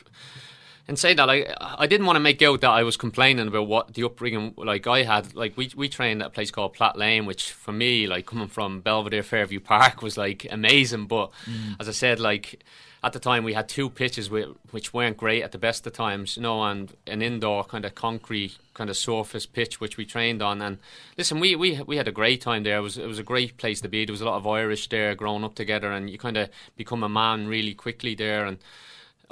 And 0.85 0.99
say 0.99 1.13
that, 1.13 1.27
like, 1.27 1.49
I 1.61 1.87
didn't 1.87 2.05
want 2.05 2.17
to 2.17 2.19
make 2.19 2.41
out 2.41 2.59
that 2.59 2.69
I 2.69 2.83
was 2.83 2.97
complaining 2.97 3.47
about 3.47 3.67
what 3.67 3.93
the 3.93 4.03
upbringing 4.03 4.53
like 4.57 4.85
I 4.85 5.03
had. 5.03 5.33
Like, 5.33 5.55
we 5.55 5.71
we 5.75 5.87
trained 5.87 6.21
at 6.21 6.27
a 6.27 6.31
place 6.31 6.51
called 6.51 6.73
Platt 6.73 6.97
Lane, 6.97 7.25
which 7.25 7.51
for 7.53 7.71
me, 7.71 8.05
like 8.05 8.25
coming 8.25 8.49
from 8.49 8.81
Belvedere 8.81 9.23
Fairview 9.23 9.61
Park, 9.61 10.01
was 10.01 10.17
like 10.17 10.45
amazing. 10.51 11.05
But 11.07 11.31
Mm. 11.45 11.77
as 11.79 11.87
I 11.87 11.93
said, 11.93 12.19
like 12.19 12.63
at 13.01 13.11
the 13.13 13.19
time 13.19 13.43
we 13.43 13.53
had 13.53 13.67
two 13.67 13.89
pitches 13.89 14.29
which, 14.29 14.47
which 14.71 14.93
weren't 14.93 15.17
great 15.17 15.43
at 15.43 15.51
the 15.51 15.57
best 15.57 15.85
of 15.85 15.91
times, 15.93 16.37
you 16.37 16.43
know, 16.43 16.63
and 16.63 16.93
an 17.05 17.21
indoor 17.21 17.63
kind 17.65 17.83
of 17.85 17.93
concrete 17.95 18.57
kind 18.73 18.89
of 18.89 18.95
surface 18.95 19.45
pitch 19.45 19.79
which 19.81 19.97
we 19.97 20.05
trained 20.05 20.41
on. 20.41 20.61
And 20.61 20.79
listen, 21.17 21.39
we 21.39 21.55
we 21.55 21.81
we 21.87 21.95
had 21.95 22.07
a 22.09 22.13
great 22.13 22.41
time 22.41 22.63
there. 22.63 22.77
It 22.77 22.81
was 22.81 22.97
it 22.97 23.07
was 23.07 23.19
a 23.19 23.23
great 23.23 23.55
place 23.57 23.79
to 23.81 23.87
be. 23.87 24.03
There 24.03 24.13
was 24.13 24.21
a 24.21 24.25
lot 24.25 24.35
of 24.35 24.45
Irish 24.47 24.89
there 24.89 25.15
growing 25.15 25.45
up 25.45 25.55
together, 25.55 25.91
and 25.93 26.09
you 26.09 26.17
kind 26.17 26.35
of 26.35 26.49
become 26.75 27.03
a 27.03 27.09
man 27.09 27.47
really 27.47 27.73
quickly 27.73 28.15
there. 28.15 28.45
And 28.45 28.57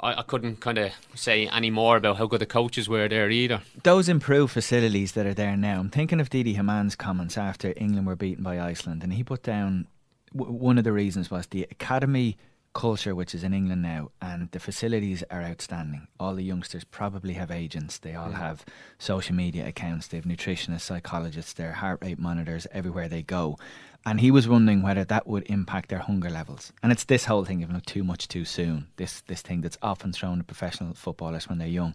I, 0.02 0.14
I 0.14 0.22
couldn't 0.22 0.60
kind 0.60 0.78
of 0.78 0.92
say 1.14 1.46
any 1.48 1.70
more 1.70 1.96
about 1.96 2.16
how 2.16 2.26
good 2.26 2.40
the 2.40 2.46
coaches 2.46 2.88
were 2.88 3.08
there 3.08 3.30
either. 3.30 3.62
Those 3.82 4.08
improved 4.08 4.52
facilities 4.52 5.12
that 5.12 5.26
are 5.26 5.34
there 5.34 5.56
now, 5.56 5.80
I'm 5.80 5.90
thinking 5.90 6.20
of 6.20 6.30
Didi 6.30 6.54
Hamann's 6.54 6.96
comments 6.96 7.38
after 7.38 7.72
England 7.76 8.06
were 8.06 8.16
beaten 8.16 8.42
by 8.42 8.60
Iceland, 8.60 9.02
and 9.02 9.12
he 9.12 9.22
put 9.22 9.42
down 9.42 9.86
w- 10.36 10.52
one 10.52 10.78
of 10.78 10.84
the 10.84 10.92
reasons 10.92 11.30
was 11.30 11.46
the 11.46 11.66
academy 11.70 12.36
culture, 12.72 13.14
which 13.14 13.34
is 13.34 13.44
in 13.44 13.52
England 13.52 13.82
now, 13.82 14.10
and 14.20 14.50
the 14.52 14.60
facilities 14.60 15.22
are 15.30 15.42
outstanding. 15.42 16.06
All 16.18 16.34
the 16.34 16.44
youngsters 16.44 16.84
probably 16.84 17.34
have 17.34 17.50
agents, 17.50 17.98
they 17.98 18.14
all 18.14 18.30
Mm. 18.30 18.38
have 18.38 18.64
social 18.98 19.34
media 19.34 19.66
accounts, 19.68 20.06
they 20.08 20.16
have 20.16 20.24
nutritionists, 20.26 20.80
psychologists, 20.82 21.52
their 21.52 21.72
heart 21.72 21.98
rate 22.02 22.18
monitors 22.18 22.66
everywhere 22.72 23.08
they 23.08 23.22
go. 23.22 23.58
And 24.04 24.20
he 24.20 24.32
was 24.32 24.48
wondering 24.48 24.82
whether 24.82 25.04
that 25.04 25.28
would 25.28 25.44
impact 25.48 25.88
their 25.88 26.00
hunger 26.00 26.28
levels. 26.28 26.72
And 26.82 26.90
it's 26.90 27.04
this 27.04 27.26
whole 27.26 27.44
thing 27.44 27.62
of 27.62 27.70
not 27.70 27.86
too 27.86 28.02
much 28.02 28.26
too 28.26 28.44
soon. 28.44 28.88
This 28.96 29.20
this 29.28 29.42
thing 29.42 29.60
that's 29.60 29.78
often 29.80 30.12
thrown 30.12 30.40
at 30.40 30.46
professional 30.48 30.94
footballers 30.94 31.48
when 31.48 31.58
they're 31.58 31.68
young. 31.68 31.94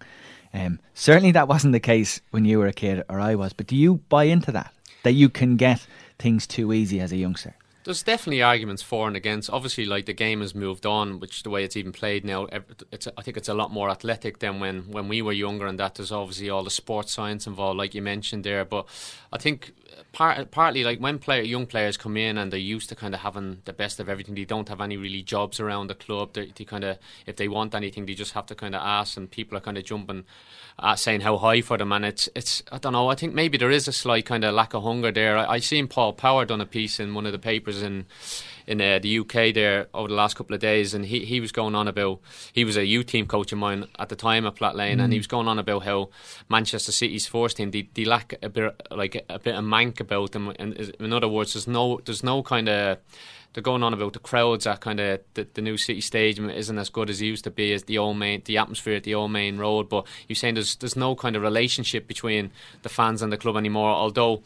Um, 0.53 0.79
certainly 0.93 1.31
that 1.33 1.49
wasn't 1.49 1.73
the 1.73 1.81
case 1.81 2.21
when 2.31 2.45
you 2.45 2.59
were 2.59 2.67
a 2.67 2.71
kid 2.73 3.03
or 3.09 3.19
I 3.19 3.35
was. 3.35 3.51
But 3.51 3.67
do 3.67 3.75
you 3.75 3.95
buy 4.07 4.23
into 4.25 4.53
that? 4.53 4.73
That 5.03 5.13
you 5.13 5.27
can 5.29 5.57
get 5.57 5.85
things 6.17 6.47
too 6.47 6.71
easy 6.71 7.01
as 7.01 7.11
a 7.11 7.17
youngster? 7.17 7.55
There's 7.87 8.03
definitely 8.03 8.41
arguments 8.41 8.81
for 8.81 9.07
and 9.07 9.15
against. 9.15 9.49
Obviously, 9.49 9.85
like 9.85 10.07
the 10.07 10.13
game 10.13 10.41
has 10.41 10.53
moved 10.53 10.85
on, 10.85 11.21
which 11.21 11.43
the 11.43 11.49
way 11.49 11.63
it's 11.63 11.77
even 11.77 11.93
played 11.93 12.25
now, 12.25 12.49
it's 12.91 13.07
I 13.17 13.21
think 13.21 13.37
it's 13.37 13.47
a 13.47 13.53
lot 13.53 13.71
more 13.71 13.89
athletic 13.89 14.39
than 14.39 14.59
when 14.59 14.91
when 14.91 15.07
we 15.07 15.21
were 15.21 15.31
younger, 15.31 15.65
and 15.65 15.79
that 15.79 15.95
there's 15.95 16.11
obviously 16.11 16.49
all 16.49 16.65
the 16.65 16.69
sports 16.69 17.13
science 17.13 17.47
involved, 17.47 17.77
like 17.77 17.95
you 17.95 18.01
mentioned 18.01 18.43
there. 18.43 18.65
But 18.65 18.87
I 19.31 19.37
think 19.37 19.71
part, 20.13 20.51
partly 20.51 20.83
like 20.83 20.99
when 20.99 21.19
player 21.19 21.41
young 21.41 21.65
players 21.65 21.97
come 21.97 22.17
in 22.17 22.37
and 22.37 22.51
they're 22.51 22.59
used 22.59 22.89
to 22.89 22.95
kind 22.95 23.13
of 23.13 23.21
having 23.21 23.61
the 23.65 23.73
best 23.73 23.99
of 23.99 24.09
everything, 24.09 24.35
they 24.35 24.45
don't 24.45 24.69
have 24.69 24.81
any 24.81 24.97
really 24.97 25.21
jobs 25.21 25.59
around 25.59 25.87
the 25.87 25.95
club. 25.95 26.33
They, 26.33 26.51
they 26.55 26.65
kind 26.65 26.83
of 26.83 26.97
if 27.25 27.35
they 27.35 27.47
want 27.47 27.75
anything, 27.75 28.05
they 28.05 28.13
just 28.13 28.33
have 28.33 28.45
to 28.47 28.55
kind 28.55 28.75
of 28.75 28.81
ask, 28.83 29.17
and 29.17 29.29
people 29.29 29.57
are 29.57 29.61
kind 29.61 29.77
of 29.77 29.83
jumping, 29.85 30.25
uh, 30.79 30.95
saying 30.95 31.21
how 31.21 31.37
high 31.37 31.61
for 31.61 31.77
them, 31.77 31.91
and 31.91 32.05
it's 32.05 32.29
it's 32.35 32.63
I 32.71 32.77
don't 32.77 32.93
know. 32.93 33.09
I 33.09 33.15
think 33.15 33.33
maybe 33.33 33.57
there 33.57 33.71
is 33.71 33.87
a 33.87 33.91
slight 33.93 34.25
kind 34.25 34.43
of 34.43 34.53
lack 34.53 34.73
of 34.73 34.83
hunger 34.83 35.11
there. 35.11 35.37
I, 35.37 35.53
I 35.55 35.59
seen 35.59 35.87
Paul 35.87 36.13
Power 36.13 36.45
done 36.45 36.61
a 36.61 36.65
piece 36.65 36.99
in 36.99 37.13
one 37.13 37.25
of 37.25 37.31
the 37.31 37.39
papers 37.39 37.81
in 37.81 38.05
in 38.67 38.81
uh, 38.81 38.99
the 38.99 39.19
UK 39.19 39.53
there 39.53 39.87
over 39.93 40.09
the 40.09 40.13
last 40.13 40.35
couple 40.35 40.53
of 40.53 40.59
days, 40.59 40.93
and 40.93 41.05
he, 41.05 41.23
he 41.23 41.39
was 41.39 41.51
going 41.53 41.73
on 41.73 41.87
about 41.87 42.19
he 42.51 42.65
was 42.65 42.75
a 42.75 42.85
youth 42.85 43.05
team 43.07 43.25
coach 43.25 43.51
of 43.53 43.57
mine 43.57 43.85
at 43.97 44.09
the 44.09 44.15
time 44.15 44.45
at 44.45 44.55
Platt 44.55 44.75
Lane, 44.75 44.99
and 44.99 45.09
Mm. 45.09 45.13
he 45.13 45.19
was 45.19 45.27
going 45.27 45.47
on 45.47 45.57
about 45.57 45.83
how 45.83 46.09
Manchester 46.49 46.91
City's 46.91 47.25
first 47.27 47.55
team 47.57 47.71
they, 47.71 47.87
they 47.93 48.03
lack 48.03 48.33
a 48.43 48.49
bit 48.49 48.75
like 48.91 49.23
a 49.29 49.39
bit 49.39 49.55
of 49.55 49.63
about 49.99 50.31
them, 50.31 50.53
and 50.59 50.73
in 50.99 51.13
other 51.13 51.27
words, 51.27 51.53
there's 51.53 51.67
no 51.67 51.99
there's 52.05 52.23
no 52.23 52.43
kind 52.43 52.69
of 52.69 52.97
they're 53.53 53.63
going 53.63 53.81
on 53.81 53.93
about 53.93 54.13
the 54.13 54.19
crowds 54.19 54.67
at 54.67 54.81
kind 54.81 54.99
of 54.99 55.19
the, 55.33 55.47
the 55.55 55.61
new 55.61 55.77
city 55.77 56.01
stadium 56.01 56.49
isn't 56.49 56.77
as 56.77 56.89
good 56.89 57.09
as 57.09 57.21
it 57.21 57.25
used 57.25 57.43
to 57.45 57.49
be 57.49 57.73
as 57.73 57.83
the 57.83 57.97
old 57.97 58.17
Maine 58.17 58.43
the 58.45 58.57
atmosphere 58.57 58.97
at 58.97 59.03
the 59.03 59.15
old 59.15 59.31
Maine 59.31 59.57
Road 59.57 59.89
but 59.89 60.05
you're 60.27 60.35
saying 60.35 60.53
there's 60.55 60.75
there's 60.75 60.95
no 60.95 61.15
kind 61.15 61.35
of 61.35 61.41
relationship 61.41 62.07
between 62.07 62.51
the 62.83 62.89
fans 62.89 63.21
and 63.23 63.31
the 63.31 63.37
club 63.37 63.57
anymore 63.57 63.89
although 63.89 64.43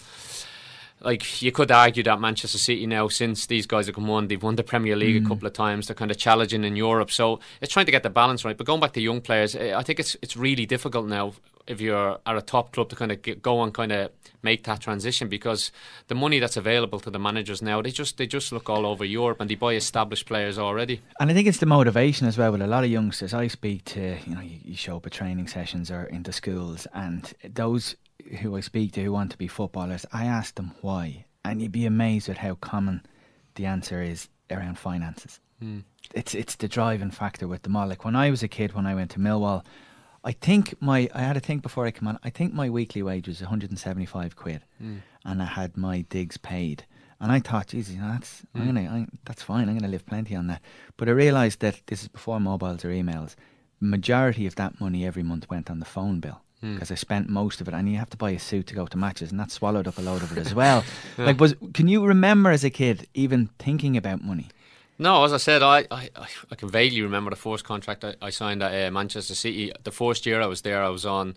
like 1.02 1.42
you 1.42 1.52
could 1.52 1.72
argue 1.72 2.04
that 2.04 2.20
Manchester 2.20 2.60
City 2.60 2.86
now, 2.86 3.08
since 3.08 3.48
these 3.48 3.66
guys 3.66 3.88
have 3.88 3.96
come 3.96 4.10
on, 4.12 4.28
they've 4.28 4.42
won 4.42 4.56
the 4.56 4.64
Premier 4.64 4.96
League 4.96 5.24
Mm. 5.24 5.26
a 5.26 5.30
couple 5.30 5.48
of 5.48 5.54
times. 5.54 5.88
They're 5.88 5.96
kind 5.96 6.12
of 6.12 6.18
challenging 6.18 6.64
in 6.64 6.76
Europe, 6.76 7.10
so 7.10 7.40
it's 7.60 7.74
trying 7.74 7.88
to 7.88 7.92
get 7.92 8.04
the 8.04 8.12
balance 8.12 8.46
right. 8.46 8.56
But 8.56 8.68
going 8.68 8.80
back 8.80 8.94
to 8.94 9.02
young 9.02 9.20
players, 9.20 9.56
I 9.56 9.82
think 9.82 10.00
it's 10.00 10.16
it's 10.22 10.38
really 10.38 10.68
difficult 10.68 11.08
now 11.08 11.34
if 11.72 11.82
you're 11.82 12.20
at 12.26 12.36
a 12.36 12.42
top 12.42 12.74
club 12.74 12.90
to 12.90 12.96
kind 12.96 13.12
of 13.12 13.22
get, 13.22 13.42
go 13.42 13.64
and 13.64 13.74
kind 13.74 13.92
of 13.92 14.12
make 14.44 14.64
that 14.64 14.82
transition 14.82 15.30
because 15.30 15.72
the 16.08 16.16
money 16.16 16.40
that's 16.40 16.58
available 16.58 17.00
to 17.00 17.10
the 17.10 17.20
managers 17.20 17.62
now 17.62 17.82
they 17.82 17.92
just 17.92 18.18
they 18.18 18.28
just 18.28 18.52
look 18.52 18.70
all 18.70 18.86
over 18.86 19.06
Europe 19.06 19.40
and 19.40 19.50
they 19.50 19.56
buy 19.56 19.74
established 19.74 20.26
players 20.26 20.58
already. 20.58 21.02
And 21.20 21.32
I 21.32 21.34
think 21.34 21.48
it's 21.48 21.60
the 21.60 21.66
motivation 21.66 22.28
as 22.28 22.38
well 22.38 22.52
with 22.52 22.62
a 22.62 22.68
lot 22.68 22.84
of 22.84 22.90
youngsters. 22.90 23.34
I 23.34 23.48
speak 23.48 23.86
to 23.86 24.18
you 24.26 24.36
know 24.36 24.42
you, 24.42 24.60
you 24.64 24.76
show 24.76 24.98
up 24.98 25.06
at 25.06 25.12
training 25.12 25.48
sessions 25.48 25.90
or 25.90 26.04
into 26.04 26.32
schools 26.32 26.88
and 26.94 27.34
those 27.44 27.96
who 28.42 28.56
I 28.56 28.60
speak 28.60 28.94
to 28.94 29.04
who 29.04 29.12
want 29.12 29.32
to 29.32 29.38
be 29.38 29.48
footballers, 29.48 30.06
I 30.14 30.26
ask 30.26 30.56
them 30.56 30.74
why, 30.82 31.26
and 31.44 31.62
you'd 31.62 31.72
be 31.72 31.86
amazed 31.86 32.30
at 32.30 32.38
how 32.38 32.56
common 32.56 33.04
the 33.56 33.66
answer 33.66 34.02
is 34.02 34.30
around 34.50 34.78
finances. 34.78 35.40
Mm. 35.64 35.84
It's 36.14 36.36
it's 36.36 36.56
the 36.56 36.68
driving 36.68 37.12
factor 37.12 37.48
with 37.48 37.64
them 37.64 37.76
all. 37.76 37.88
Like 37.88 38.06
when 38.06 38.16
I 38.16 38.30
was 38.30 38.44
a 38.44 38.48
kid, 38.48 38.74
when 38.74 38.86
I 38.86 38.96
went 38.96 39.12
to 39.12 39.20
Millwall, 39.20 39.64
I 40.24 40.32
think 40.34 40.76
my 40.82 41.10
I 41.16 41.22
had 41.22 41.34
to 41.34 41.40
think 41.40 41.62
before 41.64 41.86
I 41.88 41.92
came 41.92 42.08
on. 42.08 42.20
I 42.24 42.30
think 42.30 42.54
my 42.54 42.70
weekly 42.70 43.02
wage 43.04 43.28
was 43.28 43.42
175 43.42 44.36
quid, 44.36 44.62
Mm. 44.84 45.02
and 45.26 45.42
I 45.42 45.46
had 45.46 45.78
my 45.78 46.02
digs 46.10 46.38
paid. 46.38 46.86
And 47.20 47.32
I 47.32 47.40
thought, 47.40 47.68
Jesus, 47.68 47.94
you 47.96 48.02
know, 48.02 48.12
that's 48.12 48.42
I'm 48.56 48.62
Mm. 48.62 48.66
gonna 48.66 48.90
I, 48.98 49.08
that's 49.26 49.44
fine. 49.44 49.68
I'm 49.70 49.78
gonna 49.78 49.92
live 49.92 50.06
plenty 50.06 50.36
on 50.36 50.48
that. 50.48 50.62
But 50.98 51.08
I 51.08 51.12
realised 51.12 51.60
that 51.60 51.82
this 51.88 52.02
is 52.04 52.08
before 52.08 52.40
mobiles 52.40 52.84
or 52.86 52.90
emails. 52.90 53.36
Majority 53.80 54.46
of 54.48 54.56
that 54.56 54.80
money 54.80 55.06
every 55.06 55.24
month 55.24 55.50
went 55.50 55.70
on 55.72 55.80
the 55.80 55.86
phone 55.86 56.20
bill 56.20 56.42
Mm. 56.64 56.76
because 56.76 56.92
I 56.92 56.96
spent 56.96 57.28
most 57.30 57.60
of 57.62 57.68
it. 57.68 57.74
And 57.74 57.90
you 57.90 57.98
have 57.98 58.10
to 58.12 58.18
buy 58.18 58.30
a 58.32 58.40
suit 58.40 58.68
to 58.68 58.76
go 58.76 58.86
to 58.86 58.98
matches, 58.98 59.32
and 59.32 59.40
that 59.40 59.50
swallowed 59.52 59.88
up 59.88 59.98
a 59.98 60.02
load 60.02 60.22
of 60.22 60.32
it 60.32 60.38
as 60.38 60.54
well. 60.54 60.84
Yeah. 61.18 61.26
Like, 61.28 61.40
was 61.40 61.56
can 61.74 61.88
you 61.88 62.06
remember 62.06 62.52
as 62.52 62.64
a 62.64 62.70
kid 62.70 63.08
even 63.16 63.50
thinking 63.58 63.98
about 63.98 64.24
money? 64.24 64.48
No, 65.02 65.24
as 65.24 65.34
I 65.34 65.38
said, 65.38 65.64
I, 65.64 65.88
I, 65.90 66.10
I 66.52 66.56
can 66.56 66.70
vaguely 66.70 67.02
remember 67.02 67.32
the 67.32 67.36
first 67.36 67.64
contract 67.66 68.04
I, 68.06 68.14
I 68.22 68.30
signed 68.30 68.62
at 68.62 68.88
uh, 68.88 68.92
Manchester 68.92 69.34
City. 69.36 69.72
The 69.84 69.92
first 69.92 70.26
year 70.28 70.40
I 70.42 70.46
was 70.46 70.62
there, 70.62 70.84
I 70.84 70.90
was 70.90 71.06
on 71.06 71.36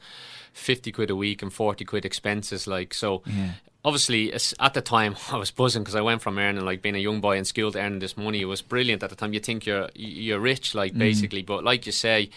fifty 0.53 0.92
quid 0.92 1.09
a 1.11 1.16
week 1.16 1.42
and 1.42 1.50
forty 1.53 1.85
quid 1.85 2.05
expenses. 2.05 2.66
Like 2.66 2.92
so, 2.92 3.22
Yeah. 3.27 3.53
obviously 3.85 4.33
at 4.35 4.74
the 4.74 4.83
time 4.83 5.16
I 5.33 5.37
was 5.38 5.50
buzzing 5.50 5.83
because 5.83 5.94
I 5.96 6.03
went 6.03 6.20
from 6.22 6.38
earning 6.38 6.64
like 6.64 6.83
being 6.83 6.94
a 6.94 6.98
young 6.98 7.20
boy 7.22 7.38
in 7.38 7.44
school 7.46 7.72
to 7.72 7.79
earning 7.81 8.00
this 8.00 8.16
money. 8.18 8.42
It 8.42 8.46
was 8.46 8.61
brilliant 8.62 9.03
at 9.03 9.09
the 9.11 9.16
time. 9.16 9.33
You 9.33 9.40
think 9.40 9.64
you're 9.64 9.88
you're 9.94 10.40
rich, 10.40 10.74
like 10.74 10.92
Mm. 10.92 10.98
basically, 10.98 11.42
but 11.42 11.64
like 11.64 11.87
you 11.87 11.92
say, 11.92 12.29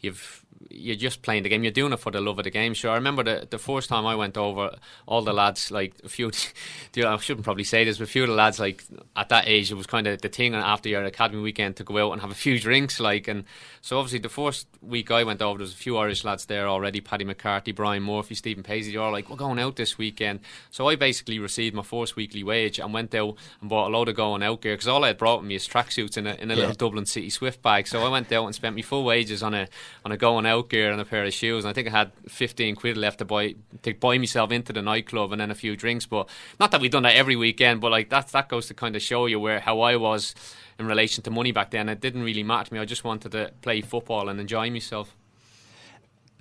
you've 0.00 0.43
you're 0.70 0.96
just 0.96 1.22
playing 1.22 1.42
the 1.42 1.48
game. 1.48 1.62
You're 1.62 1.72
doing 1.72 1.92
it 1.92 1.98
for 2.00 2.10
the 2.10 2.20
love 2.20 2.38
of 2.38 2.44
the 2.44 2.50
game. 2.50 2.74
Sure, 2.74 2.90
I 2.90 2.94
remember 2.94 3.22
the 3.22 3.46
the 3.48 3.58
first 3.58 3.88
time 3.88 4.06
I 4.06 4.14
went 4.14 4.36
over, 4.36 4.76
all 5.06 5.22
the 5.22 5.32
lads 5.32 5.70
like 5.70 5.94
a 6.04 6.08
few. 6.08 6.30
I 6.96 7.16
shouldn't 7.18 7.44
probably 7.44 7.64
say 7.64 7.84
this, 7.84 7.98
but 7.98 8.04
a 8.04 8.06
few 8.06 8.22
of 8.22 8.28
the 8.28 8.34
lads 8.34 8.58
like 8.60 8.84
at 9.16 9.28
that 9.30 9.48
age, 9.48 9.70
it 9.70 9.74
was 9.74 9.86
kind 9.86 10.06
of 10.06 10.20
the 10.20 10.28
thing 10.28 10.54
after 10.54 10.88
your 10.88 11.04
academy 11.04 11.42
weekend 11.42 11.76
to 11.76 11.84
go 11.84 11.98
out 12.08 12.12
and 12.12 12.20
have 12.20 12.30
a 12.30 12.34
few 12.34 12.58
drinks. 12.60 13.00
Like, 13.00 13.26
and 13.28 13.44
so 13.80 13.98
obviously 13.98 14.20
the 14.20 14.28
first 14.28 14.66
week 14.80 15.10
I 15.10 15.24
went 15.24 15.42
over, 15.42 15.58
there 15.58 15.64
was 15.64 15.72
a 15.72 15.76
few 15.76 15.96
Irish 15.98 16.24
lads 16.24 16.46
there 16.46 16.68
already. 16.68 17.00
Paddy 17.00 17.24
McCarthy, 17.24 17.72
Brian 17.72 18.02
Murphy, 18.02 18.34
Stephen 18.34 18.62
Paisley. 18.62 18.92
They're 18.92 19.02
all 19.02 19.12
like, 19.12 19.28
we're 19.28 19.36
going 19.36 19.58
out 19.58 19.76
this 19.76 19.98
weekend. 19.98 20.40
So 20.70 20.88
I 20.88 20.96
basically 20.96 21.38
received 21.38 21.74
my 21.74 21.82
first 21.82 22.16
weekly 22.16 22.42
wage 22.44 22.78
and 22.78 22.94
went 22.94 23.14
out 23.14 23.36
and 23.60 23.68
bought 23.68 23.88
a 23.88 23.90
load 23.90 24.08
of 24.08 24.14
going 24.16 24.42
out 24.42 24.60
gear 24.62 24.74
because 24.74 24.88
all 24.88 25.04
I 25.04 25.08
had 25.08 25.18
brought 25.18 25.40
with 25.40 25.48
me 25.48 25.56
is 25.56 25.66
tracksuits 25.68 26.16
in 26.16 26.26
a 26.26 26.34
in 26.34 26.50
a 26.50 26.54
Yeah. 26.54 26.60
little 26.60 26.74
Dublin 26.74 27.06
City 27.06 27.30
Swift 27.30 27.60
bag. 27.62 27.86
So 27.88 28.04
I 28.04 28.08
went 28.08 28.30
out 28.32 28.46
and 28.46 28.54
spent 28.54 28.76
my 28.76 28.82
full 28.82 29.04
wages 29.04 29.42
on 29.42 29.52
a 29.54 29.68
on 30.04 30.12
a 30.12 30.16
going 30.16 30.46
out 30.46 30.53
gear 30.62 30.92
and 30.92 31.00
a 31.00 31.04
pair 31.04 31.24
of 31.24 31.32
shoes. 31.32 31.64
And 31.64 31.70
I 31.70 31.74
think 31.74 31.88
I 31.88 31.90
had 31.90 32.12
fifteen 32.28 32.76
quid 32.76 32.96
left 32.96 33.18
to 33.18 33.24
buy 33.24 33.54
to 33.82 33.94
buy 33.94 34.18
myself 34.18 34.50
into 34.50 34.72
the 34.72 34.82
nightclub 34.82 35.32
and 35.32 35.40
then 35.40 35.50
a 35.50 35.54
few 35.54 35.76
drinks. 35.76 36.06
But 36.06 36.28
not 36.58 36.70
that 36.70 36.80
we've 36.80 36.90
done 36.90 37.02
that 37.04 37.16
every 37.16 37.36
weekend, 37.36 37.80
but 37.80 37.90
like 37.90 38.10
that 38.10 38.28
that 38.28 38.48
goes 38.48 38.66
to 38.68 38.74
kind 38.74 38.96
of 38.96 39.02
show 39.02 39.26
you 39.26 39.40
where 39.40 39.60
how 39.60 39.80
I 39.80 39.96
was 39.96 40.34
in 40.78 40.86
relation 40.86 41.22
to 41.24 41.30
money 41.30 41.52
back 41.52 41.70
then. 41.70 41.88
It 41.88 42.00
didn't 42.00 42.22
really 42.22 42.42
matter 42.42 42.68
to 42.68 42.74
me. 42.74 42.80
I 42.80 42.84
just 42.84 43.04
wanted 43.04 43.32
to 43.32 43.52
play 43.62 43.80
football 43.80 44.28
and 44.28 44.40
enjoy 44.40 44.70
myself. 44.70 45.16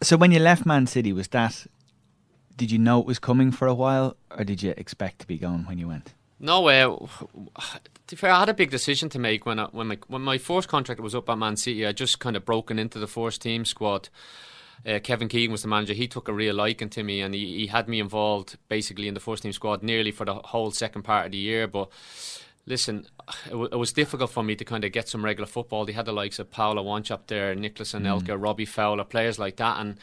So 0.02 0.17
when 0.17 0.32
you 0.32 0.39
left 0.39 0.65
Man 0.65 0.88
City, 0.88 1.13
was 1.13 1.28
that? 1.30 1.65
Did 2.58 2.71
you 2.71 2.80
know 2.80 2.99
it 2.99 3.06
was 3.06 3.19
coming 3.19 3.52
for 3.52 3.67
a 3.67 3.73
while, 3.73 4.15
or 4.30 4.43
did 4.43 4.62
you 4.62 4.73
expect 4.78 5.19
to 5.19 5.28
be 5.28 5.38
going 5.38 5.65
when 5.65 5.78
you 5.80 5.88
went? 5.88 6.13
No, 6.39 6.67
uh, 6.67 6.97
to 8.15 8.19
fair, 8.19 8.32
I 8.32 8.39
had 8.39 8.49
a 8.49 8.54
big 8.54 8.71
decision 8.71 9.10
to 9.10 9.19
make 9.19 9.45
when 9.45 9.60
I, 9.60 9.65
when 9.65 9.88
my 9.88 9.97
when 10.08 10.21
my 10.21 10.38
first 10.38 10.67
contract 10.67 11.02
was 11.02 11.15
up 11.15 11.30
at 11.30 11.38
Man 11.38 11.58
City. 11.58 11.86
I 11.86 11.91
just 11.91 12.19
kind 12.19 12.36
of 12.36 12.45
broken 12.45 12.80
into 12.80 12.99
the 12.99 13.08
first 13.08 13.41
team 13.41 13.65
squad. 13.65 14.10
Uh, 14.86 14.99
Kevin 14.99 15.30
Keegan 15.30 15.52
was 15.52 15.62
the 15.62 15.67
manager. 15.67 15.93
He 15.93 16.08
took 16.08 16.28
a 16.28 16.34
real 16.34 16.56
liking 16.56 16.89
to 16.89 17.04
me, 17.04 17.21
and 17.21 17.34
he, 17.34 17.60
he 17.60 17.67
had 17.67 17.88
me 17.88 17.99
involved 17.99 18.58
basically 18.67 19.08
in 19.08 19.13
the 19.13 19.19
first 19.19 19.43
team 19.43 19.54
squad 19.54 19.82
nearly 19.82 20.12
for 20.12 20.26
the 20.26 20.36
whole 20.36 20.71
second 20.71 21.04
part 21.04 21.28
of 21.28 21.32
the 21.32 21.38
year. 21.38 21.67
But 21.67 21.89
listen, 22.65 23.08
it, 23.45 23.52
w- 23.52 23.69
it 23.71 23.78
was 23.78 23.93
difficult 23.93 24.32
for 24.32 24.43
me 24.43 24.56
to 24.56 24.65
kind 24.65 24.84
of 24.84 24.91
get 24.91 25.08
some 25.08 25.23
regular 25.23 25.47
football. 25.47 25.86
They 25.86 25.93
had 25.93 26.06
the 26.06 26.12
likes 26.12 26.39
of 26.39 26.52
Paulo 26.52 26.84
Wanchope 26.84 27.28
there, 27.28 27.56
Nicolas 27.56 27.93
Anelka, 27.93 28.36
Robbie 28.38 28.65
Fowler, 28.65 29.06
players 29.06 29.39
like 29.39 29.56
that, 29.58 29.80
and 29.80 29.97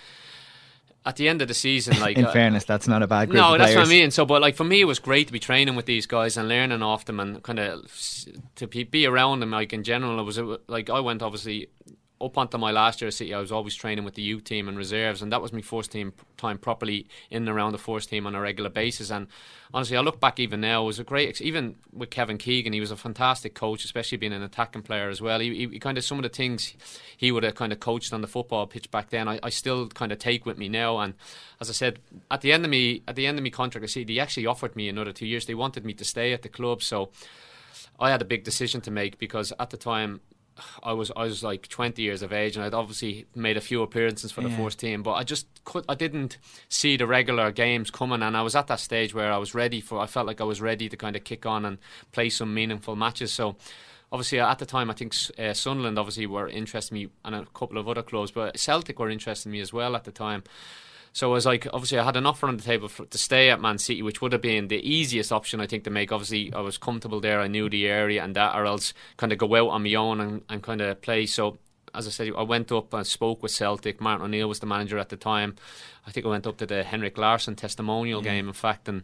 at 1.07 1.17
the 1.17 1.29
end 1.29 1.41
of 1.43 1.49
the 1.49 1.55
season, 1.55 1.99
like 2.01 2.19
In 2.19 2.27
uh, 2.27 2.33
fairness, 2.33 2.65
that's 2.65 2.87
not 2.87 3.03
a 3.03 3.07
bad 3.07 3.29
group 3.29 3.41
no, 3.41 3.57
that's 3.57 3.75
what 3.75 3.87
I 3.87 3.91
mean. 3.91 4.11
So, 4.11 4.25
but 4.25 4.43
like 4.43 4.57
for 4.57 4.65
me, 4.65 4.81
it 4.81 4.87
was 4.87 4.99
great 4.99 5.27
to 5.29 5.33
be 5.33 5.39
training 5.39 5.77
with 5.77 5.87
these 5.87 6.07
guys 6.07 6.37
and 6.37 6.49
learning 6.49 6.83
off 6.83 7.05
them 7.05 7.21
and 7.21 7.43
kind 7.43 7.59
of 7.59 7.91
to 8.57 8.67
be, 8.67 8.85
be 8.85 9.07
around 9.07 9.41
them. 9.41 9.51
Like 9.51 9.73
in 9.73 9.83
general, 9.83 10.19
it 10.19 10.25
was 10.25 10.39
like 10.67 10.91
I 10.91 11.01
went 11.01 11.23
obviously 11.23 11.69
up 12.21 12.37
until 12.37 12.61
my 12.61 12.71
last 12.71 13.01
year 13.01 13.09
at 13.09 13.15
City. 13.15 13.33
I 13.33 13.41
was 13.41 13.51
always 13.51 13.75
training 13.75 14.05
with 14.05 14.15
the 14.15 14.23
youth 14.23 14.45
team 14.45 14.69
and 14.69 14.77
reserves, 14.77 15.23
and 15.23 15.33
that 15.33 15.41
was 15.41 15.53
my 15.53 15.63
first 15.63 15.91
team 15.91 16.13
time 16.37 16.59
properly 16.59 17.07
in 17.31 17.43
and 17.43 17.49
around 17.49 17.73
the 17.73 17.79
first 17.79 18.11
team 18.11 18.27
on 18.27 18.35
a 18.35 18.41
regular 18.41 18.69
basis. 18.69 19.11
And 19.11 19.27
honestly, 19.73 19.97
I 19.97 20.01
look 20.01 20.21
back 20.21 20.39
even 20.39 20.61
now, 20.61 20.83
it 20.83 20.87
was 20.87 20.99
a 20.99 21.05
great. 21.05 21.41
Even 21.41 21.77
with 21.93 22.11
Kevin 22.11 22.37
Keegan, 22.37 22.73
he 22.73 22.81
was 22.81 22.91
a 22.91 22.97
fantastic 22.97 23.55
coach, 23.55 23.85
especially 23.85 24.19
being 24.19 24.35
an 24.35 24.43
attacking 24.43 24.83
player 24.83 25.09
as 25.09 25.23
well. 25.23 25.41
He, 25.41 25.55
he, 25.55 25.67
he 25.69 25.79
kind 25.79 25.97
of 25.97 26.05
some 26.05 26.19
of 26.19 26.23
the 26.23 26.29
things 26.29 26.75
he 27.17 27.33
would 27.33 27.43
have 27.43 27.55
kind 27.55 27.73
of 27.73 27.81
coached 27.81 28.13
on 28.13 28.21
the 28.21 28.29
football 28.29 28.67
pitch 28.67 28.91
back 28.91 29.09
then. 29.11 29.27
I, 29.27 29.39
I 29.43 29.51
still 29.51 29.89
kind 29.89 30.13
of 30.13 30.19
take 30.19 30.45
with 30.45 30.59
me 30.59 30.69
now. 30.69 30.99
And 30.99 31.15
as 31.61 31.71
I 31.71 31.73
said, 31.73 32.01
at 32.31 32.43
the 32.43 32.53
end 32.53 32.65
of 32.65 32.71
me 32.71 33.03
at 33.09 33.17
the 33.17 33.27
end 33.27 33.39
of 33.39 33.45
my 33.45 33.51
contract, 33.51 33.85
I 33.85 33.87
see 33.87 34.05
they 34.05 34.19
actually 34.19 34.47
offered 34.47 34.77
me 34.77 34.89
another 34.89 35.13
two 35.13 35.27
years. 35.27 35.47
They 35.47 35.55
wanted 35.55 35.87
me 35.87 35.95
to 35.95 36.05
stay 36.05 36.33
at 36.35 36.43
the 36.43 36.49
club, 36.51 36.83
so 36.83 37.11
I 37.99 38.11
had 38.11 38.21
a 38.21 38.27
big 38.27 38.45
decision 38.45 38.83
to 38.83 38.91
make 38.91 39.19
because 39.19 39.53
at 39.59 39.71
the 39.71 39.77
time. 39.79 40.21
I 40.83 40.93
was 40.93 41.11
I 41.17 41.25
was 41.25 41.43
like 41.43 41.69
20 41.69 42.01
years 42.03 42.23
of 42.23 42.33
age 42.33 42.57
and 42.57 42.65
I'd 42.65 42.75
obviously 42.75 43.27
made 43.35 43.57
a 43.57 43.61
few 43.61 43.83
appearances 43.83 44.33
for 44.33 44.41
the 44.43 44.49
Yeah. 44.51 44.57
first 44.57 44.79
team 44.79 45.03
but 45.03 45.13
I 45.13 45.25
just 45.25 45.47
could 45.65 45.85
I 45.89 45.95
didn't 45.95 46.39
see 46.69 46.97
the 46.97 47.07
regular 47.07 47.51
games 47.53 47.91
coming 47.91 48.23
and 48.23 48.37
I 48.37 48.43
was 48.43 48.55
at 48.55 48.67
that 48.69 48.81
stage 48.81 49.15
where 49.15 49.33
I 49.33 49.37
was 49.39 49.55
ready 49.55 49.81
for 49.81 49.99
I 49.99 50.07
felt 50.07 50.27
like 50.27 50.41
I 50.41 50.45
was 50.45 50.61
ready 50.61 50.89
to 50.89 50.97
kind 50.97 51.17
of 51.17 51.25
kick 51.25 51.47
on 51.47 51.65
and 51.65 51.79
play 52.13 52.29
some 52.31 52.53
meaningful 52.55 52.97
matches 52.97 53.33
so 53.33 53.57
obviously 54.13 54.41
at 54.41 54.59
the 54.59 54.67
time 54.67 54.91
I 54.91 54.95
think 54.95 55.15
uh, 55.39 55.53
Sunderland 55.53 55.99
obviously 55.99 56.27
were 56.27 56.49
interested 56.49 56.93
in 56.95 57.03
me 57.03 57.09
and 57.25 57.35
a 57.35 57.47
couple 57.55 57.79
of 57.79 57.89
other 57.89 58.03
clubs 58.03 58.31
but 58.31 58.59
Celtic 58.59 58.99
were 58.99 59.11
interested 59.11 59.49
in 59.49 59.53
me 59.53 59.61
as 59.61 59.73
well 59.73 59.95
at 59.97 60.05
the 60.05 60.13
time 60.13 60.43
so 61.13 61.31
I 61.31 61.33
was 61.33 61.47
like, 61.47 61.67
obviously, 61.73 61.99
I 61.99 62.05
had 62.05 62.17
an 62.17 62.27
offer 62.27 62.47
on 62.47 62.57
the 62.57 62.63
table 62.63 62.89
for, 62.89 63.05
to 63.05 63.19
stay 63.19 63.51
at 63.51 63.61
Man 63.61 63.79
City, 63.79 64.03
which 64.03 64.23
would 64.23 64.33
have 64.33 64.43
been 64.43 64.69
the 64.69 64.77
easiest 64.77 65.33
option, 65.33 65.61
I 65.61 65.67
think, 65.67 65.85
to 65.85 65.91
make. 65.91 66.13
Obviously, 66.13 66.53
I 66.55 66.61
was 66.61 66.79
comfortable 66.79 67.21
there, 67.21 67.41
I 67.41 67.49
knew 67.49 67.69
the 67.69 67.89
area 67.89 68.23
and 68.23 68.37
that, 68.37 68.55
or 68.55 68.65
else 68.65 68.95
kind 69.17 69.33
of 69.33 69.39
go 69.39 69.55
out 69.57 69.71
on 69.71 69.83
my 69.83 69.95
own 69.95 70.21
and, 70.21 70.43
and 70.49 70.63
kind 70.63 70.81
of 70.81 71.01
play. 71.03 71.27
So, 71.27 71.59
as 71.95 72.07
I 72.07 72.11
said, 72.11 72.31
I 72.39 72.43
went 72.43 72.71
up 72.71 72.95
and 72.95 73.05
spoke 73.05 73.43
with 73.43 73.51
Celtic. 73.51 74.01
Martin 74.01 74.27
O'Neill 74.27 74.49
was 74.49 74.61
the 74.61 74.67
manager 74.67 74.99
at 74.99 75.09
the 75.09 75.17
time. 75.17 75.57
I 76.07 76.13
think 76.13 76.25
I 76.27 76.29
went 76.29 76.47
up 76.47 76.59
to 76.59 76.67
the 76.67 76.85
Henrik 76.85 77.19
Larsson 77.19 77.57
testimonial 77.57 78.21
mm. 78.21 78.25
game, 78.25 78.47
in 78.47 78.55
fact, 78.55 78.89
and 78.89 79.03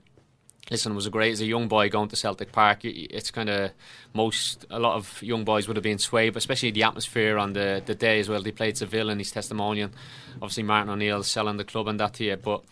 listen, 0.71 0.93
it 0.93 0.97
was 0.97 1.07
a 1.07 1.11
great 1.11 1.33
as 1.33 1.41
a 1.41 1.47
young 1.47 1.69
boy 1.69 1.89
going 1.89 2.09
to 2.09 2.17
Celtic 2.17 2.53
Park. 2.53 2.81
It's 2.85 3.31
kind 3.31 3.49
of 3.49 3.71
most 4.13 4.67
a 4.71 4.79
lot 4.79 4.97
of 4.97 5.23
young 5.23 5.45
boys 5.45 5.69
would 5.69 5.77
have 5.77 5.85
been 5.85 5.99
swayed, 5.99 6.33
but 6.33 6.39
especially 6.39 6.71
the 6.71 6.83
atmosphere 6.83 7.39
on 7.39 7.53
the, 7.53 7.83
the 7.85 7.95
day 7.95 8.19
as 8.19 8.29
well. 8.29 8.43
They 8.43 8.53
played 8.53 8.77
Seville 8.77 9.11
and 9.11 9.21
his 9.21 9.31
testimonial. 9.31 9.91
Obviously, 10.37 10.65
Martin 10.65 10.93
O'Neill 10.93 11.23
selling 11.23 11.57
the 11.57 11.65
club 11.65 11.89
and 11.89 12.01
that 12.01 12.15
to 12.15 12.25
you, 12.25 12.37
but 12.37 12.65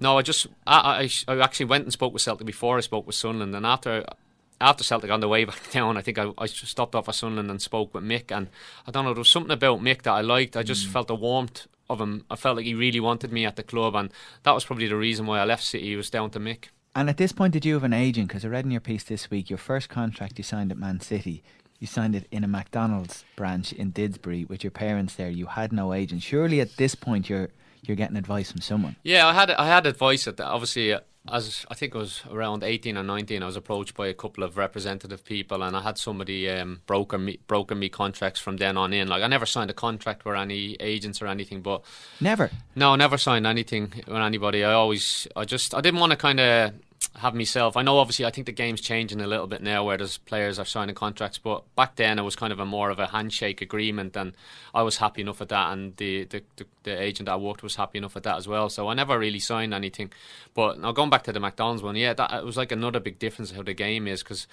no, 0.00 0.18
I 0.18 0.22
just 0.22 0.46
I, 0.66 1.08
I, 1.28 1.32
I 1.32 1.40
actually 1.40 1.66
went 1.66 1.84
and 1.84 1.92
spoke 1.92 2.12
with 2.12 2.22
Celtic 2.22 2.46
before 2.46 2.76
I 2.76 2.80
spoke 2.80 3.06
with 3.06 3.16
Sunderland, 3.16 3.54
and 3.54 3.66
after. 3.66 4.04
After 4.62 4.84
Celtic 4.84 5.10
on 5.10 5.20
the 5.20 5.28
way 5.28 5.44
back 5.46 5.70
down, 5.70 5.96
I 5.96 6.02
think 6.02 6.18
I, 6.18 6.32
I 6.36 6.44
stopped 6.44 6.94
off 6.94 7.08
at 7.08 7.14
Sunderland 7.14 7.50
and 7.50 7.62
spoke 7.62 7.94
with 7.94 8.04
Mick, 8.04 8.30
and 8.30 8.48
I 8.86 8.90
don't 8.90 9.06
know, 9.06 9.14
there 9.14 9.22
was 9.22 9.30
something 9.30 9.52
about 9.52 9.80
Mick 9.80 10.02
that 10.02 10.12
I 10.12 10.20
liked. 10.20 10.54
I 10.54 10.62
just 10.62 10.86
mm. 10.86 10.90
felt 10.90 11.08
the 11.08 11.14
warmth 11.14 11.66
of 11.88 11.98
him. 11.98 12.26
I 12.30 12.36
felt 12.36 12.56
like 12.58 12.66
he 12.66 12.74
really 12.74 13.00
wanted 13.00 13.32
me 13.32 13.46
at 13.46 13.56
the 13.56 13.62
club, 13.62 13.94
and 13.94 14.12
that 14.42 14.52
was 14.52 14.66
probably 14.66 14.86
the 14.86 14.96
reason 14.96 15.24
why 15.24 15.40
I 15.40 15.46
left 15.46 15.64
City. 15.64 15.94
It 15.94 15.96
was 15.96 16.10
down 16.10 16.28
to 16.32 16.38
Mick. 16.38 16.68
And 16.94 17.08
at 17.08 17.18
this 17.18 17.32
point, 17.32 17.52
did 17.52 17.64
you 17.64 17.74
have 17.74 17.84
an 17.84 17.92
agent? 17.92 18.28
Because 18.28 18.44
I 18.44 18.48
read 18.48 18.64
in 18.64 18.70
your 18.70 18.80
piece 18.80 19.04
this 19.04 19.30
week, 19.30 19.48
your 19.48 19.58
first 19.58 19.88
contract 19.88 20.38
you 20.38 20.44
signed 20.44 20.72
at 20.72 20.78
Man 20.78 21.00
City, 21.00 21.42
you 21.78 21.86
signed 21.86 22.16
it 22.16 22.26
in 22.30 22.44
a 22.44 22.48
McDonald's 22.48 23.24
branch 23.36 23.72
in 23.72 23.92
Didsbury 23.92 24.48
with 24.48 24.64
your 24.64 24.70
parents 24.70 25.14
there. 25.14 25.30
You 25.30 25.46
had 25.46 25.72
no 25.72 25.92
agent. 25.92 26.22
Surely 26.22 26.60
at 26.60 26.76
this 26.76 26.94
point, 26.94 27.28
you're 27.28 27.48
you're 27.82 27.96
getting 27.96 28.16
advice 28.16 28.52
from 28.52 28.60
someone. 28.60 28.96
Yeah, 29.02 29.26
I 29.26 29.32
had 29.32 29.50
I 29.52 29.66
had 29.66 29.86
advice 29.86 30.26
at 30.26 30.36
that. 30.36 30.46
Obviously, 30.46 30.92
uh, 30.92 31.00
as 31.28 31.66
I 31.70 31.74
think 31.74 31.94
I 31.94 31.98
was 31.98 32.22
around 32.30 32.62
eighteen 32.64 32.96
or 32.96 33.02
nineteen, 33.02 33.42
I 33.42 33.46
was 33.46 33.56
approached 33.56 33.94
by 33.94 34.06
a 34.08 34.14
couple 34.14 34.42
of 34.42 34.56
representative 34.56 35.24
people, 35.24 35.62
and 35.62 35.76
I 35.76 35.82
had 35.82 35.98
somebody 35.98 36.48
um, 36.48 36.80
broker 36.86 37.18
me 37.18 37.38
broker 37.46 37.74
me 37.74 37.88
contracts 37.88 38.40
from 38.40 38.56
then 38.56 38.76
on 38.76 38.92
in. 38.92 39.08
Like 39.08 39.22
I 39.22 39.26
never 39.26 39.46
signed 39.46 39.70
a 39.70 39.74
contract 39.74 40.24
with 40.24 40.36
any 40.36 40.76
agents 40.80 41.20
or 41.20 41.26
anything, 41.26 41.60
but 41.60 41.82
Never. 42.20 42.50
no, 42.74 42.96
never 42.96 43.18
signed 43.18 43.46
anything 43.46 43.92
with 44.06 44.16
anybody. 44.16 44.64
I 44.64 44.72
always, 44.72 45.28
I 45.36 45.44
just, 45.44 45.74
I 45.74 45.80
didn't 45.80 46.00
want 46.00 46.10
to 46.12 46.16
kind 46.16 46.40
of. 46.40 46.72
Have 47.16 47.34
myself. 47.34 47.76
I 47.76 47.82
know, 47.82 47.98
obviously, 47.98 48.24
I 48.24 48.30
think 48.30 48.46
the 48.46 48.52
game's 48.52 48.80
changing 48.80 49.20
a 49.20 49.26
little 49.26 49.46
bit 49.46 49.62
now, 49.62 49.84
where 49.84 49.96
there's 49.96 50.18
players 50.18 50.58
are 50.58 50.64
signing 50.64 50.94
contracts. 50.94 51.38
But 51.38 51.64
back 51.74 51.96
then, 51.96 52.18
it 52.18 52.22
was 52.22 52.36
kind 52.36 52.52
of 52.52 52.60
a 52.60 52.64
more 52.64 52.90
of 52.90 52.98
a 52.98 53.08
handshake 53.08 53.60
agreement, 53.60 54.16
and 54.16 54.32
I 54.74 54.82
was 54.82 54.98
happy 54.98 55.22
enough 55.22 55.40
with 55.40 55.48
that, 55.48 55.72
and 55.72 55.96
the 55.96 56.24
the, 56.24 56.42
the, 56.56 56.66
the 56.84 57.02
agent 57.02 57.28
I 57.28 57.36
worked 57.36 57.62
was 57.62 57.76
happy 57.76 57.98
enough 57.98 58.14
with 58.14 58.24
that 58.24 58.36
as 58.36 58.46
well. 58.46 58.68
So 58.68 58.88
I 58.88 58.94
never 58.94 59.18
really 59.18 59.40
signed 59.40 59.74
anything. 59.74 60.12
But 60.54 60.78
now 60.78 60.92
going 60.92 61.10
back 61.10 61.24
to 61.24 61.32
the 61.32 61.40
McDonald's 61.40 61.82
one, 61.82 61.96
yeah, 61.96 62.14
that 62.14 62.32
it 62.32 62.44
was 62.44 62.56
like 62.56 62.72
another 62.72 63.00
big 63.00 63.18
difference 63.18 63.50
how 63.50 63.62
the 63.62 63.74
game 63.74 64.06
is 64.06 64.22
because 64.22 64.46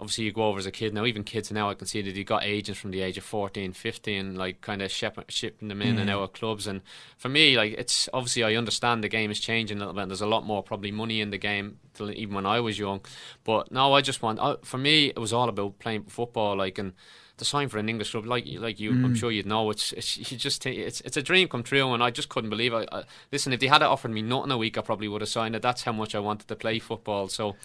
obviously 0.00 0.24
you 0.24 0.32
go 0.32 0.44
over 0.44 0.58
as 0.58 0.66
a 0.66 0.70
kid. 0.70 0.94
Now 0.94 1.04
even 1.04 1.24
kids 1.24 1.50
now 1.50 1.68
I 1.70 1.74
can 1.74 1.86
see 1.86 2.00
that 2.02 2.14
you 2.14 2.22
got 2.24 2.44
agents 2.44 2.80
from 2.80 2.92
the 2.92 3.00
age 3.02 3.18
of 3.18 3.24
14 3.24 3.72
15 3.72 4.34
like 4.36 4.60
kind 4.60 4.80
of 4.82 4.90
ship, 4.90 5.18
shipping 5.28 5.68
them 5.68 5.82
in 5.82 5.96
Yeah. 5.96 6.00
and 6.02 6.10
out 6.10 6.22
of 6.22 6.32
clubs. 6.32 6.66
And 6.66 6.82
for 7.16 7.28
me 7.28 7.56
like 7.56 7.72
it's 7.72 8.08
obviously 8.14 8.44
I 8.44 8.54
understand 8.54 9.02
the 9.02 9.08
game 9.08 9.30
is 9.30 9.40
changing 9.40 9.78
a 9.78 9.80
little 9.80 9.94
bit 9.94 10.02
and 10.02 10.10
there's 10.10 10.20
a 10.20 10.26
lot 10.26 10.44
more 10.46 10.62
probably 10.62 10.92
money 10.92 11.20
in 11.20 11.30
the 11.30 11.38
game 11.38 11.78
even 12.00 12.34
when 12.34 12.46
I 12.46 12.60
was 12.60 12.78
young. 12.78 13.00
But 13.44 13.72
no 13.72 13.92
I 13.92 14.00
just 14.00 14.22
want 14.22 14.38
I, 14.40 14.56
for 14.62 14.78
me 14.78 15.06
it 15.08 15.18
was 15.18 15.32
all 15.32 15.48
about 15.48 15.78
playing 15.80 16.04
football 16.04 16.56
like 16.56 16.78
and 16.78 16.92
to 17.38 17.44
sign 17.44 17.68
for 17.68 17.78
an 17.78 17.88
English 17.88 18.10
club 18.12 18.26
like 18.26 18.46
like 18.58 18.78
you 18.80 18.90
I'm 18.90 19.14
Mm. 19.14 19.16
sure 19.16 19.30
you'd 19.30 19.46
know 19.46 19.70
it's, 19.70 19.92
it's 19.92 20.30
you 20.30 20.36
just 20.36 20.64
it's 20.66 21.00
it's 21.02 21.16
a 21.16 21.22
dream 21.22 21.48
come 21.48 21.62
true. 21.64 21.92
And 21.92 22.02
I 22.02 22.10
just 22.10 22.28
couldn't 22.28 22.50
believe 22.50 22.72
it 22.72 22.88
I, 22.92 23.02
listen 23.32 23.52
if 23.52 23.58
they 23.60 23.66
had 23.68 23.82
offered 23.82 24.12
me 24.12 24.22
nothing 24.22 24.50
a 24.52 24.58
week 24.58 24.78
I 24.78 24.80
probably 24.82 25.08
would 25.08 25.22
have 25.22 25.28
signed 25.28 25.56
it. 25.56 25.62
That's 25.62 25.82
how 25.82 25.92
much 25.92 26.14
I 26.14 26.18
wanted 26.20 26.46
to 26.48 26.56
play 26.56 26.78
football. 26.78 27.26
So 27.28 27.56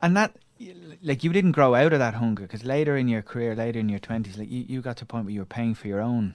And 0.00 0.16
that, 0.16 0.36
like, 1.02 1.24
you 1.24 1.32
didn't 1.32 1.52
grow 1.52 1.74
out 1.74 1.92
of 1.92 1.98
that 1.98 2.14
hunger 2.14 2.42
because 2.42 2.64
later 2.64 2.96
in 2.96 3.08
your 3.08 3.22
career, 3.22 3.54
later 3.54 3.78
in 3.80 3.88
your 3.88 3.98
twenties, 3.98 4.38
like 4.38 4.50
you, 4.50 4.64
you 4.68 4.80
got 4.80 4.96
to 4.98 5.04
a 5.04 5.06
point 5.06 5.24
where 5.24 5.34
you 5.34 5.40
were 5.40 5.46
paying 5.46 5.74
for 5.74 5.88
your 5.88 6.00
own 6.00 6.34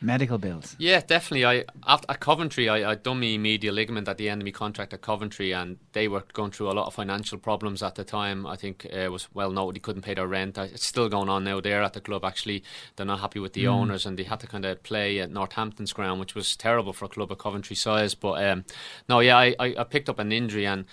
medical 0.00 0.38
bills. 0.38 0.76
Yeah, 0.78 1.00
definitely. 1.00 1.44
I 1.44 1.64
at, 1.86 2.04
at 2.08 2.20
Coventry, 2.20 2.68
I 2.68 2.88
I'd 2.88 3.02
done 3.02 3.18
my 3.18 3.36
medial 3.36 3.74
ligament 3.74 4.06
at 4.06 4.16
the 4.16 4.28
end 4.28 4.40
of 4.42 4.46
my 4.46 4.52
contract 4.52 4.92
at 4.94 5.00
Coventry, 5.00 5.52
and 5.52 5.78
they 5.92 6.06
were 6.06 6.22
going 6.34 6.52
through 6.52 6.70
a 6.70 6.72
lot 6.72 6.86
of 6.86 6.94
financial 6.94 7.36
problems 7.36 7.82
at 7.82 7.96
the 7.96 8.04
time. 8.04 8.46
I 8.46 8.54
think 8.54 8.86
uh, 8.92 8.96
it 8.96 9.10
was 9.10 9.26
well 9.34 9.50
noted 9.50 9.74
they 9.74 9.80
couldn't 9.80 10.02
pay 10.02 10.14
their 10.14 10.28
rent. 10.28 10.56
I, 10.56 10.64
it's 10.64 10.86
still 10.86 11.08
going 11.08 11.28
on 11.28 11.42
now 11.42 11.60
there 11.60 11.82
at 11.82 11.94
the 11.94 12.00
club. 12.00 12.24
Actually, 12.24 12.62
they're 12.94 13.06
not 13.06 13.18
happy 13.20 13.40
with 13.40 13.54
the 13.54 13.64
Mm. 13.64 13.72
owners, 13.72 14.06
and 14.06 14.16
they 14.16 14.22
had 14.22 14.38
to 14.40 14.46
kind 14.46 14.64
of 14.64 14.82
play 14.84 15.18
at 15.18 15.32
Northampton's 15.32 15.92
ground, 15.92 16.20
which 16.20 16.36
was 16.36 16.54
terrible 16.54 16.92
for 16.92 17.06
a 17.06 17.08
club 17.08 17.32
of 17.32 17.38
Coventry 17.38 17.74
size. 17.74 18.14
But 18.14 18.44
um, 18.44 18.64
no, 19.08 19.18
yeah, 19.18 19.36
I, 19.36 19.56
I, 19.58 19.74
I 19.78 19.84
picked 19.84 20.08
up 20.08 20.20
an 20.20 20.30
injury, 20.30 20.64
and 20.64 20.84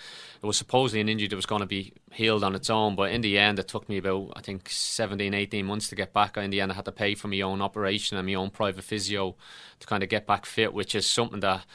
it 0.46 0.48
was 0.48 0.58
supposedly 0.58 1.00
an 1.00 1.08
injury 1.08 1.26
that 1.26 1.34
was 1.34 1.44
going 1.44 1.60
to 1.60 1.66
be 1.66 1.92
healed 2.12 2.44
on 2.44 2.54
its 2.54 2.70
own. 2.70 2.94
But 2.94 3.10
in 3.10 3.20
the 3.20 3.36
end, 3.36 3.58
it 3.58 3.66
took 3.66 3.88
me 3.88 3.98
about 3.98 4.32
I 4.36 4.40
think 4.40 4.68
17, 4.70 5.34
18 5.34 5.66
months 5.66 5.88
to 5.88 5.96
get 5.96 6.12
back. 6.12 6.36
In 6.36 6.50
the 6.50 6.60
end, 6.60 6.70
I 6.70 6.76
had 6.76 6.84
to 6.84 6.92
pay 6.92 7.16
for 7.16 7.26
my 7.26 7.40
own 7.40 7.60
operation 7.60 8.16
and 8.16 8.24
my 8.24 8.34
own 8.34 8.50
private 8.50 8.84
physio 8.84 9.34
to 9.80 9.86
kind 9.88 10.04
of 10.04 10.08
get 10.08 10.24
back 10.24 10.46
fit, 10.46 10.72
which 10.72 10.94
is 10.94 11.04
something 11.04 11.40
that 11.40 11.66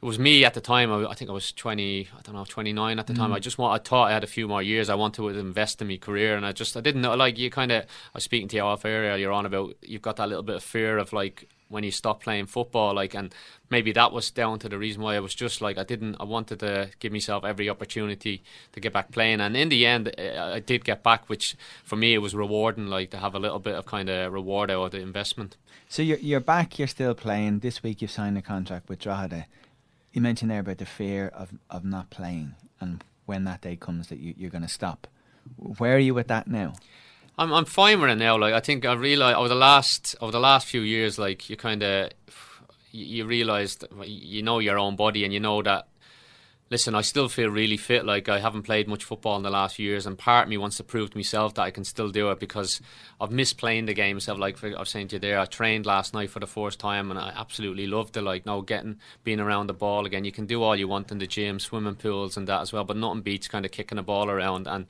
it 0.00 0.06
was 0.06 0.18
me 0.18 0.42
at 0.42 0.54
the 0.54 0.62
time. 0.62 0.90
I, 0.90 1.10
I 1.10 1.14
think 1.14 1.30
I 1.30 1.34
was 1.34 1.52
twenty. 1.52 2.08
I 2.16 2.22
don't 2.22 2.34
know, 2.34 2.46
twenty 2.46 2.72
nine 2.72 2.98
at 2.98 3.06
the 3.06 3.14
time. 3.14 3.30
Mm. 3.30 3.34
I 3.34 3.40
just 3.40 3.58
want. 3.58 3.78
I 3.78 3.84
thought 3.86 4.08
I 4.08 4.14
had 4.14 4.24
a 4.24 4.26
few 4.26 4.48
more 4.48 4.62
years. 4.62 4.88
I 4.88 4.94
wanted 4.94 5.20
to 5.20 5.28
invest 5.28 5.82
in 5.82 5.88
my 5.88 5.98
career, 5.98 6.34
and 6.34 6.46
I 6.46 6.52
just 6.52 6.78
I 6.78 6.80
didn't 6.80 7.02
know. 7.02 7.14
Like 7.14 7.36
you 7.36 7.50
kind 7.50 7.72
of. 7.72 7.82
I 7.82 8.14
was 8.14 8.24
speaking 8.24 8.48
to 8.48 8.56
you 8.56 8.62
off 8.62 8.86
air 8.86 9.02
earlier 9.12 9.32
on 9.32 9.44
about 9.44 9.76
you've 9.82 10.00
got 10.00 10.16
that 10.16 10.30
little 10.30 10.42
bit 10.42 10.56
of 10.56 10.62
fear 10.62 10.96
of 10.96 11.12
like 11.12 11.46
when 11.68 11.84
you 11.84 11.90
stop 11.90 12.22
playing 12.22 12.46
football, 12.46 12.94
like 12.94 13.14
and 13.14 13.34
maybe 13.70 13.92
that 13.92 14.12
was 14.12 14.30
down 14.30 14.58
to 14.60 14.68
the 14.68 14.78
reason 14.78 15.02
why 15.02 15.16
I 15.16 15.20
was 15.20 15.34
just 15.34 15.60
like 15.60 15.78
I 15.78 15.84
didn't. 15.84 16.16
I 16.20 16.24
wanted 16.24 16.60
to 16.60 16.90
give 17.00 17.12
myself 17.12 17.44
every 17.44 17.68
opportunity 17.68 18.42
to 18.72 18.80
get 18.80 18.92
back 18.92 19.10
playing, 19.10 19.40
and 19.40 19.56
in 19.56 19.68
the 19.68 19.86
end, 19.86 20.14
uh, 20.18 20.52
I 20.54 20.60
did 20.60 20.84
get 20.84 21.02
back, 21.02 21.28
which 21.28 21.56
for 21.84 21.96
me 21.96 22.14
it 22.14 22.18
was 22.18 22.34
rewarding, 22.34 22.86
like 22.86 23.10
to 23.10 23.18
have 23.18 23.34
a 23.34 23.38
little 23.38 23.58
bit 23.58 23.74
of 23.74 23.86
kind 23.86 24.08
of 24.08 24.32
reward 24.32 24.70
out 24.70 24.84
of 24.84 24.92
the 24.92 25.00
investment. 25.00 25.56
So 25.88 26.02
you're 26.02 26.18
you're 26.18 26.40
back. 26.40 26.78
You're 26.78 26.88
still 26.88 27.14
playing. 27.14 27.60
This 27.60 27.82
week 27.82 28.02
you've 28.02 28.10
signed 28.10 28.38
a 28.38 28.42
contract 28.42 28.88
with 28.88 29.00
Drogheda. 29.00 29.46
You 30.12 30.20
mentioned 30.20 30.50
there 30.50 30.60
about 30.60 30.78
the 30.78 30.86
fear 30.86 31.26
of, 31.34 31.50
of 31.68 31.84
not 31.84 32.08
playing 32.08 32.54
and 32.80 33.02
when 33.26 33.44
that 33.44 33.62
day 33.62 33.76
comes 33.76 34.08
that 34.08 34.18
you, 34.18 34.34
you're 34.36 34.50
going 34.50 34.62
to 34.62 34.68
stop. 34.68 35.06
Where 35.56 35.96
are 35.96 36.00
you 36.00 36.14
with 36.14 36.28
that 36.28 36.46
now? 36.46 36.74
I'm 37.36 37.52
I'm 37.52 37.64
fine 37.64 38.00
with 38.00 38.10
it 38.10 38.16
now. 38.16 38.38
Like 38.38 38.54
I 38.54 38.60
think 38.60 38.84
I 38.84 38.92
realized 38.94 39.36
over 39.36 39.48
the 39.48 39.54
last 39.54 40.14
over 40.20 40.30
the 40.30 40.40
last 40.40 40.66
few 40.66 40.82
years, 40.82 41.18
like 41.18 41.50
you 41.50 41.56
kind 41.56 41.82
of 41.82 42.10
you, 42.92 43.04
you 43.06 43.24
realize 43.24 43.78
you 44.04 44.42
know 44.42 44.60
your 44.60 44.78
own 44.78 44.96
body 44.96 45.24
and 45.24 45.32
you 45.32 45.40
know 45.40 45.62
that. 45.62 45.88
Listen, 46.70 46.94
I 46.94 47.02
still 47.02 47.28
feel 47.28 47.50
really 47.50 47.76
fit. 47.76 48.06
Like 48.06 48.28
I 48.28 48.38
haven't 48.38 48.62
played 48.62 48.88
much 48.88 49.04
football 49.04 49.36
in 49.36 49.42
the 49.42 49.50
last 49.50 49.76
few 49.76 49.88
years, 49.88 50.06
and 50.06 50.16
part 50.16 50.44
of 50.44 50.48
me 50.48 50.56
wants 50.56 50.78
to 50.78 50.82
prove 50.84 51.10
to 51.10 51.18
myself 51.18 51.54
that 51.54 51.62
I 51.62 51.70
can 51.70 51.84
still 51.84 52.08
do 52.08 52.30
it 52.30 52.40
because 52.40 52.80
I've 53.20 53.30
missed 53.30 53.58
playing 53.58 53.84
the 53.84 53.94
game. 53.94 54.18
So, 54.18 54.34
like 54.34 54.64
I 54.64 54.78
was 54.78 54.88
saying 54.88 55.08
to 55.08 55.16
you 55.16 55.20
there, 55.20 55.38
I 55.38 55.44
trained 55.44 55.84
last 55.84 56.14
night 56.14 56.30
for 56.30 56.40
the 56.40 56.46
first 56.46 56.80
time, 56.80 57.10
and 57.10 57.20
I 57.20 57.32
absolutely 57.36 57.86
loved 57.86 58.16
it. 58.16 58.22
Like 58.22 58.46
now, 58.46 58.62
getting 58.62 58.96
being 59.24 59.40
around 59.40 59.66
the 59.66 59.74
ball 59.74 60.06
again. 60.06 60.24
You 60.24 60.32
can 60.32 60.46
do 60.46 60.62
all 60.62 60.74
you 60.74 60.88
want 60.88 61.12
in 61.12 61.18
the 61.18 61.26
gym, 61.26 61.60
swimming 61.60 61.96
pools, 61.96 62.36
and 62.36 62.48
that 62.48 62.62
as 62.62 62.72
well. 62.72 62.84
But 62.84 62.96
nothing 62.96 63.20
beats 63.20 63.46
kind 63.46 63.66
of 63.66 63.70
kicking 63.70 63.98
a 63.98 64.02
ball 64.02 64.30
around 64.30 64.66
and 64.66 64.86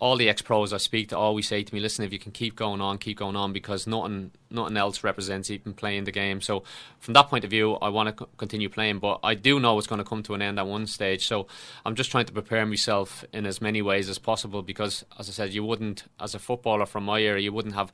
all 0.00 0.16
the 0.16 0.28
ex 0.28 0.42
pros 0.42 0.72
I 0.72 0.76
speak 0.76 1.08
to 1.08 1.18
always 1.18 1.48
say 1.48 1.62
to 1.62 1.74
me, 1.74 1.80
listen, 1.80 2.04
if 2.04 2.12
you 2.12 2.18
can 2.18 2.30
keep 2.30 2.54
going 2.54 2.80
on, 2.80 2.98
keep 2.98 3.18
going 3.18 3.34
on, 3.34 3.52
because 3.52 3.86
nothing 3.86 4.30
nothing 4.50 4.76
else 4.76 5.02
represents 5.02 5.50
even 5.50 5.74
playing 5.74 6.04
the 6.04 6.12
game. 6.12 6.40
So 6.40 6.62
from 7.00 7.14
that 7.14 7.28
point 7.28 7.44
of 7.44 7.50
view, 7.50 7.74
I 7.74 7.88
want 7.88 8.16
to 8.16 8.24
c- 8.24 8.30
continue 8.36 8.68
playing, 8.68 9.00
but 9.00 9.18
I 9.24 9.34
do 9.34 9.58
know 9.58 9.76
it's 9.78 9.88
going 9.88 9.98
to 9.98 10.08
come 10.08 10.22
to 10.24 10.34
an 10.34 10.42
end 10.42 10.58
at 10.58 10.66
one 10.66 10.86
stage. 10.86 11.26
So 11.26 11.48
I'm 11.84 11.96
just 11.96 12.10
trying 12.10 12.26
to 12.26 12.32
prepare 12.32 12.64
myself 12.64 13.24
in 13.32 13.44
as 13.44 13.60
many 13.60 13.82
ways 13.82 14.08
as 14.08 14.18
possible, 14.18 14.62
because 14.62 15.04
as 15.18 15.28
I 15.28 15.32
said, 15.32 15.52
you 15.52 15.64
wouldn't, 15.64 16.04
as 16.20 16.34
a 16.34 16.38
footballer 16.38 16.86
from 16.86 17.04
my 17.04 17.20
era, 17.20 17.40
you 17.40 17.52
wouldn't 17.52 17.74
have 17.74 17.92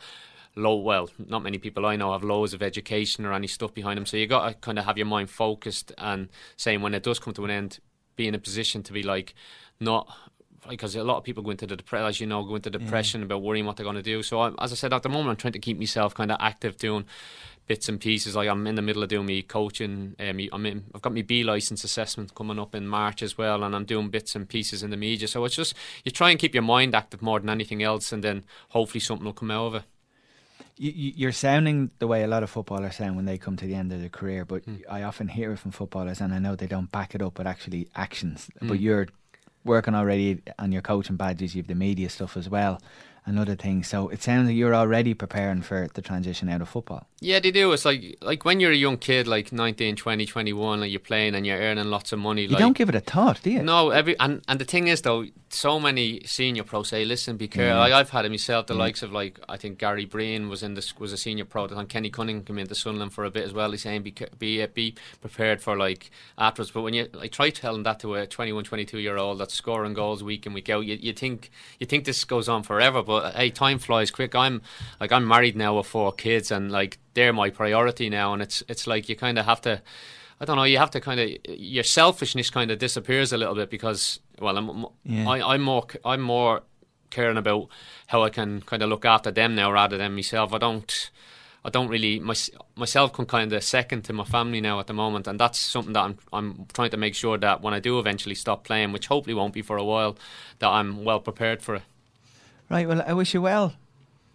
low 0.57 0.77
well 0.77 1.11
not 1.19 1.43
many 1.43 1.59
people 1.59 1.85
I 1.85 1.97
know 1.97 2.13
have 2.13 2.23
loads 2.23 2.55
of 2.55 2.63
education 2.63 3.27
or 3.27 3.33
any 3.33 3.49
stuff 3.49 3.75
behind 3.75 3.97
them 3.97 4.07
so 4.07 4.17
you 4.17 4.29
got 4.29 4.49
to 4.49 4.55
kind 4.55 4.79
of 4.79 4.85
have 4.85 4.97
your 4.97 5.07
mind 5.07 5.29
focused 5.29 5.91
and 5.99 6.29
saying 6.57 6.81
when 6.81 6.95
it 6.95 7.03
does 7.03 7.19
come 7.19 7.35
to 7.35 7.45
an 7.45 7.51
end 7.51 7.81
be 8.15 8.29
in 8.29 8.37
a 8.37 8.39
position 8.39 8.81
to 8.85 8.93
be 8.93 9.03
like 9.03 9.35
not 9.81 10.07
because 10.69 10.97
a 10.97 11.05
lot 11.05 11.19
of 11.19 11.25
people 11.25 11.43
go 11.43 11.51
into 11.51 11.67
the 11.67 11.77
depression, 11.77 12.07
as 12.09 12.21
you 12.21 12.27
know, 12.27 12.43
go 12.45 12.57
into 12.57 12.71
depression 12.71 13.23
about 13.23 13.43
worrying 13.43 13.67
what 13.67 13.77
they're 13.77 13.85
going 13.85 13.97
to 13.97 14.03
do. 14.03 14.23
So, 14.23 14.41
I, 14.41 14.53
as 14.61 14.73
I 14.73 14.77
said, 14.77 14.93
at 14.93 15.03
the 15.03 15.09
moment, 15.09 15.31
I'm 15.31 15.37
trying 15.37 15.53
to 15.53 15.59
keep 15.59 15.79
myself 15.79 16.15
kind 16.15 16.31
of 16.31 16.39
active, 16.41 16.77
doing 16.77 17.05
bits 17.67 17.89
and 17.89 18.01
pieces. 18.01 18.37
Like 18.37 18.49
I'm 18.49 18.67
in 18.67 18.75
the 18.75 18.83
middle 18.83 19.03
of 19.03 19.09
doing 19.09 19.27
me 19.27 19.43
coaching. 19.43 20.15
Um, 20.19 20.41
I'm 20.53 20.67
in, 20.67 20.85
I've 20.95 21.03
got 21.03 21.15
my 21.15 21.23
B 21.23 21.43
license 21.45 21.85
assessment 21.85 22.35
coming 22.35 22.59
up 22.59 22.75
in 22.75 22.87
March 22.87 23.23
as 23.23 23.39
well, 23.39 23.63
and 23.63 23.75
I'm 23.75 23.85
doing 23.85 24.11
bits 24.11 24.35
and 24.35 24.49
pieces 24.49 24.83
in 24.83 24.91
the 24.91 24.97
media. 24.97 25.29
So 25.29 25.45
it's 25.45 25.57
just 25.57 25.75
you 26.05 26.11
try 26.11 26.31
and 26.31 26.39
keep 26.39 26.55
your 26.55 26.63
mind 26.63 26.95
active 26.95 27.23
more 27.23 27.41
than 27.41 27.51
anything 27.51 27.83
else, 27.83 28.13
and 28.13 28.23
then 28.23 28.45
hopefully 28.71 29.01
something 29.01 29.25
will 29.25 29.33
come 29.33 29.51
out 29.51 29.67
of 29.67 29.75
it. 29.77 29.83
You, 30.77 31.13
you're 31.15 31.33
sounding 31.33 31.93
the 32.01 32.09
way 32.09 32.25
a 32.25 32.27
lot 32.27 32.43
of 32.43 32.51
footballers 32.51 32.97
sound 32.97 33.15
when 33.15 33.27
they 33.27 33.39
come 33.39 33.57
to 33.57 33.65
the 33.67 33.77
end 33.77 33.93
of 33.93 34.01
their 34.01 34.09
career, 34.09 34.45
but 34.45 34.65
Hmm. 34.65 34.77
I 34.91 35.05
often 35.05 35.29
hear 35.29 35.53
it 35.53 35.59
from 35.59 35.71
footballers, 35.71 36.21
and 36.21 36.35
I 36.35 36.39
know 36.41 36.57
they 36.57 36.67
don't 36.67 36.91
back 36.91 37.15
it 37.15 37.23
up 37.23 37.39
with 37.39 37.47
actually 37.47 37.89
actions. 37.95 38.51
Mm. 38.61 38.69
But 38.69 38.81
you're 38.81 39.07
working 39.65 39.95
already 39.95 40.41
on 40.59 40.73
your 40.73 40.83
coaching 40.83 41.17
badges, 41.17 41.55
you 41.55 41.63
have 41.63 41.69
the 41.69 41.75
media 41.75 42.09
stuff 42.09 42.37
as 42.37 42.49
well, 42.49 42.81
and 43.27 43.59
thing. 43.59 43.83
So 43.83 44.09
it 44.09 44.23
sounds 44.23 44.49
like 44.49 44.57
you're 44.57 44.75
already 44.75 45.15
preparing 45.15 45.63
for 45.63 45.89
the 45.95 46.03
transition 46.03 46.49
out 46.49 46.61
of 46.61 46.69
football. 46.69 47.07
Yeah, 47.21 47.41
they 47.41 47.51
do. 47.51 47.73
It's 47.73 47.85
like 47.85 48.19
like 48.21 48.45
when 48.45 48.61
you're 48.61 48.73
a 48.73 48.77
young 48.77 48.99
kid, 48.99 49.27
like 49.27 49.51
19, 49.51 49.97
20, 49.97 50.27
21, 50.27 50.83
and 50.83 50.91
you're 50.91 51.01
playing 51.01 51.35
and 51.35 51.47
you're 51.47 51.59
earning 51.59 51.87
lots 51.87 52.13
of 52.13 52.19
money. 52.19 52.43
You 52.43 52.49
like, 52.49 52.59
don't 52.59 52.77
give 52.77 52.91
it 52.91 52.95
a 52.95 53.01
thought, 53.01 53.41
do 53.43 53.51
you? 53.51 53.63
No, 53.63 53.91
every 53.91 54.19
and 54.21 54.43
and 54.47 54.61
the 54.61 54.65
thing 54.67 54.89
is 54.89 55.01
though, 55.03 55.25
so 55.49 55.81
many 55.81 56.21
senior 56.27 56.65
pros 56.65 56.89
say, 56.89 57.05
"Listen, 57.05 57.37
be 57.39 57.49
careful." 57.49 57.79
Like 57.79 57.93
I've 57.93 58.11
had 58.11 58.27
it 58.27 58.31
myself. 58.31 58.67
The 58.67 58.75
likes 58.75 59.03
of 59.03 59.11
like 59.13 59.41
I 59.49 59.57
think 59.57 59.79
Gary 59.79 60.05
Breen 60.05 60.51
was 60.51 60.63
in 60.63 60.75
this 60.75 60.99
was 60.99 61.13
a 61.13 61.17
senior 61.17 61.47
pro. 61.47 61.65
And 61.65 61.89
Kenny 61.89 62.11
Cunningham 62.11 62.45
came 62.45 62.59
into 62.59 62.75
Sunderland 62.75 63.15
for 63.15 63.25
a 63.25 63.31
bit 63.31 63.45
as 63.45 63.55
well. 63.55 63.71
He's 63.71 63.83
saying 63.83 64.03
be 64.03 64.15
be 64.39 64.63
uh, 64.63 64.67
be 64.67 64.95
prepared 65.23 65.63
for 65.63 65.79
like 65.79 66.11
afterwards. 66.37 66.73
But 66.73 66.83
when 66.83 66.93
you 66.93 67.09
like 67.15 67.33
try 67.33 67.49
telling 67.49 67.85
that 67.85 68.01
to 68.01 68.17
a 68.17 68.27
21, 68.27 68.65
22 68.65 68.99
year 68.99 69.17
old 69.17 69.39
that's 69.39 69.55
scoring 69.55 69.95
goals 69.95 70.23
week 70.23 70.45
in 70.45 70.53
week 70.53 70.69
out, 70.69 70.85
you, 70.85 70.99
you 71.01 71.15
think 71.15 71.51
you 71.79 71.87
think 71.87 72.05
this 72.05 72.23
goes 72.25 72.51
on 72.51 72.63
forever. 72.63 73.03
But 73.03 73.14
hey, 73.21 73.51
time 73.51 73.79
flies 73.79 74.11
quick. 74.11 74.35
I'm 74.35 74.63
like 75.01 75.13
I'm 75.13 75.27
married 75.27 75.57
now 75.57 75.77
with 75.77 75.87
four 75.87 76.13
kids, 76.13 76.51
and 76.51 76.71
like 76.71 76.99
they're 77.15 77.33
my 77.33 77.51
priority 77.51 78.09
now. 78.09 78.33
And 78.33 78.43
it's 78.43 78.63
it's 78.69 78.87
like 78.87 79.09
you 79.09 79.17
kind 79.17 79.39
of 79.39 79.47
have 79.47 79.61
to. 79.63 79.83
I 80.41 80.45
don't 80.45 80.57
know. 80.57 80.65
You 80.65 80.79
have 80.79 80.91
to 80.91 81.01
kind 81.01 81.21
of 81.21 81.31
your 81.49 81.85
selfishness 81.85 82.51
kind 82.51 82.71
of 82.71 82.79
disappears 82.79 83.33
a 83.33 83.37
little 83.37 83.55
bit 83.55 83.71
because 83.71 84.21
well, 84.41 84.59
I'm 84.59 84.87
Yeah. 85.05 85.29
I, 85.29 85.55
I'm 85.55 85.63
more 85.63 85.87
I'm 86.05 86.21
more 86.21 86.63
caring 87.11 87.37
about 87.37 87.69
how 88.09 88.23
I 88.23 88.31
can 88.31 88.61
kind 88.63 88.83
of 88.83 88.89
look 88.89 89.05
after 89.05 89.31
them 89.31 89.55
now 89.55 89.71
rather 89.71 89.97
than 89.97 90.15
myself. 90.15 90.53
I 90.53 90.59
don't 90.59 91.11
I 91.65 91.71
don't 91.71 91.89
really 91.89 92.19
my, 92.19 92.35
myself 92.77 93.13
come 93.13 93.25
kind 93.25 93.53
of 93.53 93.65
second 93.65 94.03
to 94.05 94.13
my 94.13 94.25
family 94.25 94.61
now 94.61 94.81
at 94.81 94.87
the 94.87 94.93
moment, 94.93 95.27
and 95.27 95.41
that's 95.41 95.59
something 95.59 95.95
that 95.95 96.03
I'm 96.03 96.19
I'm 96.33 96.67
trying 96.75 96.91
to 96.91 96.97
make 96.99 97.15
sure 97.15 97.39
that 97.39 97.63
when 97.63 97.73
I 97.73 97.81
do 97.81 97.99
eventually 97.99 98.35
stop 98.35 98.65
playing, 98.65 98.93
which 98.93 99.07
hopefully 99.07 99.35
won't 99.35 99.55
be 99.55 99.63
for 99.63 99.79
a 99.79 99.85
while, 99.85 100.17
that 100.59 100.69
I'm 100.69 101.05
well 101.05 101.21
prepared 101.21 101.63
for 101.63 101.77
it. 101.77 101.83
Right, 102.71 102.89
well, 102.89 103.03
I 103.07 103.13
wish 103.13 103.35
you 103.35 103.43
well 103.43 103.75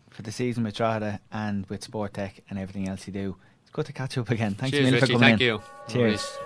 for 0.09 0.21
the 0.21 0.31
season 0.31 0.63
with 0.63 0.75
Drogheda 0.75 1.19
and 1.31 1.65
with 1.67 1.83
Sport 1.83 2.13
Tech 2.13 2.41
and 2.49 2.59
everything 2.59 2.87
else 2.87 3.07
you 3.07 3.13
do. 3.13 3.35
It's 3.61 3.71
good 3.71 3.85
to 3.87 3.93
catch 3.93 4.17
up 4.17 4.29
again. 4.29 4.53
Thanks 4.55 4.71
Cheers, 4.71 4.81
a 4.87 4.91
million 4.91 5.01
Richie. 5.01 5.13
for 5.13 5.19
coming 5.19 5.29
Thank 5.37 5.41
in. 5.41 5.47
you. 5.47 5.61
Cheers. 5.87 6.37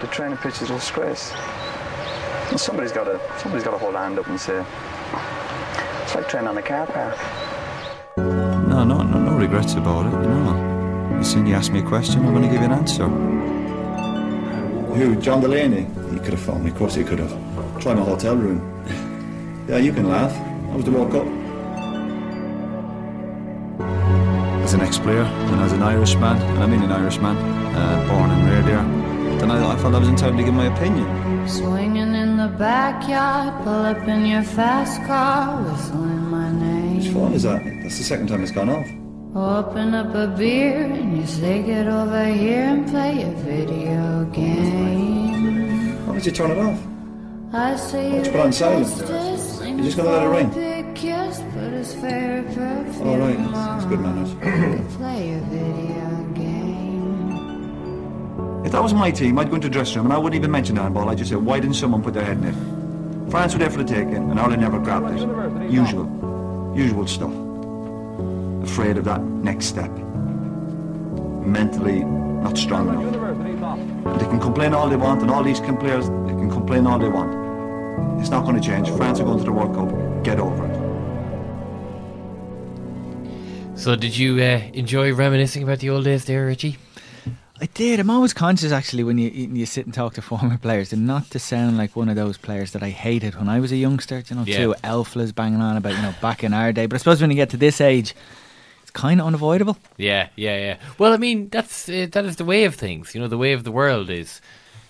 The 0.00 0.06
training 0.08 0.38
pitch 0.38 0.62
is 0.62 0.70
a 0.70 0.74
disgrace. 0.74 1.32
And 2.50 2.58
somebody's 2.58 2.92
got 2.92 3.04
to 3.04 3.20
somebody's 3.38 3.64
got 3.64 3.72
to 3.72 3.78
hold 3.78 3.94
a 3.94 3.98
hand 3.98 4.18
up 4.18 4.26
and 4.26 4.40
say 4.40 4.64
it's 6.02 6.14
like 6.14 6.28
training 6.28 6.48
on 6.48 6.56
a 6.56 6.62
car 6.62 6.86
park. 6.86 7.16
No, 8.16 8.84
no, 8.84 9.02
no, 9.02 9.18
no 9.18 9.36
regrets 9.36 9.74
about 9.74 10.06
it, 10.06 10.12
you 10.12 10.28
know. 10.34 11.14
Listen, 11.18 11.46
you 11.46 11.54
ask 11.54 11.72
me 11.72 11.80
a 11.80 11.82
question, 11.82 12.24
I'm 12.24 12.32
going 12.32 12.42
to 12.44 12.48
give 12.48 12.60
you 12.60 12.66
an 12.66 12.72
answer. 12.72 13.06
Who? 14.94 15.16
John 15.20 15.40
Delaney? 15.40 15.82
He 16.12 16.18
could 16.20 16.32
have 16.32 16.40
phoned 16.40 16.64
me. 16.64 16.70
Of 16.70 16.76
course 16.76 16.94
he 16.94 17.04
could 17.04 17.18
have. 17.18 17.32
Try 17.80 17.94
my 17.94 18.02
hotel 18.02 18.36
room. 18.36 18.77
Yeah, 19.68 19.78
you 19.78 19.92
can 19.92 20.08
laugh. 20.08 20.32
That 20.32 20.76
was 20.76 20.84
the 20.84 20.90
World 20.90 21.12
Cup. 21.12 21.26
As 24.64 24.74
an 24.74 24.80
ex-player 24.80 25.22
and 25.22 25.60
as 25.60 25.72
an 25.72 25.82
Irishman, 25.82 26.36
and 26.36 26.62
I 26.62 26.66
mean 26.66 26.82
an 26.82 26.92
Irishman, 26.92 27.36
uh, 27.36 28.06
born 28.08 28.30
and 28.30 28.50
reared 28.50 28.64
here, 28.64 29.38
then 29.38 29.50
I, 29.50 29.72
I 29.72 29.76
felt 29.76 29.94
I 29.94 29.98
was 29.98 30.08
entitled 30.08 30.38
to 30.38 30.44
give 30.44 30.54
my 30.54 30.66
opinion. 30.74 31.48
Swinging 31.48 32.14
in 32.14 32.36
the 32.36 32.48
backyard, 32.48 33.62
pull 33.64 33.84
up 33.84 34.08
in 34.08 34.26
your 34.26 34.42
fast 34.42 35.02
car, 35.06 35.62
whistling 35.62 36.24
my 36.30 36.50
name. 36.52 36.96
Which 36.96 37.08
phone 37.08 37.32
is 37.34 37.44
that? 37.44 37.64
That's 37.82 37.98
the 37.98 38.04
second 38.04 38.28
time 38.28 38.42
it's 38.42 38.52
gone 38.52 38.68
off. 38.68 38.86
Open 39.34 39.94
up 39.94 40.14
a 40.14 40.26
beer 40.36 40.84
and 40.84 41.16
you 41.16 41.26
say 41.26 41.62
get 41.62 41.86
over 41.86 42.26
here 42.26 42.64
and 42.64 42.88
play 42.88 43.22
a 43.22 43.30
video 43.44 44.24
game. 44.32 46.06
Why 46.06 46.14
did 46.14 46.26
you 46.26 46.32
turn 46.32 46.50
it 46.50 46.58
off? 46.58 46.80
I 47.52 47.76
say 47.76 48.12
Let's 48.12 48.28
put 48.28 48.40
on 48.40 48.52
silent. 48.52 49.37
You're 49.78 49.84
just 49.84 49.96
gonna 49.96 50.10
let 50.10 50.22
it 50.24 50.28
perfume 52.52 53.08
All 53.08 53.16
right, 53.16 53.38
that's, 53.52 53.84
good 53.84 54.00
manners. 54.00 54.32
If 58.66 58.72
that 58.72 58.82
was 58.82 58.92
my 58.92 59.12
team, 59.12 59.38
I'd 59.38 59.50
go 59.50 59.54
into 59.54 59.68
the 59.68 59.72
dressing 59.72 59.98
room 59.98 60.06
and 60.06 60.14
I 60.14 60.18
wouldn't 60.18 60.34
even 60.34 60.50
mention 60.50 60.74
handball. 60.74 61.08
I'd 61.08 61.18
just 61.18 61.30
say, 61.30 61.36
why 61.36 61.60
didn't 61.60 61.76
someone 61.76 62.02
put 62.02 62.14
their 62.14 62.24
head 62.24 62.38
in 62.38 62.44
it? 62.46 63.30
France 63.30 63.54
there 63.54 63.70
for 63.70 63.78
the 63.78 63.84
taking, 63.84 64.16
and 64.16 64.40
Ireland 64.40 64.62
never 64.62 64.80
grabbed 64.80 65.10
it. 65.12 65.70
Usual, 65.70 66.74
usual 66.74 67.06
stuff. 67.06 67.32
Afraid 68.64 68.96
of 68.96 69.04
that 69.04 69.22
next 69.22 69.66
step. 69.66 69.92
Mentally 71.46 72.02
not 72.02 72.58
strong 72.58 72.88
enough. 72.88 74.18
They 74.18 74.26
can 74.26 74.40
complain 74.40 74.74
all 74.74 74.88
they 74.88 74.96
want, 74.96 75.22
and 75.22 75.30
all 75.30 75.44
these 75.44 75.60
players, 75.76 76.06
they 76.08 76.34
can 76.34 76.50
complain 76.50 76.84
all 76.88 76.98
they 76.98 77.08
want. 77.08 77.47
It's 78.20 78.30
not 78.30 78.44
going 78.44 78.60
to 78.60 78.66
change. 78.66 78.90
France 78.90 79.20
are 79.20 79.24
going 79.24 79.38
to 79.38 79.44
the 79.44 79.52
World 79.52 79.74
Cup. 79.74 80.24
Get 80.24 80.38
over 80.40 80.64
it. 80.66 80.78
So, 83.78 83.94
did 83.94 84.16
you 84.16 84.34
uh, 84.42 84.60
enjoy 84.72 85.12
reminiscing 85.14 85.62
about 85.62 85.78
the 85.78 85.90
old 85.90 86.04
days 86.04 86.24
there, 86.24 86.46
Richie? 86.46 86.78
I 87.60 87.66
did. 87.66 88.00
I'm 88.00 88.10
always 88.10 88.32
conscious, 88.34 88.72
actually, 88.72 89.04
when 89.04 89.18
you 89.18 89.30
you 89.30 89.66
sit 89.66 89.84
and 89.86 89.94
talk 89.94 90.14
to 90.14 90.22
former 90.30 90.58
players, 90.58 90.92
and 90.92 91.06
not 91.06 91.30
to 91.30 91.38
sound 91.38 91.76
like 91.78 91.94
one 91.96 92.08
of 92.08 92.16
those 92.16 92.36
players 92.36 92.72
that 92.72 92.82
I 92.82 92.90
hated 92.90 93.36
when 93.36 93.48
I 93.48 93.60
was 93.60 93.70
a 93.72 93.76
youngster. 93.76 94.22
You 94.28 94.36
know, 94.36 94.44
Yeah. 94.44 94.58
two 94.58 94.74
alphas 94.82 95.32
banging 95.34 95.60
on 95.60 95.76
about 95.76 95.94
you 95.94 96.02
know 96.02 96.14
back 96.20 96.42
in 96.44 96.52
our 96.52 96.72
day. 96.72 96.86
But 96.86 96.96
I 96.96 96.98
suppose 96.98 97.20
when 97.20 97.30
you 97.30 97.36
get 97.36 97.50
to 97.50 97.56
this 97.56 97.80
age, 97.80 98.14
it's 98.82 98.90
kind 98.90 99.20
of 99.20 99.26
unavoidable. 99.26 99.76
Yeah, 99.96 100.28
yeah, 100.36 100.56
yeah. 100.58 100.76
Well, 100.98 101.12
I 101.12 101.16
mean, 101.16 101.48
that's 101.48 101.88
uh, 101.88 102.08
that 102.10 102.24
is 102.24 102.36
the 102.36 102.44
way 102.44 102.64
of 102.64 102.74
things. 102.74 103.14
You 103.14 103.20
know, 103.20 103.28
the 103.28 103.38
way 103.38 103.52
of 103.52 103.62
the 103.62 103.72
world 103.72 104.10
is 104.10 104.40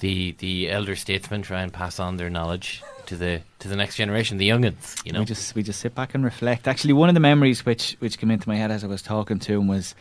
the 0.00 0.32
the 0.38 0.70
elder 0.70 0.96
statesmen 0.96 1.42
try 1.42 1.60
and 1.62 1.72
pass 1.72 1.98
on 2.00 2.16
their 2.16 2.30
knowledge 2.30 2.82
to 3.08 3.16
the 3.16 3.42
to 3.58 3.68
the 3.68 3.76
next 3.76 3.96
generation, 3.96 4.38
the 4.38 4.48
youngins. 4.48 5.04
You 5.04 5.12
know, 5.12 5.18
we 5.20 5.24
just 5.26 5.54
we 5.54 5.62
just 5.62 5.80
sit 5.80 5.94
back 5.94 6.14
and 6.14 6.24
reflect. 6.24 6.66
Actually, 6.68 6.92
one 6.94 7.08
of 7.10 7.14
the 7.14 7.20
memories 7.20 7.64
which 7.66 7.96
which 7.98 8.18
came 8.18 8.30
into 8.30 8.48
my 8.48 8.56
head 8.56 8.70
as 8.70 8.84
I 8.84 8.86
was 8.86 9.02
talking 9.02 9.38
to 9.40 9.52
him 9.54 9.66
was 9.68 9.94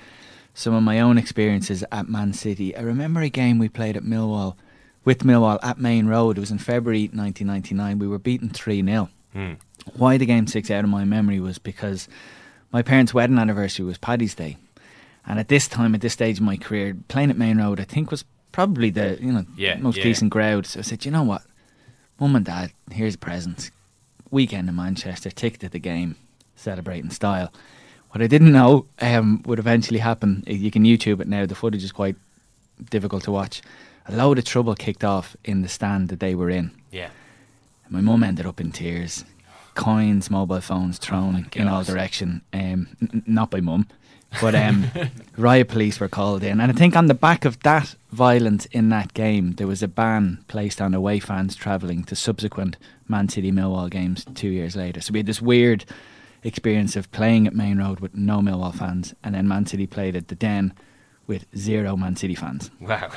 some 0.54 0.74
of 0.74 0.84
my 0.84 1.00
own 1.00 1.18
experiences 1.18 1.84
at 1.92 2.08
Man 2.10 2.34
City. 2.34 2.76
I 2.76 2.82
remember 2.82 3.22
a 3.22 3.30
game 3.30 3.60
we 3.60 3.70
played 3.70 3.96
at 3.98 4.04
Millwall 4.04 4.56
with 5.06 5.20
Millwall 5.24 5.60
at 5.64 5.80
Maine 5.80 6.08
Road. 6.08 6.38
It 6.38 6.42
was 6.42 6.52
in 6.52 6.58
February 6.58 7.04
1999. 7.14 8.00
We 8.00 8.08
were 8.08 8.20
beaten 8.20 8.50
three 8.50 8.84
0 8.84 9.10
Hmm. 9.34 9.54
Why 9.96 10.18
the 10.18 10.26
game 10.26 10.48
sticks 10.48 10.72
out 10.72 10.84
of 10.84 10.90
my 10.90 11.06
memory 11.06 11.40
was 11.40 11.60
because 11.60 12.08
my 12.72 12.82
parents' 12.82 13.14
wedding 13.14 13.38
anniversary 13.38 13.86
was 13.86 13.98
Paddy's 13.98 14.36
Day, 14.36 14.58
and 15.26 15.40
at 15.40 15.48
this 15.48 15.68
time, 15.68 15.94
at 15.96 16.02
this 16.02 16.14
stage 16.14 16.38
of 16.40 16.44
my 16.44 16.58
career, 16.58 16.96
playing 17.08 17.30
at 17.30 17.38
Maine 17.38 17.60
Road, 17.60 17.80
I 17.80 17.84
think 17.86 18.10
was 18.12 18.26
probably 18.52 18.90
the 18.90 19.18
you 19.22 19.32
know 19.32 19.46
Yeah, 19.56 19.78
most 19.78 19.98
yeah. 19.98 20.04
decent 20.04 20.32
crowd. 20.32 20.66
So 20.66 20.80
I 20.80 20.82
said, 20.84 21.06
you 21.06 21.12
know 21.12 21.24
what, 21.24 21.44
Mum 22.20 22.36
and 22.36 22.46
Dad, 22.46 22.72
here's 22.92 23.16
a 23.16 23.18
present. 23.20 23.72
Weekend 24.32 24.68
in 24.70 24.76
Manchester, 24.76 25.30
ticket 25.32 25.62
to 25.62 25.70
the 25.70 25.80
game, 25.80 26.16
celebrating 26.56 27.12
style. 27.12 27.52
What 28.12 28.22
I 28.22 28.28
didn't 28.28 28.52
know 28.52 28.86
um, 29.02 29.44
would 29.46 29.60
eventually 29.60 30.00
happen. 30.00 30.44
You 30.48 30.72
can 30.72 30.84
YouTube 30.84 31.22
it 31.22 31.28
now. 31.28 31.46
The 31.46 31.56
footage 31.56 31.84
is 31.84 31.92
quite 31.92 32.16
difficult 32.90 33.24
to 33.24 33.32
watch. 33.32 33.62
A 34.08 34.16
load 34.16 34.38
of 34.38 34.46
trouble 34.46 34.76
kicked 34.76 35.04
off 35.04 35.36
in 35.44 35.62
the 35.62 35.68
stand 35.68 36.10
that 36.10 36.20
they 36.20 36.34
were 36.34 36.50
in. 36.50 36.72
Yeah. 36.92 37.10
My 37.90 38.02
mum 38.02 38.24
ended 38.24 38.46
up 38.46 38.60
in 38.60 38.72
tears. 38.72 39.24
Coins, 39.76 40.30
mobile 40.32 40.62
phones 40.62 40.98
thrown 40.98 41.48
in 41.56 41.68
all 41.68 41.84
direction. 41.84 42.42
Um, 42.52 42.88
n- 43.02 43.24
not 43.28 43.52
by 43.52 43.62
mum, 43.62 43.88
but 44.42 44.56
um, 44.56 44.92
riot 45.38 45.68
police 45.68 46.00
were 46.00 46.08
called 46.08 46.44
in. 46.44 46.60
And 46.60 46.72
I 46.72 46.76
think 46.76 46.96
on 46.96 47.08
the 47.08 47.14
back 47.14 47.46
of 47.46 47.60
that 47.62 47.96
violence 48.12 48.66
in 48.68 48.90
that 48.90 49.14
game, 49.14 49.54
there 49.54 49.68
was 49.68 49.84
a 49.84 49.88
ban 49.88 50.44
placed 50.48 50.82
on 50.82 50.94
away 50.94 51.20
fans 51.20 51.56
travelling 51.56 52.04
to 52.06 52.16
subsequent 52.16 52.78
Man 53.08 53.30
City 53.30 53.52
Millwall 53.52 53.90
games 53.90 54.26
two 54.36 54.50
years 54.50 54.76
later. 54.76 55.02
So 55.02 55.14
we 55.14 55.20
had 55.20 55.26
this 55.26 55.42
weird 55.42 55.86
experience 56.44 56.96
of 56.96 57.12
playing 57.12 57.48
at 57.48 57.56
Maine 57.56 57.80
Road 57.80 58.00
with 58.00 58.16
no 58.16 58.40
Millwall 58.40 58.74
fans, 58.74 59.14
and 59.24 59.36
then 59.36 59.48
Man 59.48 59.66
City 59.66 59.88
played 59.88 60.16
at 60.16 60.28
the 60.28 60.36
Den 60.36 60.74
with 61.26 61.46
zero 61.56 61.96
Man 61.98 62.16
City 62.16 62.36
fans 62.36 62.72
wow. 62.80 63.12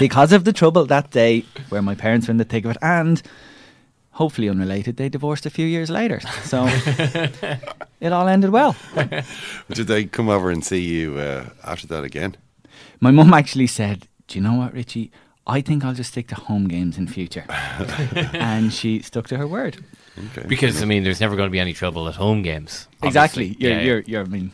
because 0.00 0.32
of 0.32 0.44
the 0.44 0.52
trouble 0.52 0.86
that 0.86 1.10
day 1.10 1.44
where 1.68 1.82
my 1.82 1.94
parents 1.94 2.26
were 2.26 2.32
in 2.32 2.38
the 2.38 2.44
thick 2.44 2.64
of 2.64 2.72
it 2.72 2.78
and 2.80 3.22
hopefully 4.12 4.48
unrelated 4.48 4.96
they 4.96 5.08
divorced 5.08 5.46
a 5.46 5.50
few 5.50 5.66
years 5.66 5.88
later 5.90 6.20
so 6.44 6.66
it 8.00 8.12
all 8.12 8.28
ended 8.28 8.50
well 8.50 8.76
Did 9.72 9.86
they 9.86 10.04
come 10.04 10.28
over 10.28 10.50
and 10.50 10.64
see 10.64 10.80
you 10.80 11.18
uh, 11.18 11.46
after 11.64 11.86
that 11.88 12.04
again? 12.04 12.36
my 13.00 13.10
mum 13.10 13.32
actually 13.34 13.66
said 13.66 14.06
do 14.28 14.38
you 14.38 14.44
know 14.44 14.54
what 14.54 14.72
richie 14.72 15.10
i 15.46 15.60
think 15.60 15.84
i'll 15.84 15.94
just 15.94 16.10
stick 16.12 16.28
to 16.28 16.34
home 16.34 16.68
games 16.68 16.96
in 16.98 17.06
future 17.06 17.44
and 18.34 18.72
she 18.72 19.00
stuck 19.02 19.26
to 19.28 19.36
her 19.36 19.46
word 19.46 19.76
Okay. 20.36 20.46
Because 20.46 20.82
I 20.82 20.84
mean, 20.84 21.04
there's 21.04 21.20
never 21.22 21.36
going 21.36 21.46
to 21.48 21.50
be 21.50 21.58
any 21.58 21.72
trouble 21.72 22.06
at 22.06 22.16
home 22.16 22.42
games. 22.42 22.86
exactly 23.02 23.56
you're, 23.58 23.70
Yeah, 23.72 23.80
you're, 23.80 24.00
you're 24.00 24.20
i 24.20 24.26
mean 24.28 24.52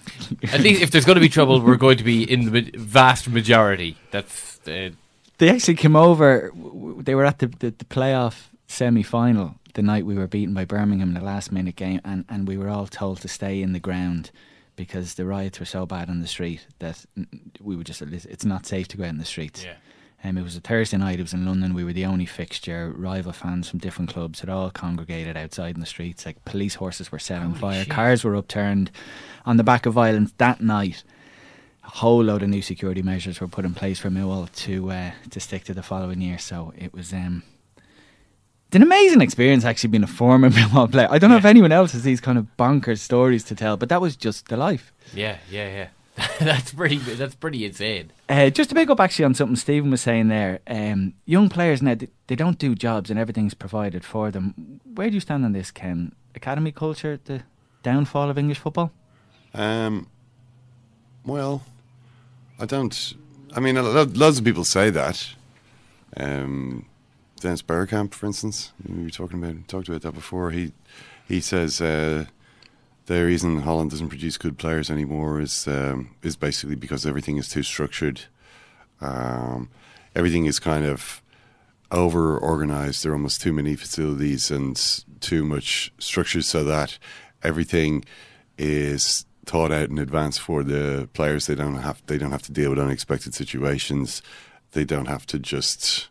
At 0.52 0.61
least 0.61 0.82
if 0.82 0.92
there's 0.92 1.04
going 1.04 1.16
to 1.16 1.20
be 1.20 1.28
trouble, 1.28 1.61
we're 1.61 1.74
going 1.76 1.98
to 1.98 2.04
be 2.04 2.22
in 2.22 2.52
the 2.52 2.61
vast 2.78 3.28
majority. 3.28 3.96
That's 4.12 4.61
uh, 4.68 4.90
they 5.38 5.48
actually 5.50 5.74
came 5.74 5.96
over. 5.96 6.50
w- 6.50 6.72
w- 6.72 7.02
They 7.02 7.16
were 7.16 7.24
at 7.24 7.40
the, 7.40 7.48
the, 7.48 7.70
the 7.76 7.84
playoff 7.86 8.36
semi 8.69 9.03
final 9.03 9.57
the 9.75 9.83
night 9.83 10.07
we 10.07 10.16
were 10.16 10.27
beaten 10.27 10.55
by 10.55 10.64
Birmingham 10.64 11.09
in 11.09 11.14
the 11.14 11.25
last 11.25 11.53
minute 11.53 11.77
game, 11.77 12.01
and, 12.05 12.25
and 12.29 12.49
we 12.49 12.57
were 12.57 12.69
all 12.69 12.87
told 12.87 13.21
to 13.21 13.29
stay 13.29 13.62
in 13.62 13.73
the 13.73 13.81
ground 13.81 14.31
because 14.77 15.14
the 15.14 15.25
riots 15.25 15.59
were 15.61 15.66
so 15.66 15.87
bad 15.87 16.09
on 16.09 16.21
the 16.21 16.27
street 16.27 16.66
that 16.79 17.05
we 17.61 17.77
were 17.77 17.85
just 17.85 18.01
it's 18.03 18.45
not 18.45 18.66
safe 18.66 18.89
to 18.89 18.97
go 18.97 19.05
out 19.05 19.11
in 19.11 19.19
the 19.19 19.25
streets. 19.25 19.64
Yeah. 19.64 19.75
Um, 20.25 20.37
it 20.37 20.43
was 20.43 20.57
a 20.57 20.61
Thursday 20.61 20.97
night. 20.97 21.21
It 21.21 21.23
was 21.23 21.33
in 21.33 21.47
London. 21.47 21.75
We 21.75 21.85
were 21.85 21.93
the 21.93 22.07
only 22.07 22.27
fixture. 22.27 22.93
Rival 22.97 23.33
fans 23.33 23.69
from 23.69 23.79
different 23.79 24.11
clubs 24.11 24.41
had 24.41 24.51
all 24.51 24.71
congregated 24.71 25.37
outside 25.37 25.77
in 25.77 25.81
the 25.81 25.87
streets. 25.87 26.27
Like 26.27 26.45
police 26.45 26.75
horses 26.75 27.12
were 27.12 27.21
set 27.21 27.41
on 27.41 27.55
fire. 27.55 27.85
shit. 27.85 27.93
Cars 27.93 28.25
were 28.25 28.35
upturned. 28.35 28.91
On 29.47 29.59
the 29.59 29.64
back 29.64 29.87
of 29.87 29.95
violence 29.95 30.33
that 30.39 30.61
night, 30.61 31.05
a 31.85 31.91
whole 31.91 32.25
load 32.25 32.43
of 32.43 32.49
new 32.49 32.62
security 32.62 33.03
measures 33.03 33.41
were 33.41 33.47
put 33.47 33.64
in 33.64 33.75
place 33.75 34.01
for 34.01 34.11
Millwall 34.11 34.51
to 34.64 34.91
uh, 34.91 35.11
to 35.31 35.39
stick 35.39 35.62
to 35.64 35.75
the 35.75 35.85
following 35.85 36.21
year. 36.21 36.39
So 36.39 36.73
it 36.77 36.93
was 36.93 37.12
um, 37.12 37.45
it's 38.69 38.77
an 38.77 38.83
amazing 38.83 39.23
experience 39.23 39.64
actually 39.64 39.89
being 39.89 40.05
a 40.05 40.07
former 40.07 40.51
Millwall 40.57 40.93
player. 40.93 41.09
I 41.11 41.19
don't 41.19 41.31
know 41.31 41.39
if 41.39 41.47
anyone 41.47 41.73
else 41.73 41.93
has 41.93 42.03
these 42.03 42.21
kind 42.21 42.37
of 42.37 42.47
bonkers 42.59 42.99
stories 42.99 43.43
to 43.45 43.55
tell, 43.55 43.79
but 43.79 43.89
that 43.89 44.03
was 44.03 44.14
just 44.14 44.49
the 44.49 44.59
life. 44.59 44.93
yeah, 45.14 45.39
yeah, 45.51 45.69
yeah. 45.69 45.89
that's 46.41 46.73
pretty. 46.73 46.99
That's 46.99 47.37
pretty 47.37 47.64
insane. 47.64 48.11
Uh, 48.29 48.51
just 48.51 48.71
to 48.71 48.75
pick 48.75 48.91
up 48.91 48.99
actually 48.99 49.25
on 49.25 49.35
something 49.35 49.57
Stephen 49.57 49.91
was 49.91 50.01
saying 50.01 50.29
there, 50.29 50.59
um, 50.66 51.14
young 51.27 51.49
players 51.49 51.81
now 51.81 51.95
they, 51.95 52.09
they 52.27 52.35
don't 52.35 52.59
do 52.59 52.75
jobs 52.75 53.09
and 53.09 53.19
everything's 53.19 53.55
provided 53.55 54.05
for 54.05 54.31
them. 54.33 54.81
Where 54.95 55.09
do 55.09 55.14
you 55.14 55.21
stand 55.21 55.45
on 55.45 55.53
this, 55.53 55.71
Ken? 55.71 56.12
Academy 56.35 56.73
culture, 56.73 57.21
the 57.25 57.45
downfall 57.85 58.31
of 58.31 58.37
English 58.37 58.59
football? 58.59 58.91
Um, 59.55 60.09
well, 61.25 61.62
I 62.59 62.66
don't. 62.66 63.14
I 63.55 63.61
mean, 63.61 63.77
a 63.77 63.83
lots 63.83 64.39
of 64.39 64.45
people 64.45 64.64
say 64.64 64.91
that. 64.91 65.35
Um, 66.16 66.85
Dennis 67.41 67.62
Bergkamp, 67.62 68.14
for 68.14 68.26
instance, 68.26 68.72
we 68.86 69.05
were 69.05 69.11
talking 69.11 69.43
about 69.43 69.68
talked 69.68 69.89
about 69.89 70.03
that 70.03 70.12
before. 70.12 70.51
He 70.51 70.72
he 71.26 71.41
says 71.41 71.80
uh, 71.80 72.26
the 73.07 73.24
reason 73.24 73.61
Holland 73.61 73.91
doesn't 73.91 74.09
produce 74.09 74.36
good 74.36 74.59
players 74.59 74.91
anymore 74.91 75.41
is 75.41 75.66
um, 75.68 76.14
is 76.22 76.36
basically 76.36 76.76
because 76.76 77.07
everything 77.07 77.36
is 77.36 77.49
too 77.49 77.62
structured. 77.62 78.22
Um, 79.01 79.70
everything 80.14 80.47
is 80.47 80.59
kind 80.59 80.84
of 80.84 81.22
over 81.91 82.36
organized. 82.36 83.03
There 83.03 83.12
are 83.12 83.14
almost 83.14 83.41
too 83.41 83.53
many 83.53 83.76
facilities 83.76 84.51
and 84.51 84.76
too 85.20 85.45
much 85.45 85.93
structure, 85.99 86.43
so 86.43 86.64
that 86.64 86.99
everything 87.43 88.05
is 88.57 89.24
thought 89.47 89.72
out 89.72 89.89
in 89.89 89.99
advance 89.99 90.36
for 90.36 90.62
the 90.62 91.09
players. 91.14 91.47
They 91.47 91.55
don't 91.55 91.76
have 91.76 92.03
they 92.07 92.18
don't 92.18 92.32
have 92.32 92.43
to 92.43 92.53
deal 92.53 92.70
with 92.70 92.78
unexpected 92.78 93.34
situations. 93.34 94.22
They 94.72 94.84
don't 94.84 95.07
have 95.07 95.24
to 95.26 95.39
just 95.39 96.09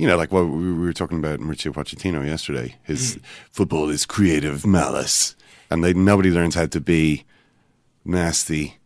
you 0.00 0.06
know, 0.06 0.16
like 0.16 0.32
what 0.32 0.44
we 0.44 0.72
were 0.72 0.94
talking 0.94 1.18
about 1.18 1.40
Mauricio 1.40 1.74
Pochettino 1.74 2.24
yesterday. 2.24 2.76
His 2.82 3.18
football 3.50 3.90
is 3.90 4.06
creative 4.06 4.64
malice, 4.64 5.36
and 5.70 5.84
they 5.84 5.92
nobody 5.92 6.30
learns 6.30 6.54
how 6.54 6.64
to 6.66 6.80
be 6.80 7.24
nasty 8.02 8.78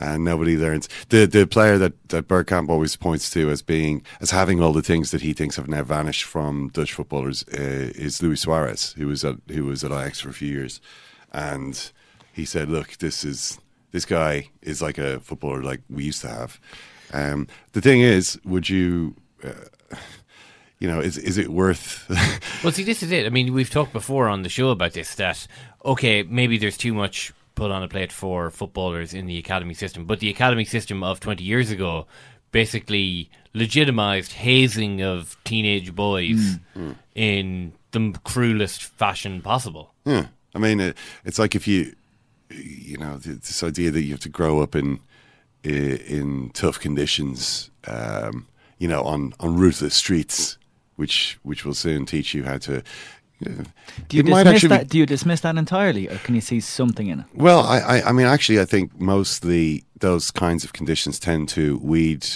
and 0.00 0.24
nobody 0.24 0.56
learns. 0.56 0.88
The 1.10 1.26
the 1.26 1.46
player 1.46 1.78
that 1.78 2.08
that 2.08 2.26
Bergkamp 2.26 2.70
always 2.70 2.96
points 2.96 3.30
to 3.30 3.50
as 3.50 3.62
being 3.62 4.02
as 4.20 4.32
having 4.32 4.60
all 4.60 4.72
the 4.72 4.82
things 4.82 5.12
that 5.12 5.20
he 5.20 5.32
thinks 5.32 5.54
have 5.54 5.68
now 5.68 5.84
vanished 5.84 6.24
from 6.24 6.70
Dutch 6.70 6.92
footballers 6.92 7.44
uh, 7.54 7.92
is 7.94 8.20
Luis 8.20 8.40
Suarez, 8.40 8.94
who 8.94 9.06
was 9.06 9.24
at 9.24 9.36
who 9.48 9.64
was 9.66 9.84
at 9.84 9.92
Ajax 9.92 10.18
for 10.18 10.30
a 10.30 10.34
few 10.34 10.48
years, 10.48 10.80
and 11.32 11.92
he 12.32 12.44
said, 12.44 12.68
"Look, 12.68 12.96
this 12.98 13.24
is 13.24 13.60
this 13.92 14.04
guy 14.04 14.50
is 14.62 14.82
like 14.82 14.98
a 14.98 15.20
footballer 15.20 15.62
like 15.62 15.82
we 15.88 16.02
used 16.02 16.22
to 16.22 16.28
have." 16.28 16.58
Um, 17.12 17.46
the 17.74 17.80
thing 17.80 18.00
is, 18.00 18.40
would 18.44 18.68
you? 18.68 19.14
Uh, 19.44 19.96
you 20.78 20.88
know, 20.88 21.00
is 21.00 21.16
is 21.18 21.38
it 21.38 21.48
worth? 21.48 22.04
well, 22.62 22.72
see, 22.72 22.84
this 22.84 23.02
is 23.02 23.10
it. 23.10 23.26
I 23.26 23.30
mean, 23.30 23.52
we've 23.52 23.70
talked 23.70 23.92
before 23.92 24.28
on 24.28 24.42
the 24.42 24.48
show 24.48 24.70
about 24.70 24.92
this. 24.92 25.14
That 25.16 25.46
okay, 25.84 26.22
maybe 26.22 26.58
there's 26.58 26.76
too 26.76 26.94
much 26.94 27.32
put 27.54 27.70
on 27.72 27.82
a 27.82 27.88
plate 27.88 28.12
for 28.12 28.50
footballers 28.50 29.12
in 29.12 29.26
the 29.26 29.38
academy 29.38 29.74
system, 29.74 30.04
but 30.04 30.20
the 30.20 30.30
academy 30.30 30.64
system 30.64 31.02
of 31.02 31.18
20 31.18 31.42
years 31.42 31.70
ago 31.72 32.06
basically 32.52 33.28
legitimized 33.54 34.32
hazing 34.32 35.02
of 35.02 35.36
teenage 35.44 35.94
boys 35.94 36.58
Mm. 36.76 36.94
in 37.14 37.72
the 37.90 38.12
cruelest 38.24 38.82
fashion 38.84 39.42
possible. 39.42 39.92
Yeah, 40.04 40.26
I 40.54 40.58
mean, 40.58 40.80
it, 40.80 40.96
it's 41.24 41.38
like 41.38 41.54
if 41.56 41.66
you, 41.66 41.94
you 42.50 42.96
know, 42.96 43.18
this 43.18 43.62
idea 43.62 43.90
that 43.90 44.02
you 44.02 44.12
have 44.12 44.20
to 44.20 44.28
grow 44.28 44.60
up 44.62 44.74
in 44.76 45.00
i- 45.64 45.68
in 45.68 46.50
tough 46.54 46.78
conditions, 46.78 47.70
um, 47.86 48.46
you 48.78 48.86
know, 48.88 49.02
on 49.02 49.34
on 49.40 49.56
ruthless 49.56 49.94
streets, 49.94 50.56
which 50.98 51.38
which 51.44 51.64
will 51.64 51.74
soon 51.74 52.04
teach 52.04 52.34
you 52.34 52.44
how 52.44 52.58
to. 52.58 52.82
Do 54.08 54.16
you 54.16 54.24
dismiss 54.24 54.62
that? 54.62 54.88
Do 54.88 54.98
you 54.98 55.06
dismiss 55.06 55.40
that 55.42 55.56
entirely, 55.56 56.08
or 56.08 56.16
can 56.18 56.34
you 56.34 56.40
see 56.40 56.58
something 56.58 57.06
in 57.06 57.20
it? 57.20 57.26
Well, 57.34 57.60
I, 57.60 57.78
I, 57.78 58.08
I 58.08 58.12
mean, 58.12 58.26
actually, 58.26 58.60
I 58.60 58.64
think 58.64 59.00
mostly 59.00 59.84
those 60.00 60.32
kinds 60.32 60.64
of 60.64 60.72
conditions 60.72 61.20
tend 61.20 61.48
to 61.50 61.78
weed, 61.78 62.26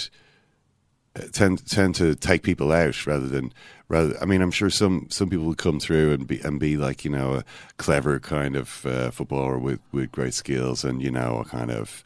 uh, 1.17 1.23
tend 1.33 1.67
tend 1.67 1.95
to 1.95 2.15
take 2.15 2.43
people 2.43 2.71
out 2.71 3.05
rather 3.05 3.27
than 3.27 3.51
rather. 3.89 4.17
I 4.21 4.25
mean, 4.25 4.41
I'm 4.41 4.51
sure 4.51 4.69
some 4.69 5.07
some 5.09 5.29
people 5.29 5.45
will 5.45 5.55
come 5.55 5.81
through 5.81 6.13
and 6.13 6.25
be 6.25 6.39
and 6.39 6.57
be 6.57 6.77
like 6.77 7.03
you 7.03 7.11
know 7.11 7.33
a 7.33 7.43
clever 7.75 8.21
kind 8.21 8.55
of 8.55 8.85
uh, 8.85 9.11
footballer 9.11 9.59
with 9.59 9.81
with 9.91 10.09
great 10.09 10.33
skills 10.33 10.85
and 10.85 11.03
you 11.03 11.11
know 11.11 11.39
a 11.39 11.45
kind 11.45 11.69
of 11.69 12.01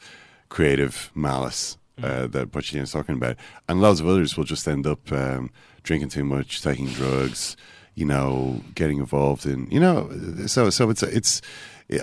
creative 0.48 1.12
malice 1.14 1.78
uh, 2.02 2.26
that 2.28 2.50
Pochettino's 2.52 2.92
talking 2.92 3.16
about, 3.16 3.36
and 3.68 3.80
lots 3.80 4.00
of 4.00 4.06
others 4.08 4.36
will 4.36 4.44
just 4.44 4.66
end 4.68 4.86
up 4.86 5.10
um, 5.12 5.50
drinking 5.82 6.10
too 6.10 6.24
much, 6.24 6.62
taking 6.62 6.86
drugs, 6.86 7.56
you 7.94 8.04
know, 8.04 8.62
getting 8.74 8.98
involved 8.98 9.46
in, 9.46 9.68
you 9.70 9.80
know, 9.80 10.10
so 10.46 10.70
so 10.70 10.90
it's 10.90 11.02
it's. 11.02 11.40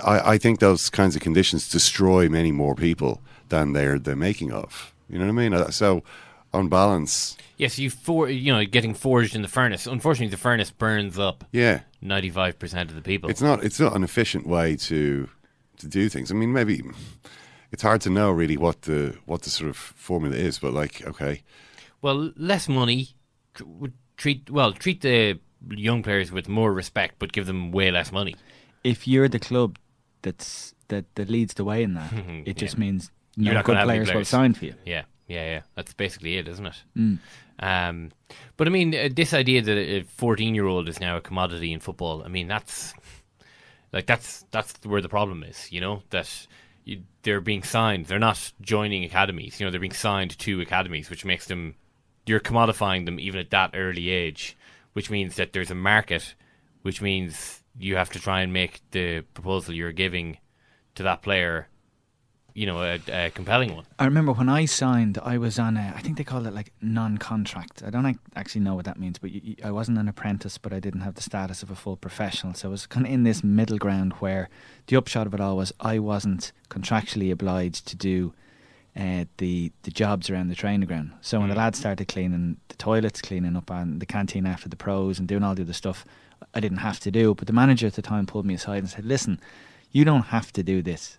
I, 0.04 0.32
I 0.34 0.38
think 0.40 0.60
those 0.60 0.90
kinds 0.90 1.16
of 1.16 1.22
conditions 1.22 1.70
destroy 1.70 2.28
many 2.28 2.52
more 2.52 2.74
people 2.74 3.22
than 3.50 3.74
they're 3.74 4.00
the 4.00 4.16
making 4.16 4.52
of. 4.52 4.94
You 5.08 5.20
know 5.20 5.26
what 5.26 5.32
I 5.32 5.36
mean? 5.36 5.54
Uh, 5.54 5.70
So, 5.70 6.02
on 6.52 6.70
balance, 6.70 7.38
Yes, 7.58 7.78
you 7.80 7.90
for 7.90 8.28
you 8.30 8.52
know 8.52 8.66
getting 8.66 8.94
forged 8.94 9.36
in 9.36 9.42
the 9.42 9.48
furnace. 9.48 9.86
Unfortunately, 9.88 10.32
the 10.32 10.38
furnace 10.38 10.72
burns 10.72 11.18
up. 11.20 11.44
Yeah. 11.52 11.82
ninety 12.02 12.30
five 12.30 12.58
percent 12.60 12.90
of 12.90 12.96
the 12.96 13.02
people. 13.02 13.30
it's 13.30 13.42
not 13.42 13.64
it's 13.64 13.80
not 13.80 13.96
an 13.96 14.04
efficient 14.04 14.48
way 14.48 14.76
to 14.76 15.30
to 15.78 15.88
do 15.88 16.10
things. 16.10 16.32
I 16.32 16.36
mean, 16.36 16.52
maybe 16.52 16.82
it's 17.72 17.84
hard 17.84 18.02
to 18.02 18.10
know 18.10 18.32
really 18.32 18.58
what 18.58 18.84
the 18.84 19.16
what 19.26 19.42
the 19.44 19.50
sort 19.50 19.70
of 19.70 19.78
formula 19.78 20.36
is, 20.36 20.60
but 20.60 20.74
like, 20.74 21.06
okay, 21.06 21.42
Well, 22.02 22.32
less 22.38 22.68
money. 22.70 23.10
would 23.64 23.94
Treat 24.18 24.50
well, 24.50 24.72
treat 24.72 25.02
the 25.02 25.40
young 25.70 26.02
players 26.02 26.32
with 26.32 26.48
more 26.48 26.72
respect, 26.72 27.16
but 27.20 27.34
give 27.34 27.48
them 27.48 27.72
way 27.74 27.92
less 27.92 28.12
money. 28.14 28.36
If 28.82 29.08
you're 29.08 29.28
the 29.28 29.40
club 29.40 29.78
that's 30.22 30.74
that 30.88 31.04
that 31.16 31.30
leads 31.30 31.54
the 31.56 31.66
way 31.66 31.84
in 31.84 31.96
that, 31.96 32.14
it 32.46 32.56
just 32.56 32.78
means 32.78 33.12
no 33.36 33.44
You're 33.46 33.54
not 33.56 33.66
good 33.66 33.74
gonna 33.74 33.80
have 33.80 33.90
any 33.90 34.06
players 34.06 34.16
will 34.16 34.24
sign 34.24 34.54
for 34.54 34.66
you. 34.66 34.76
Yeah, 34.86 35.04
yeah, 35.28 35.46
yeah. 35.46 35.62
That's 35.76 35.94
basically 35.94 36.38
it, 36.38 36.48
isn't 36.48 36.66
it? 36.66 36.84
Mm. 36.96 37.18
Um, 37.60 38.12
but 38.56 38.68
I 38.68 38.70
mean, 38.70 38.96
uh, 38.96 39.10
this 39.14 39.34
idea 39.34 39.62
that 39.62 39.78
a 39.78 40.04
fourteen-year-old 40.04 40.88
is 40.88 41.02
now 41.02 41.18
a 41.18 41.22
commodity 41.22 41.74
in 41.74 41.82
football. 41.82 42.24
I 42.24 42.30
mean, 42.30 42.48
that's 42.48 42.94
like 43.92 44.06
that's 44.06 44.46
that's 44.52 44.74
where 44.86 45.02
the 45.02 45.10
problem 45.10 45.44
is. 45.44 45.72
You 45.74 45.82
know 45.82 46.04
that 46.12 46.48
you, 46.86 47.02
they're 47.24 47.42
being 47.42 47.64
signed. 47.64 48.06
They're 48.06 48.20
not 48.20 48.54
joining 48.62 49.04
academies. 49.04 49.60
You 49.60 49.66
know, 49.66 49.72
they're 49.72 49.80
being 49.80 49.92
signed 49.92 50.38
to 50.40 50.62
academies, 50.62 51.10
which 51.10 51.26
makes 51.26 51.48
them 51.48 51.76
you're 52.26 52.40
commodifying 52.40 53.06
them 53.06 53.20
even 53.20 53.40
at 53.40 53.50
that 53.52 53.72
early 53.74 54.10
age, 54.10 54.56
which 54.94 55.10
means 55.10 55.36
that 55.36 55.54
there's 55.54 55.72
a 55.72 55.76
market, 55.76 56.36
which 56.84 57.02
means 57.02 57.62
you 57.78 57.98
have 57.98 58.10
to 58.12 58.20
try 58.20 58.42
and 58.42 58.54
make 58.54 58.82
the 58.92 59.22
proposal 59.34 59.74
you're 59.74 59.92
giving 59.92 60.38
to 60.96 61.04
that 61.04 61.22
player, 61.22 61.68
you 62.56 62.66
know, 62.66 62.82
a, 62.82 63.00
a 63.10 63.32
compelling 63.32 63.76
one. 63.76 63.86
I 64.00 64.06
remember 64.06 64.32
when 64.32 64.48
I 64.48 64.64
signed, 64.64 65.20
I 65.22 65.38
was 65.38 65.60
on 65.60 65.76
a, 65.76 65.94
I 65.96 66.00
think 66.00 66.18
they 66.18 66.24
call 66.24 66.48
it 66.48 66.54
like 66.54 66.72
non-contract. 66.82 67.84
I 67.86 67.90
don't 67.90 68.18
actually 68.36 68.62
know 68.62 68.76
what 68.76 68.86
that 68.86 68.98
means, 68.98 69.20
but 69.20 69.30
I 69.62 69.72
wasn't 69.72 69.98
an 69.98 70.08
apprentice, 70.08 70.58
but 70.58 70.72
I 70.72 70.80
didn't 70.80 71.02
have 71.02 71.16
the 71.16 71.22
status 71.22 71.62
of 71.64 71.70
a 71.70 71.76
full 71.76 71.98
professional. 71.98 72.54
So 72.54 72.70
I 72.70 72.72
was 72.72 72.88
kind 72.88 73.06
of 73.06 73.12
in 73.12 73.24
this 73.24 73.44
middle 73.44 73.78
ground 73.78 74.14
where 74.14 74.48
the 74.88 74.96
upshot 74.96 75.28
of 75.28 75.34
it 75.34 75.42
all 75.42 75.58
was 75.58 75.74
I 75.82 76.00
wasn't 76.00 76.54
contractually 76.70 77.30
obliged 77.30 77.88
to 77.88 77.96
do 77.98 78.34
uh, 78.98 79.26
the 79.38 79.74
the 79.84 79.92
jobs 79.92 80.30
around 80.30 80.48
the 80.48 80.56
training 80.56 80.88
ground. 80.88 81.12
So 81.20 81.42
when 81.42 81.50
the 81.50 81.56
lads 81.56 81.78
started 81.78 82.08
cleaning 82.08 82.56
the 82.70 82.76
toilets, 82.76 83.22
cleaning 83.22 83.58
up 83.58 83.70
on 83.70 84.00
the 84.00 84.06
canteen 84.06 84.46
after 84.46 84.70
the 84.70 84.78
pros, 84.78 85.20
and 85.20 85.28
doing 85.28 85.44
all 85.44 85.56
the 85.56 85.64
other 85.64 85.74
stuff, 85.74 86.06
I 86.54 86.62
didn't 86.62 86.78
have 86.78 87.02
to 87.02 87.12
do. 87.12 87.36
But 87.36 87.48
the 87.48 87.54
manager 87.54 87.88
at 87.88 87.96
the 87.96 88.02
time 88.02 88.26
pulled 88.26 88.46
me 88.46 88.54
aside 88.54 88.78
and 88.78 88.90
said, 88.90 89.04
"Listen, 89.04 89.42
you 89.92 90.06
don't 90.06 90.28
have 90.28 90.54
to 90.54 90.64
do 90.64 90.82
this, 90.82 91.18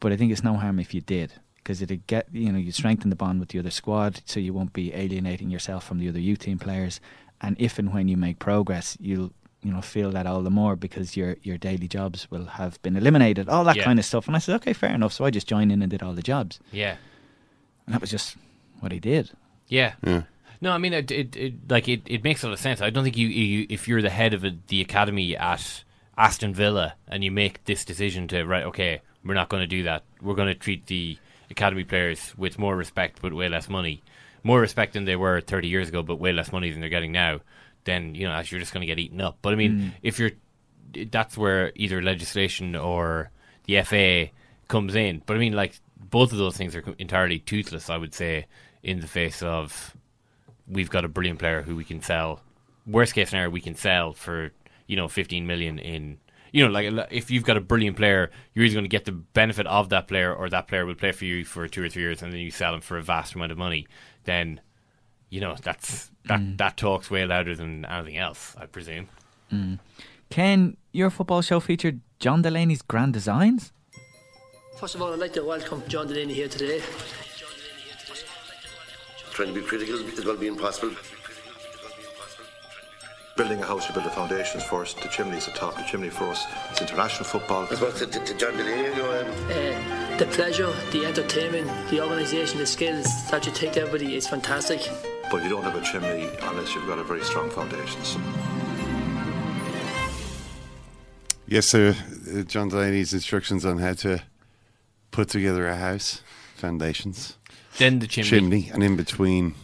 but 0.00 0.12
I 0.12 0.16
think 0.16 0.32
it's 0.32 0.44
no 0.44 0.54
harm 0.54 0.78
if 0.78 0.94
you 0.94 1.00
did." 1.00 1.32
Because 1.56 1.82
it'd 1.82 2.06
get 2.06 2.28
you 2.32 2.52
know 2.52 2.58
you 2.58 2.70
strengthen 2.72 3.10
the 3.10 3.16
bond 3.16 3.40
with 3.40 3.48
the 3.48 3.58
other 3.58 3.70
squad, 3.70 4.20
so 4.24 4.38
you 4.38 4.52
won't 4.54 4.72
be 4.72 4.94
alienating 4.94 5.50
yourself 5.50 5.84
from 5.84 5.98
the 5.98 6.08
other 6.08 6.20
youth 6.20 6.38
team 6.40 6.58
players. 6.58 7.00
And 7.40 7.56
if 7.58 7.78
and 7.78 7.92
when 7.92 8.06
you 8.08 8.16
make 8.16 8.38
progress, 8.38 8.96
you'll 9.00 9.32
you 9.62 9.72
know 9.72 9.80
feel 9.80 10.10
that 10.12 10.26
all 10.26 10.42
the 10.42 10.50
more 10.50 10.76
because 10.76 11.16
your 11.16 11.36
your 11.42 11.58
daily 11.58 11.88
jobs 11.88 12.30
will 12.30 12.44
have 12.46 12.80
been 12.82 12.96
eliminated, 12.96 13.48
all 13.48 13.64
that 13.64 13.76
Yeah. 13.76 13.82
kind 13.84 13.98
of 13.98 14.04
stuff. 14.04 14.28
And 14.28 14.36
I 14.36 14.38
said, 14.38 14.54
okay, 14.56 14.72
fair 14.72 14.94
enough. 14.94 15.12
So 15.12 15.24
I 15.24 15.30
just 15.30 15.48
joined 15.48 15.72
in 15.72 15.82
and 15.82 15.90
did 15.90 16.02
all 16.04 16.12
the 16.14 16.22
jobs. 16.22 16.60
Yeah. 16.70 16.96
And 17.84 17.94
that 17.94 18.00
was 18.00 18.10
just 18.10 18.36
what 18.80 18.92
he 18.92 19.00
did. 19.00 19.30
Yeah. 19.68 19.94
Yeah. 20.04 20.22
No, 20.60 20.70
I 20.72 20.78
mean, 20.78 20.92
it, 20.94 21.10
it, 21.10 21.36
it 21.36 21.54
like 21.68 21.88
it, 21.88 22.02
it 22.06 22.22
makes 22.24 22.42
a 22.44 22.46
lot 22.46 22.52
of 22.52 22.60
sense. 22.60 22.80
I 22.80 22.90
don't 22.90 23.02
think 23.04 23.16
you, 23.16 23.26
you 23.26 23.66
if 23.68 23.88
you're 23.88 24.02
the 24.02 24.10
head 24.10 24.32
of 24.34 24.44
a, 24.44 24.52
the 24.68 24.80
academy 24.80 25.36
at 25.36 25.82
Aston 26.16 26.54
Villa 26.54 26.94
and 27.08 27.22
you 27.24 27.30
make 27.32 27.64
this 27.64 27.84
decision 27.84 28.28
to 28.28 28.44
right, 28.44 28.64
okay, 28.64 29.02
we're 29.26 29.34
not 29.34 29.48
going 29.48 29.62
to 29.62 29.66
do 29.66 29.82
that. 29.84 30.04
We're 30.22 30.34
going 30.34 30.48
to 30.48 30.54
treat 30.54 30.86
the 30.86 31.18
academy 31.50 31.84
players 31.84 32.34
with 32.36 32.58
more 32.58 32.76
respect, 32.76 33.20
but 33.22 33.32
way 33.32 33.48
less 33.48 33.68
money, 33.68 34.02
more 34.42 34.60
respect 34.60 34.94
than 34.94 35.04
they 35.04 35.16
were 35.16 35.40
30 35.40 35.68
years 35.68 35.88
ago, 35.88 36.02
but 36.02 36.16
way 36.16 36.32
less 36.32 36.52
money 36.52 36.70
than 36.70 36.80
they're 36.80 36.88
getting 36.88 37.12
now. 37.12 37.40
Then 37.84 38.14
you 38.14 38.26
know, 38.26 38.32
as 38.34 38.50
you're 38.50 38.60
just 38.60 38.72
going 38.72 38.80
to 38.82 38.86
get 38.86 38.98
eaten 38.98 39.20
up. 39.20 39.38
But 39.42 39.52
I 39.52 39.56
mean, 39.56 39.72
Mm. 39.78 39.92
if 40.02 40.18
you're, 40.18 40.32
that's 41.10 41.36
where 41.36 41.72
either 41.74 42.02
legislation 42.02 42.74
or 42.74 43.30
the 43.64 43.82
FA 43.82 44.30
comes 44.68 44.94
in. 44.94 45.22
But 45.24 45.36
I 45.36 45.38
mean, 45.38 45.52
like 45.52 45.78
both 45.98 46.32
of 46.32 46.38
those 46.38 46.56
things 46.56 46.74
are 46.74 46.82
entirely 46.98 47.38
toothless. 47.38 47.90
I 47.90 47.96
would 47.96 48.14
say 48.14 48.46
in 48.82 49.00
the 49.00 49.06
face 49.08 49.42
of 49.42 49.94
we've 50.68 50.90
got 50.90 51.04
a 51.04 51.08
brilliant 51.08 51.38
player 51.38 51.62
who 51.62 51.76
we 51.76 51.84
can 51.84 52.00
sell. 52.02 52.40
Worst 52.86 53.14
case 53.14 53.30
scenario, 53.30 53.50
we 53.50 53.60
can 53.60 53.74
sell 53.76 54.12
for 54.12 54.50
you 54.86 54.96
know 54.96 55.08
15 55.08 55.46
million 55.46 55.78
in. 55.78 56.18
You 56.56 56.66
know, 56.66 56.70
like 56.72 57.08
if 57.10 57.30
you've 57.30 57.44
got 57.44 57.58
a 57.58 57.60
brilliant 57.60 57.98
player, 57.98 58.30
you're 58.54 58.64
either 58.64 58.72
going 58.72 58.84
to 58.84 58.88
get 58.88 59.04
the 59.04 59.12
benefit 59.12 59.66
of 59.66 59.90
that 59.90 60.08
player, 60.08 60.34
or 60.34 60.48
that 60.48 60.68
player 60.68 60.86
will 60.86 60.94
play 60.94 61.12
for 61.12 61.26
you 61.26 61.44
for 61.44 61.68
two 61.68 61.84
or 61.84 61.90
three 61.90 62.00
years, 62.00 62.22
and 62.22 62.32
then 62.32 62.40
you 62.40 62.50
sell 62.50 62.72
him 62.72 62.80
for 62.80 62.96
a 62.96 63.02
vast 63.02 63.34
amount 63.34 63.52
of 63.52 63.58
money. 63.58 63.86
Then, 64.24 64.62
you 65.28 65.38
know, 65.42 65.54
that's 65.62 66.10
that 66.24 66.40
Mm. 66.40 66.56
that 66.56 66.78
talks 66.78 67.10
way 67.10 67.26
louder 67.26 67.54
than 67.54 67.84
anything 67.84 68.16
else, 68.16 68.56
I 68.56 68.64
presume. 68.64 69.08
Mm. 69.52 69.80
Ken, 70.30 70.78
your 70.92 71.10
football 71.10 71.42
show 71.42 71.60
featured 71.60 72.00
John 72.20 72.40
Delaney's 72.40 72.80
Grand 72.80 73.12
Designs. 73.12 73.74
First 74.80 74.94
of 74.94 75.02
all, 75.02 75.12
I'd 75.12 75.18
like 75.18 75.34
to 75.34 75.44
welcome 75.44 75.82
John 75.88 76.06
Delaney 76.08 76.32
here 76.32 76.48
today. 76.48 76.80
Trying 79.32 79.52
to 79.52 79.60
be 79.60 79.66
critical 79.66 79.96
is 79.96 80.24
well 80.24 80.38
being 80.38 80.56
possible. 80.56 80.96
Building 83.36 83.60
a 83.62 83.66
house, 83.66 83.86
you 83.86 83.92
build 83.92 84.06
the 84.06 84.10
foundations 84.10 84.64
first. 84.64 84.96
The 85.02 85.08
chimney's 85.08 85.44
the 85.44 85.52
top. 85.52 85.76
The 85.76 85.82
chimney 85.82 86.08
for 86.08 86.24
us 86.30 86.46
is 86.72 86.80
international 86.80 87.24
football. 87.24 87.64
I 87.70 87.74
suppose 87.74 87.98
to, 87.98 88.06
to, 88.06 88.18
to 88.24 88.34
John 88.34 88.56
Delaney, 88.56 88.84
you 88.88 88.96
know, 88.96 89.20
um, 89.20 89.26
Uh, 89.50 90.16
the 90.16 90.24
pleasure, 90.32 90.72
the 90.90 91.04
entertainment, 91.04 91.66
the 91.90 92.00
organisation, 92.02 92.58
the 92.58 92.66
skills 92.66 93.04
that 93.30 93.44
you 93.44 93.52
take 93.52 93.72
to 93.74 93.80
everybody 93.82 94.16
is 94.16 94.26
fantastic. 94.26 94.80
But 95.30 95.42
you 95.42 95.50
don't 95.50 95.62
have 95.64 95.74
a 95.76 95.82
chimney 95.82 96.30
unless 96.44 96.74
you've 96.74 96.86
got 96.86 96.98
a 96.98 97.04
very 97.04 97.22
strong 97.24 97.50
foundations. 97.50 98.16
yes, 101.46 101.66
sir. 101.66 101.94
Uh, 102.34 102.40
John 102.42 102.70
Delaney's 102.70 103.12
instructions 103.12 103.66
on 103.66 103.76
how 103.78 103.92
to 103.94 104.22
put 105.10 105.28
together 105.28 105.68
a 105.68 105.76
house, 105.76 106.22
foundations, 106.54 107.36
Then 107.76 107.98
the 107.98 108.06
chimney. 108.06 108.30
chimney, 108.30 108.70
and 108.72 108.82
in 108.82 108.96
between, 108.96 109.54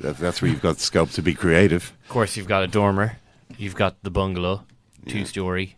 that, 0.00 0.18
that's 0.18 0.40
where 0.42 0.50
you've 0.50 0.62
got 0.62 0.78
scope 0.78 1.10
to 1.10 1.22
be 1.22 1.34
creative. 1.34 1.92
Of 2.04 2.08
course, 2.10 2.36
you've 2.36 2.48
got 2.48 2.62
a 2.62 2.66
dormer, 2.66 3.18
you've 3.56 3.74
got 3.74 4.02
the 4.02 4.10
bungalow, 4.10 4.64
two 5.06 5.24
story. 5.24 5.76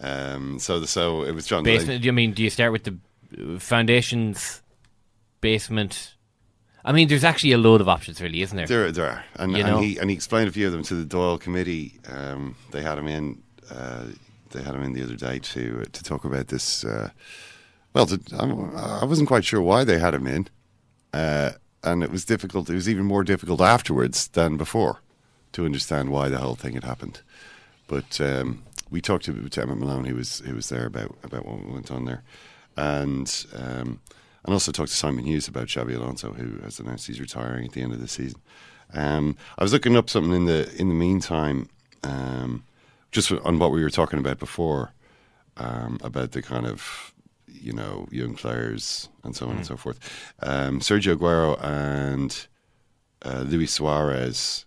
Um, 0.00 0.58
so, 0.58 0.80
the, 0.80 0.86
so 0.86 1.22
it 1.22 1.32
was 1.34 1.46
John. 1.46 1.62
Basement. 1.64 2.06
I 2.06 2.10
mean, 2.10 2.32
do 2.32 2.42
you 2.42 2.50
start 2.50 2.72
with 2.72 2.84
the 2.84 2.96
uh, 3.38 3.58
foundations 3.58 4.62
basement. 5.44 6.14
I 6.86 6.92
mean, 6.92 7.08
there's 7.08 7.22
actually 7.24 7.52
a 7.52 7.58
load 7.58 7.80
of 7.82 7.88
options, 7.88 8.20
really, 8.20 8.40
isn't 8.42 8.56
there? 8.56 8.66
There, 8.66 8.90
there 8.90 9.06
are, 9.06 9.24
and, 9.36 9.52
You 9.52 9.58
and 9.58 9.68
know? 9.68 9.78
he 9.80 9.98
and 9.98 10.08
he 10.10 10.16
explained 10.16 10.48
a 10.48 10.52
few 10.52 10.66
of 10.66 10.72
them 10.72 10.82
to 10.84 10.94
the 10.94 11.04
Dáil 11.16 11.38
committee. 11.38 11.98
Um, 12.08 12.56
they 12.72 12.82
had 12.82 12.98
him 12.98 13.06
in. 13.06 13.42
Uh, 13.70 14.06
they 14.50 14.62
had 14.62 14.74
him 14.74 14.82
in 14.82 14.92
the 14.94 15.02
other 15.02 15.16
day 15.16 15.38
to 15.38 15.84
to 15.84 16.02
talk 16.02 16.24
about 16.24 16.48
this. 16.48 16.84
Uh, 16.84 17.10
well, 17.94 18.06
to, 18.06 18.18
I'm- 18.38 18.76
I 18.76 19.04
wasn't 19.04 19.28
quite 19.28 19.44
sure 19.44 19.60
why 19.60 19.84
they 19.84 19.98
had 19.98 20.14
him 20.14 20.26
in, 20.26 20.48
uh, 21.12 21.52
and 21.84 22.02
it 22.02 22.10
was 22.10 22.24
difficult. 22.24 22.68
It 22.70 22.74
was 22.74 22.88
even 22.88 23.04
more 23.04 23.22
difficult 23.22 23.60
afterwards 23.60 24.28
than 24.28 24.56
before 24.56 25.00
to 25.52 25.64
understand 25.64 26.10
why 26.10 26.28
the 26.28 26.38
whole 26.38 26.56
thing 26.56 26.74
had 26.74 26.84
happened. 26.84 27.20
But 27.86 28.20
um, 28.20 28.62
we 28.90 29.00
talked 29.00 29.26
to, 29.26 29.48
to 29.48 29.62
Emmet 29.62 29.78
Malone, 29.78 30.06
who 30.06 30.16
was 30.16 30.40
who 30.40 30.54
was 30.54 30.68
there 30.70 30.86
about 30.86 31.16
about 31.22 31.46
what 31.46 31.68
went 31.68 31.90
on 31.90 32.06
there, 32.06 32.22
and 32.76 33.46
um, 33.54 34.00
and 34.44 34.52
also 34.52 34.72
talked 34.72 34.90
to 34.90 34.96
Simon 34.96 35.24
Hughes 35.24 35.46
about 35.46 35.68
Xabi 35.68 35.94
Alonso, 35.94 36.32
who 36.32 36.62
has 36.62 36.80
announced 36.80 37.06
he's 37.06 37.20
retiring 37.20 37.66
at 37.66 37.72
the 37.72 37.82
end 37.82 37.92
of 37.92 38.00
the 38.00 38.08
season. 38.08 38.40
Um, 38.92 39.36
I 39.58 39.62
was 39.62 39.72
looking 39.72 39.96
up 39.96 40.08
something 40.08 40.32
in 40.32 40.46
the 40.46 40.72
in 40.76 40.88
the 40.88 40.94
meantime, 40.94 41.68
um, 42.02 42.64
just 43.12 43.30
on 43.30 43.58
what 43.58 43.70
we 43.70 43.82
were 43.82 43.90
talking 43.90 44.18
about 44.18 44.38
before, 44.38 44.92
um, 45.56 45.98
about 46.02 46.32
the 46.32 46.42
kind 46.42 46.66
of 46.66 47.13
you 47.64 47.72
know 47.72 48.06
young 48.10 48.34
players 48.34 49.08
and 49.22 49.34
so 49.34 49.46
on 49.48 49.56
and 49.56 49.66
so 49.66 49.76
forth. 49.76 49.98
Um, 50.40 50.80
Sergio 50.80 51.16
Aguero 51.16 51.58
and 51.62 52.46
uh, 53.24 53.44
Luis 53.46 53.72
Suarez 53.72 54.66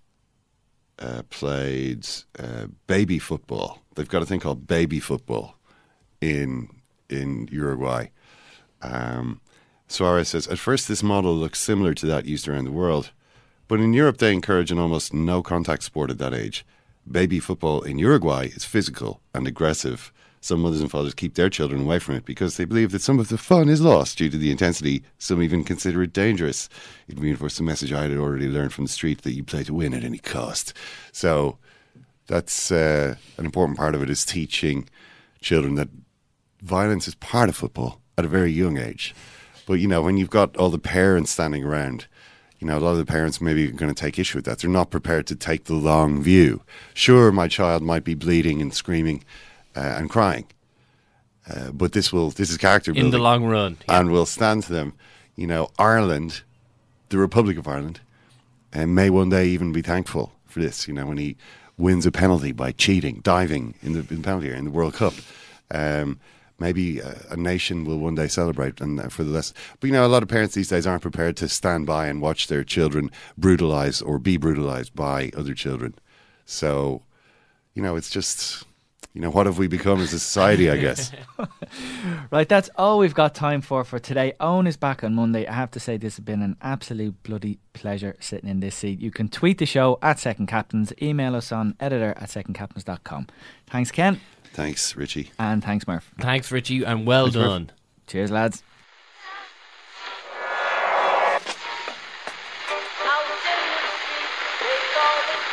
uh, 0.99 1.21
played 1.29 2.07
uh, 2.39 2.67
baby 2.87 3.19
football. 3.19 3.81
They've 3.95 4.09
got 4.09 4.23
a 4.23 4.25
thing 4.25 4.39
called 4.39 4.67
baby 4.67 4.99
football 4.99 5.57
in 6.21 6.69
in 7.09 7.47
Uruguay. 7.51 8.07
Um, 8.81 9.41
Suarez 9.87 10.29
says, 10.29 10.47
at 10.47 10.59
first 10.59 10.87
this 10.87 11.01
model 11.01 11.33
looks 11.33 11.59
similar 11.59 11.93
to 11.93 12.05
that 12.07 12.25
used 12.25 12.47
around 12.47 12.65
the 12.65 12.71
world, 12.71 13.11
but 13.67 13.79
in 13.79 13.93
Europe 13.93 14.17
they 14.17 14.33
encourage 14.33 14.71
an 14.71 14.79
almost 14.79 15.13
no 15.13 15.41
contact 15.41 15.83
sport 15.83 16.09
at 16.09 16.17
that 16.17 16.33
age. 16.33 16.65
Baby 17.09 17.39
football 17.39 17.81
in 17.83 17.97
Uruguay 17.97 18.47
is 18.47 18.65
physical 18.65 19.21
and 19.33 19.47
aggressive. 19.47 20.11
Some 20.47 20.61
mothers 20.61 20.79
and 20.79 20.89
fathers 20.89 21.13
keep 21.13 21.33
their 21.33 21.49
children 21.49 21.81
away 21.81 21.99
from 21.99 22.15
it 22.15 22.23
because 22.23 22.55
they 22.55 22.63
believe 22.63 22.91
that 22.91 23.01
some 23.01 23.19
of 23.19 23.27
the 23.27 23.37
fun 23.37 23.67
is 23.67 23.81
lost 23.81 24.17
due 24.17 24.29
to 24.29 24.37
the 24.37 24.49
intensity. 24.49 25.03
Some 25.17 25.43
even 25.43 25.65
consider 25.65 26.01
it 26.03 26.13
dangerous. 26.13 26.69
It 27.09 27.19
reinforced 27.19 27.57
the 27.57 27.63
message 27.63 27.91
I 27.91 28.03
had 28.03 28.17
already 28.17 28.47
learned 28.47 28.71
from 28.71 28.85
the 28.85 28.91
street 28.91 29.23
that 29.23 29.33
you 29.33 29.43
play 29.43 29.65
to 29.65 29.73
win 29.73 29.93
at 29.93 30.05
any 30.05 30.19
cost. 30.19 30.73
So 31.11 31.57
that's 32.27 32.71
uh, 32.71 33.15
an 33.37 33.43
important 33.43 33.77
part 33.77 33.93
of 33.93 34.01
it 34.01 34.09
is 34.09 34.23
teaching 34.23 34.87
children 35.41 35.75
that 35.75 35.89
violence 36.61 37.09
is 37.09 37.15
part 37.15 37.49
of 37.49 37.57
football 37.57 37.99
at 38.17 38.23
a 38.23 38.29
very 38.29 38.53
young 38.53 38.77
age. 38.77 39.13
But 39.65 39.81
you 39.81 39.87
know, 39.89 40.01
when 40.01 40.15
you've 40.15 40.29
got 40.29 40.55
all 40.55 40.69
the 40.69 40.79
parents 40.79 41.31
standing 41.31 41.65
around, 41.65 42.07
you 42.59 42.67
know, 42.67 42.77
a 42.77 42.79
lot 42.79 42.91
of 42.91 42.99
the 42.99 43.05
parents 43.05 43.41
maybe 43.41 43.67
are 43.67 43.71
going 43.71 43.93
to 43.93 44.01
take 44.01 44.17
issue 44.17 44.37
with 44.37 44.45
that. 44.45 44.59
They're 44.59 44.69
not 44.69 44.91
prepared 44.91 45.27
to 45.27 45.35
take 45.35 45.65
the 45.65 45.73
long 45.73 46.23
view. 46.23 46.63
Sure, 46.93 47.33
my 47.33 47.49
child 47.49 47.83
might 47.83 48.05
be 48.05 48.15
bleeding 48.15 48.61
and 48.61 48.73
screaming 48.73 49.25
uh, 49.77 49.99
and 49.99 50.09
crying, 50.09 50.45
uh, 51.49 51.71
but 51.71 51.93
this 51.93 52.11
will 52.11 52.31
this 52.31 52.49
is 52.49 52.57
character 52.57 52.91
building 52.91 53.07
In 53.07 53.11
the 53.11 53.19
long 53.19 53.45
run, 53.45 53.77
and 53.87 54.11
will 54.11 54.25
stand 54.25 54.63
to 54.63 54.73
them. 54.73 54.93
You 55.35 55.47
know, 55.47 55.69
Ireland, 55.77 56.41
the 57.09 57.19
Republic 57.19 57.57
of 57.57 57.67
Ireland, 57.67 57.99
and 58.73 58.95
may 58.95 59.09
one 59.09 59.29
day 59.29 59.47
even 59.47 59.71
be 59.71 59.83
thankful 59.83 60.33
for 60.45 60.59
this. 60.59 60.87
You 60.87 60.93
know, 60.95 61.05
when 61.05 61.17
he 61.17 61.37
wins 61.77 62.05
a 62.05 62.11
penalty 62.11 62.51
by 62.51 62.71
cheating, 62.71 63.19
diving 63.21 63.75
in 63.81 63.93
the, 63.93 63.99
in 63.99 64.21
the 64.21 64.23
penalty 64.23 64.47
area 64.47 64.59
in 64.59 64.65
the 64.65 64.71
World 64.71 64.95
Cup. 64.95 65.13
Um, 65.69 66.19
maybe 66.59 66.99
a, 66.99 67.15
a 67.31 67.37
nation 67.37 67.85
will 67.85 67.99
one 67.99 68.15
day 68.15 68.27
celebrate, 68.27 68.81
and 68.81 68.99
uh, 68.99 69.09
for 69.09 69.23
the 69.23 69.29
less. 69.29 69.53
But 69.79 69.87
you 69.87 69.93
know, 69.93 70.05
a 70.05 70.09
lot 70.09 70.23
of 70.23 70.29
parents 70.29 70.55
these 70.55 70.69
days 70.69 70.87
aren't 70.87 71.01
prepared 71.01 71.37
to 71.37 71.49
stand 71.49 71.85
by 71.85 72.07
and 72.07 72.21
watch 72.21 72.47
their 72.47 72.63
children 72.63 73.11
brutalized 73.37 74.01
or 74.01 74.19
be 74.19 74.37
brutalized 74.37 74.95
by 74.95 75.31
other 75.37 75.53
children. 75.53 75.93
So, 76.45 77.03
you 77.73 77.81
know, 77.81 77.95
it's 77.95 78.09
just. 78.09 78.63
You 79.17 79.21
know, 79.21 79.31
what 79.31 79.47
have 79.47 79.57
we 79.57 79.67
become 79.67 79.99
as 79.99 80.13
a 80.13 80.19
society, 80.19 80.69
I 80.69 80.77
guess? 80.77 81.11
Right, 82.29 82.47
that's 82.47 82.69
all 82.75 82.99
we've 82.99 83.13
got 83.15 83.33
time 83.33 83.61
for 83.61 83.83
for 83.83 83.97
today. 83.99 84.33
Eoin 84.39 84.67
is 84.67 84.77
back 84.77 85.03
on 85.03 85.15
Monday. 85.15 85.47
I 85.47 85.53
have 85.53 85.71
to 85.71 85.79
say, 85.79 85.97
this 85.97 86.17
has 86.17 86.23
been 86.23 86.41
an 86.43 86.55
absolute 86.61 87.23
bloody 87.23 87.57
pleasure 87.73 88.15
sitting 88.19 88.47
in 88.49 88.59
this 88.59 88.75
seat. 88.75 88.99
You 88.99 89.09
can 89.11 89.27
tweet 89.27 89.57
the 89.57 89.65
show 89.65 89.97
at 90.03 90.19
Second 90.19 90.45
Captains, 90.47 90.93
email 91.01 91.35
us 91.35 91.51
on 91.51 91.75
editor 91.79 92.13
at 92.17 92.29
secondcaptains.com. 92.29 93.27
Thanks, 93.67 93.89
Ken. 93.91 94.19
Thanks, 94.53 94.95
Richie. 94.95 95.31
And 95.39 95.63
thanks, 95.63 95.87
Murph. 95.87 96.11
Thanks, 96.19 96.51
Richie, 96.51 96.83
and 96.83 97.07
well 97.07 97.25
Thanks, 97.25 97.37
Murph. 97.37 97.47
done. 97.47 97.71
Cheers, 98.05 98.29
lads. 98.31 98.63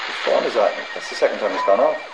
Which 0.07 0.17
phone 0.25 0.45
is 0.45 0.55
that? 0.55 0.73
That's 0.95 1.09
the 1.09 1.17
second 1.17 1.39
time 1.39 1.53
it's 1.53 1.65
gone 1.65 1.81
off. 1.81 2.14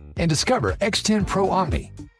and 0.21 0.29
discover 0.29 0.73
X10 0.73 1.27
Pro 1.27 1.49
Omni, 1.49 1.91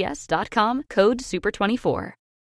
S.com, 0.00 0.84
code 0.88 1.20
SUPER24. 1.20 2.21